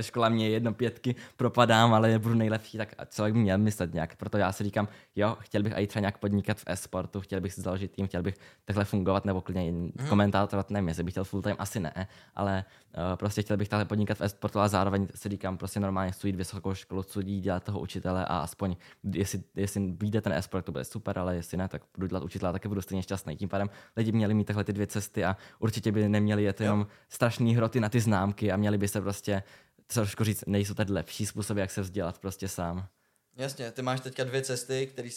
[0.00, 4.16] škola mě jedno pětky, propadám, ale budu nejlepší, tak člověk by měl myslet nějak.
[4.16, 7.52] Proto já si říkám, jo, chtěl bych i třeba nějak podnikat v e-sportu, chtěl bych
[7.52, 8.34] si založit tým, chtěl bych
[8.64, 9.92] takhle fungovat nebo klidně mm.
[10.08, 12.64] komentátorovat, nevím, jestli bych chtěl full time, asi ne, ale
[12.96, 16.36] uh, prostě chtěl bych takhle podnikat v e-sportu a zároveň si říkám, prostě normálně studit
[16.36, 18.76] vysokou školu, studí, dělat toho učitele a aspoň,
[19.14, 22.50] jestli, jestli vyjde ten e-sport, to bude super, ale jestli ne, tak budu dělat učitele
[22.50, 23.36] a taky budu stejně šťastný.
[23.36, 26.86] Tím pádem lidi měli mít takhle ty dvě cesty a určitě by neměli jet jenom
[27.08, 29.42] strašný hroty na ty známky a měli by se prostě
[29.86, 32.86] trošku říct, nejsou tady lepší způsoby, jak se vzdělat prostě sám.
[33.36, 35.10] Jasně, ty máš teďka dvě cesty, který,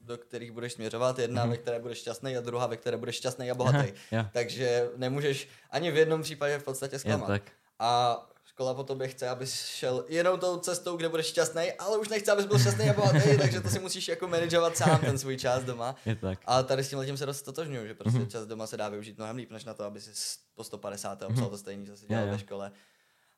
[0.00, 1.18] do kterých budeš směřovat.
[1.18, 1.50] Jedna, mm-hmm.
[1.50, 3.92] ve které budeš šťastný a druhá, ve které budeš šťastný a bohatý.
[4.12, 7.26] Aha, Takže nemůžeš ani v jednom případě v podstatě zklamat.
[7.26, 7.42] tak.
[7.78, 8.20] A
[8.62, 12.32] škola po tobě chce, abys šel jenom tou cestou, kde budeš šťastný, ale už nechce,
[12.32, 15.64] abys byl šťastný a bohatý, takže to si musíš jako manažovat sám ten svůj čas
[15.64, 15.96] doma.
[16.06, 16.38] Je tak.
[16.46, 18.28] A tady s tím letím se dost totožňuju, že prostě mm-hmm.
[18.28, 20.10] čas doma se dá využít mnohem líp, než na to, aby si
[20.54, 21.20] po 150.
[21.20, 21.30] Mm-hmm.
[21.30, 22.72] obsal to stejný, co si dělal ve škole.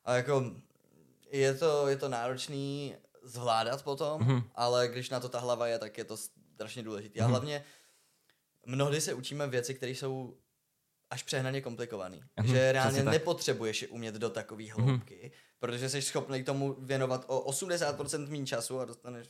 [0.05, 0.51] A jako
[1.31, 4.43] je to, je to náročný zvládat potom, mm-hmm.
[4.55, 6.17] ale když na to ta hlava je, tak je to
[6.53, 7.19] strašně důležité.
[7.19, 7.31] A mhm.
[7.31, 7.63] hlavně
[8.65, 10.37] mnohdy se učíme věci, které jsou
[11.09, 12.23] až přehnaně komplikovaný.
[12.37, 12.45] Mm-hmm.
[12.45, 14.71] Že reálně nepotřebuješ je umět do takové mhm.
[14.71, 15.57] hloubky, mm-hmm.
[15.59, 19.27] protože jsi schopný tomu věnovat o 80% méně času a dostaneš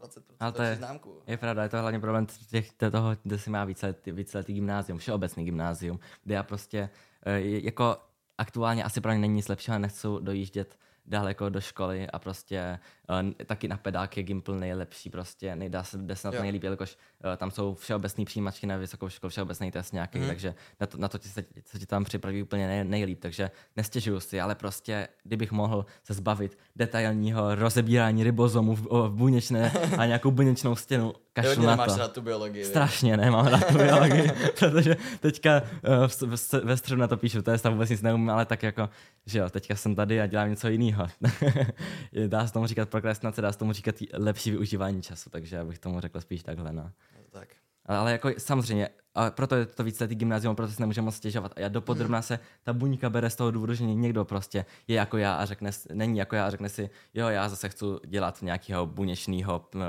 [0.00, 1.22] 20% Ale to je, známku.
[1.26, 5.44] Je pravda, je to hlavně problém těch, toho, kde si má víceletý, víceletý gymnázium, všeobecný
[5.44, 6.90] gymnázium, kde já prostě,
[7.26, 7.96] eh, jako
[8.38, 10.78] aktuálně asi pro ně není nic lepšího, nechci dojíždět
[11.08, 12.78] daleko do školy a prostě
[13.10, 17.36] uh, taky na pedák je Gimple nejlepší, prostě nejdá se jde snad nejlíp, jelikož uh,
[17.36, 20.26] tam jsou všeobecné přijímačky na vysokou školu, všeobecný test nějaký, mm.
[20.26, 23.50] takže na to, na to ti se, se ti tam připraví úplně nej, nejlíp, takže
[23.76, 30.06] nestěžuju si, ale prostě kdybych mohl se zbavit detailního rozebírání ribozomů v, v buněčné a
[30.06, 31.96] nějakou buněčnou stěnu, kašlu na to.
[31.96, 32.64] rád tu biologii.
[32.64, 37.42] Strašně nemám rád tu biologii, protože teďka uh, v, v, ve středu na to píšu,
[37.42, 38.88] to je tam vůbec nic neumím, ale tak jako,
[39.26, 40.97] že jo, teďka jsem tady a dělám něco jiného.
[42.26, 45.78] dá se tomu říkat prokrastinace, dá se tomu říkat lepší využívání času, takže já bych
[45.78, 46.72] tomu řekl spíš takhle.
[46.72, 46.90] No.
[47.30, 47.48] Tak.
[47.88, 51.52] Ale, ale jako samozřejmě, a proto je to více gymnázium, proto si nemůžeme moc stěžovat.
[51.56, 55.16] A já dopodrobná se ta buňka bere z toho důvodu, že někdo prostě je jako
[55.16, 58.86] já a řekne, není jako já a řekne si, jo, já zase chci dělat nějakého
[58.86, 59.82] buněčného uh,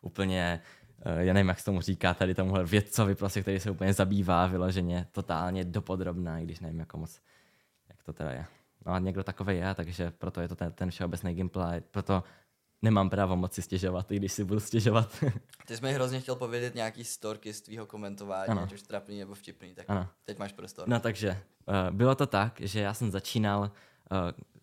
[0.00, 0.60] úplně
[1.06, 4.46] uh, já nevím, jak se tomu říká, tady tomuhle vědcovi, prostě, který se úplně zabývá
[4.46, 7.20] vyloženě totálně dopodrobná, i když nevím, jako moc,
[7.88, 8.46] jak to teda je.
[8.86, 12.24] No a někdo takový je, takže proto je to ten, ten všeobecný gameplay, proto
[12.82, 15.24] nemám právo moc si stěžovat, i když si budu stěžovat.
[15.66, 18.62] Ty jsi mi hrozně chtěl povědět nějaký storky z tvýho komentování, ano.
[18.62, 20.08] ať už trapný nebo vtipný, tak ano.
[20.24, 20.88] teď máš prostor.
[20.88, 24.18] No takže, uh, bylo to tak, že já jsem začínal uh,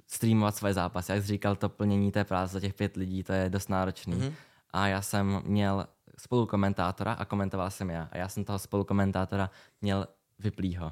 [0.07, 1.11] streamovat své zápasy.
[1.11, 4.15] Jak jsi říkal, to plnění té práce za těch pět lidí, to je dost náročný.
[4.15, 4.33] Mm-hmm.
[4.73, 8.09] A já jsem měl spolukomentátora a komentoval jsem já.
[8.11, 9.49] A já jsem toho spolukomentátora
[9.81, 10.07] měl
[10.39, 10.91] vyplýho.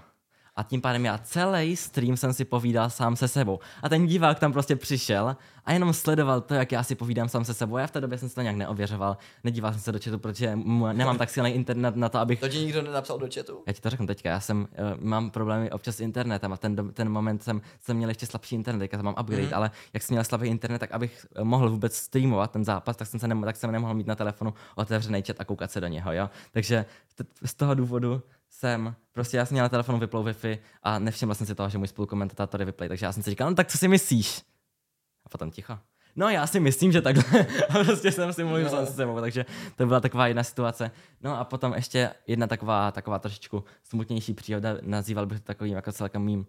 [0.57, 3.59] A tím pádem já celý stream jsem si povídal sám se sebou.
[3.83, 5.35] A ten divák tam prostě přišel
[5.65, 7.77] a jenom sledoval to, jak já si povídám sám se sebou.
[7.77, 10.55] Já v té době jsem se to nějak neověřoval, nedíval jsem se do chatu, protože
[10.93, 12.39] nemám tak silný internet na to, abych.
[12.39, 13.63] To ti nikdo nenapsal do chatu?
[13.67, 14.67] Já ti to řeknu teďka, já jsem, uh,
[15.03, 18.79] mám problémy občas s internetem a ten, ten moment jsem, jsem měl ještě slabší internet,
[18.79, 19.53] teďka mám upgrade, mm.
[19.53, 23.19] ale jak jsem měl slabý internet, tak abych mohl vůbec streamovat ten zápas, tak jsem,
[23.19, 26.13] se nemohl, tak jsem nemohl mít na telefonu otevřený chat a koukat se do něho,
[26.13, 26.29] jo.
[26.51, 26.85] Takže
[27.45, 31.47] z toho důvodu jsem, prostě já jsem měl na telefonu vyplou Wi-Fi a nevšiml jsem
[31.47, 33.77] si toho, že můj spolukomentátor je vyplay, takže já jsem si říkal, no tak co
[33.77, 34.41] si myslíš?
[35.25, 35.77] A potom ticho.
[36.17, 37.45] No já si myslím, že takhle.
[37.69, 38.85] a prostě jsem si mluvil no.
[38.85, 39.45] s sebou, takže
[39.75, 40.91] to byla taková jedna situace.
[41.21, 45.91] No a potom ještě jedna taková, taková trošičku smutnější příhoda, nazýval bych to takovým jako
[45.91, 46.45] celkem mým uh,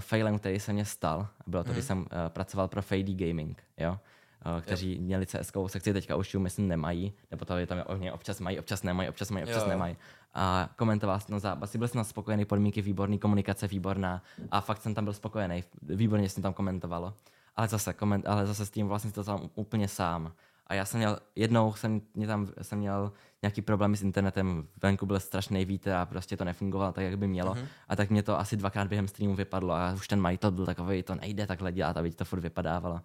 [0.00, 1.28] failem, který se mě stal.
[1.46, 1.74] Bylo to, mm.
[1.74, 3.90] když jsem uh, pracoval pro Fady Gaming, jo.
[3.90, 5.02] uh, kteří jo.
[5.02, 8.58] měli CSK sekci, teďka už ji myslím nemají, nebo to je tam oni občas mají,
[8.58, 9.68] občas nemají, občas mají, občas jo.
[9.68, 9.96] nemají.
[10.34, 14.82] A komentoval jsem na zápasy, byl jsem na spokojený, podmínky výborný, komunikace výborná a fakt
[14.82, 17.14] jsem tam byl spokojený, výborně jsem tam komentovalo.
[17.56, 20.32] Ale zase, koment, ale zase s tím vlastně to tam úplně sám.
[20.66, 25.06] A já jsem měl, jednou jsem, mě tam, jsem měl nějaký problémy s internetem, venku
[25.06, 27.54] byl strašný vítr a prostě to nefungovalo tak, jak by mělo.
[27.54, 27.66] Uh-huh.
[27.88, 31.02] A tak mě to asi dvakrát během streamu vypadlo a už ten majitel byl takový,
[31.02, 33.00] to nejde takhle dělat, aby to furt vypadávalo.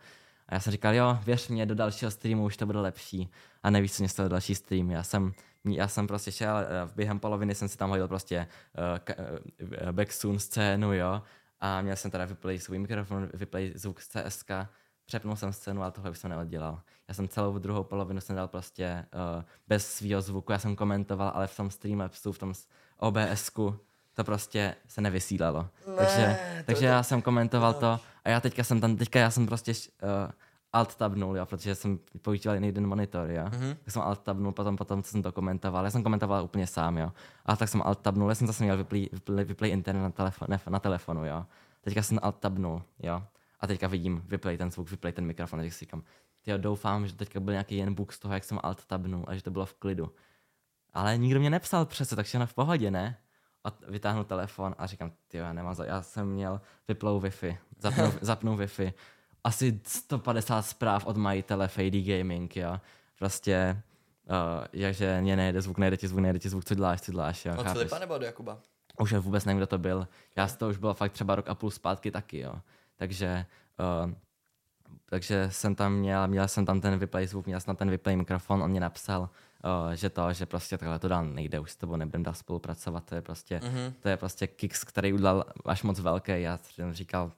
[0.50, 3.32] A já jsem říkal, jo, věř mě, do dalšího streamu už to bude lepší.
[3.64, 4.92] A nevíš, co mě toho další stream.
[4.92, 5.34] Já jsem,
[5.66, 6.66] já jsem prostě šel, eh,
[6.96, 8.48] během poloviny jsem si tam hodil prostě
[8.78, 11.22] uh, uh, backsoon scénu, jo.
[11.60, 14.52] A měl jsem teda vyplay svůj mikrofon, vyplay zvuk z CSK
[15.08, 16.82] přepnul jsem scénu, ale tohle už jsem neoddělal.
[17.08, 21.32] Já jsem celou druhou polovinu jsem dal prostě uh, bez svého zvuku, já jsem komentoval,
[21.36, 22.54] ale v tom Streamlabsu, v tom
[22.98, 23.80] OBSku
[24.18, 25.70] to prostě se nevysílalo.
[25.88, 26.86] Ne, takže takže to...
[26.86, 27.80] já jsem komentoval no.
[27.80, 30.32] to a já teďka jsem tam, teďka já jsem prostě uh,
[30.74, 33.46] alt tabnul, jo, protože jsem používal jiný jeden monitor, jo.
[33.46, 33.78] Mm-hmm.
[33.84, 35.86] Tak jsem alt tabnul potom, potom, co jsem to komentoval.
[35.86, 37.12] Já jsem komentoval úplně sám, jo.
[37.46, 40.48] A tak jsem alt tabnul, já jsem zase měl vyplay, vyplay, vyplay internet na, telefon,
[40.50, 41.46] ne, na telefonu, jo.
[41.82, 43.24] Teďka jsem alt tabnul, jo.
[43.60, 46.04] A teďka vidím, vyplej ten zvuk, vyplej ten mikrofon a teď si říkám,
[46.42, 49.36] tyjo, doufám, že teďka byl nějaký jen bug z toho, jak jsem alt tabnul a
[49.36, 50.12] že to bylo v klidu.
[50.94, 53.18] Ale nikdo mě nepsal přece, takže na v pohodě, ne?
[53.68, 55.86] A vytáhnu telefon a říkám, ty já nemám, za...
[55.86, 58.94] já jsem měl vyplou Wi-Fi, zapnu, zapnu Wi-Fi.
[59.44, 62.80] Asi 150 zpráv od majitele Fady Gaming, jo.
[63.20, 63.82] Prostě,
[64.30, 67.46] uh, jakže mě nejde zvuk, nejde ti zvuk, nejde ti zvuk, co děláš, co děláš,
[67.46, 67.56] jo.
[67.58, 68.60] Od Filipa nebo od Jakuba?
[69.00, 70.08] Už vůbec nevím, kdo to byl.
[70.36, 72.54] Já to už bylo fakt třeba rok a půl zpátky taky, jo.
[72.96, 73.46] Takže,
[74.06, 74.12] uh,
[75.06, 78.16] takže jsem tam měl, měl jsem tam ten vyplay zvuk, měl jsem tam ten vyplay
[78.16, 79.30] mikrofon, on mě napsal,
[79.68, 83.06] uh, že to, že prostě takhle to dál nejde, už s tebou nebudem dál spolupracovat,
[83.06, 83.94] to je prostě, mm-hmm.
[84.00, 87.32] to je prostě kicks, který udělal až moc velký, já jsem říkal,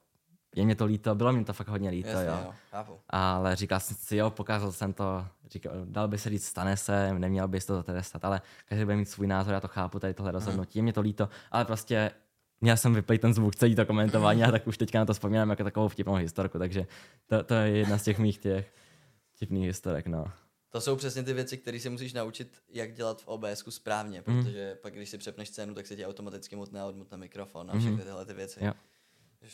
[0.56, 2.54] je mě to líto, bylo mi to fakt hodně líto, Jasně, jo.
[2.88, 6.76] jo Ale říkal jsem si, jo, pokázal jsem to, říkal, dal by se říct, stane
[6.76, 10.14] se, neměl bys to zatrestat, ale každý bude mít svůj názor, já to chápu, tady
[10.14, 10.80] tohle rozhodnutí, mm.
[10.80, 12.10] je mě to líto, ale prostě
[12.60, 15.50] měl jsem vyplay ten zvuk, celý to komentování a tak už teďka na to vzpomínám
[15.50, 16.86] jako takovou vtipnou historku, takže
[17.26, 18.72] to, to je jedna z těch mých těch
[19.34, 20.24] vtipných historek, no.
[20.70, 24.42] To jsou přesně ty věci, které si musíš naučit, jak dělat v OBS správně, mhm.
[24.42, 24.78] protože mm.
[24.82, 27.96] pak, když si přepneš scénu, tak se ti automaticky mutne a odmutne mikrofon a všechny
[27.96, 28.02] mm.
[28.02, 28.64] tyhle ty věci.
[28.64, 28.72] Jo.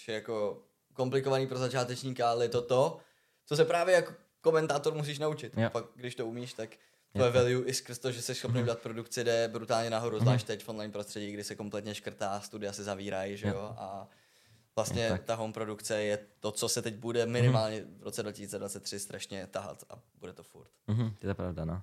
[0.08, 0.62] je jako
[0.92, 2.98] komplikovaný pro začátečníka, ale je to to,
[3.46, 5.52] co se právě jako komentátor musíš naučit.
[5.56, 5.70] Jo.
[5.70, 6.70] Pak, když to umíš, tak
[7.12, 10.64] tvoje value i skrz to, že jsi schopný udělat produkci, jde brutálně nahoru, zvlášť teď
[10.64, 14.08] v online prostředí, kdy se kompletně škrtá, studia se zavírají, že jo, a
[14.76, 19.46] vlastně ta home produkce je to, co se teď bude minimálně v roce 2023 strašně
[19.46, 20.70] tahat a bude to furt.
[20.88, 21.82] Mm-hmm, je to pravda, no.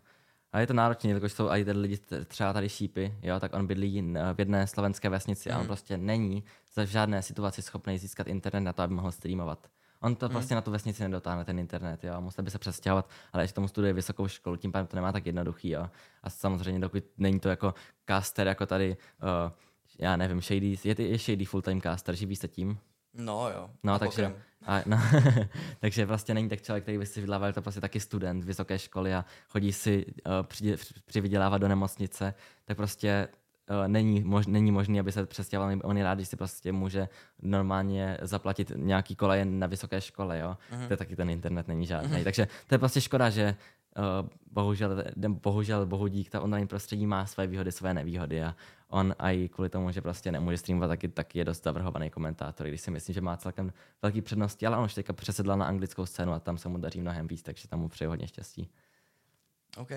[0.51, 1.97] A je to náročné, protože jsou i tady lidi,
[2.27, 5.55] třeba tady šípy, jo, tak on bydlí v jedné slovenské vesnici mm.
[5.55, 5.67] a on mhm.
[5.67, 6.43] prostě není
[6.75, 9.67] v žádné situaci schopný získat internet na to, aby mohl streamovat.
[10.03, 10.33] On to hmm.
[10.33, 12.21] prostě na tu vesnici nedotáhne, ten internet, jo.
[12.21, 15.25] Musel by se přestěhovat, ale ještě tomu studuje vysokou školu, tím pádem to nemá tak
[15.25, 15.89] jednoduchý, jo.
[16.23, 17.73] A samozřejmě, dokud není to jako
[18.07, 19.51] caster, jako tady, uh,
[19.99, 22.77] já nevím, Shady, je, je Shady full-time caster, živí se tím?
[23.13, 23.69] No jo.
[23.83, 24.97] No, a takže, a, no,
[25.79, 29.13] takže vlastně není tak člověk, který by si vydělával, to prostě taky student vysoké školy
[29.13, 30.75] a chodí si uh, při,
[31.05, 32.33] přivydělávat do nemocnice,
[32.65, 33.27] tak prostě
[33.69, 35.79] uh, není, mož, není možný, aby se přestěhoval.
[35.83, 37.09] On je rád, když si prostě může
[37.41, 40.57] normálně zaplatit nějaký koleje na vysoké škole, jo.
[40.71, 40.87] Uh-huh.
[40.87, 42.17] To je taky ten internet není žádný.
[42.17, 42.23] Uh-huh.
[42.23, 43.55] Takže to je prostě škoda, že
[44.51, 48.55] bohužel, bohužel, bohu dík, ta online prostředí má své výhody, své nevýhody a
[48.87, 52.81] on i kvůli tomu, že prostě nemůže streamovat, taky, taky je dost zavrhovaný komentátor, když
[52.81, 56.33] si myslím, že má celkem velký přednosti, ale on už teďka přesedla na anglickou scénu
[56.33, 58.69] a tam se mu daří mnohem víc, takže tam mu přeji hodně štěstí.
[59.77, 59.91] OK.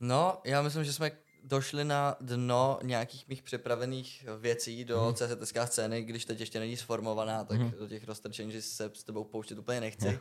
[0.00, 1.10] No, já myslím, že jsme
[1.44, 5.14] došli na dno nějakých mých připravených věcí do hmm.
[5.14, 7.72] CZSK scény, když teď ještě není sformovaná, tak hmm.
[7.78, 10.06] do těch roster changes se s tebou pouštět úplně nechci.
[10.06, 10.20] Yeah.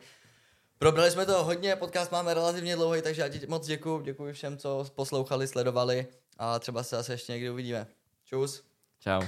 [0.80, 4.58] Probrali jsme to hodně, podcast máme relativně dlouhý, takže já ti moc děkuji, děkuji všem,
[4.58, 6.08] co poslouchali, sledovali
[6.38, 7.88] a třeba se zase ještě někdy uvidíme.
[8.24, 8.64] Čus.
[9.00, 9.22] Čau.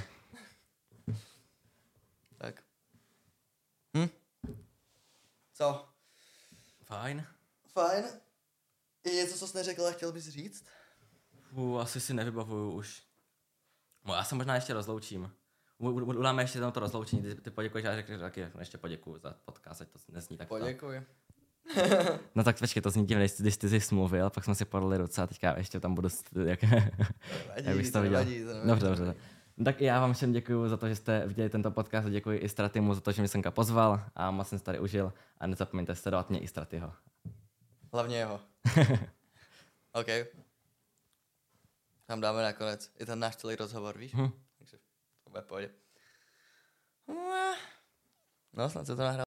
[2.38, 2.62] Tak.
[3.96, 4.08] Hm?
[5.54, 5.88] Co?
[6.84, 7.26] Fajn.
[7.72, 8.04] Fajn.
[9.04, 10.64] Je něco, co jsi neřekl a chtěl bys říct?
[11.52, 13.02] Uh, asi si nevybavuju už.
[14.04, 15.32] No, já se možná ještě rozloučím.
[15.78, 19.88] Udáme ještě to rozloučení, ty, ty poděkuješ a řekneš taky ještě poděkuju za podcast, ať
[19.88, 20.48] to nezní tak.
[20.48, 21.06] Poděkuji.
[22.34, 25.22] no tak počkej, to zní divně, když, ty jsi smluvil, pak jsme si podali ruce
[25.22, 26.08] a teďka ještě tam budu,
[26.44, 26.62] jak,
[27.54, 28.24] jak bych to viděl.
[28.64, 29.14] Dobře, dobře.
[29.64, 32.38] Tak i já vám všem děkuji za to, že jste viděli tento podcast a děkuji
[32.38, 35.46] i Stratimu za to, že mě Senka pozval a moc jsem se tady užil a
[35.46, 36.92] nezapomeňte sledovat mě i Stratyho.
[37.92, 38.40] Hlavně jeho.
[39.92, 40.06] OK.
[42.06, 44.14] Tam dáme nakonec i ten náš celý rozhovor, víš?
[44.14, 44.30] Hmm.
[44.58, 44.76] Takže
[45.24, 45.70] to bude pohodě.
[48.52, 49.16] No, snad se to nahrál.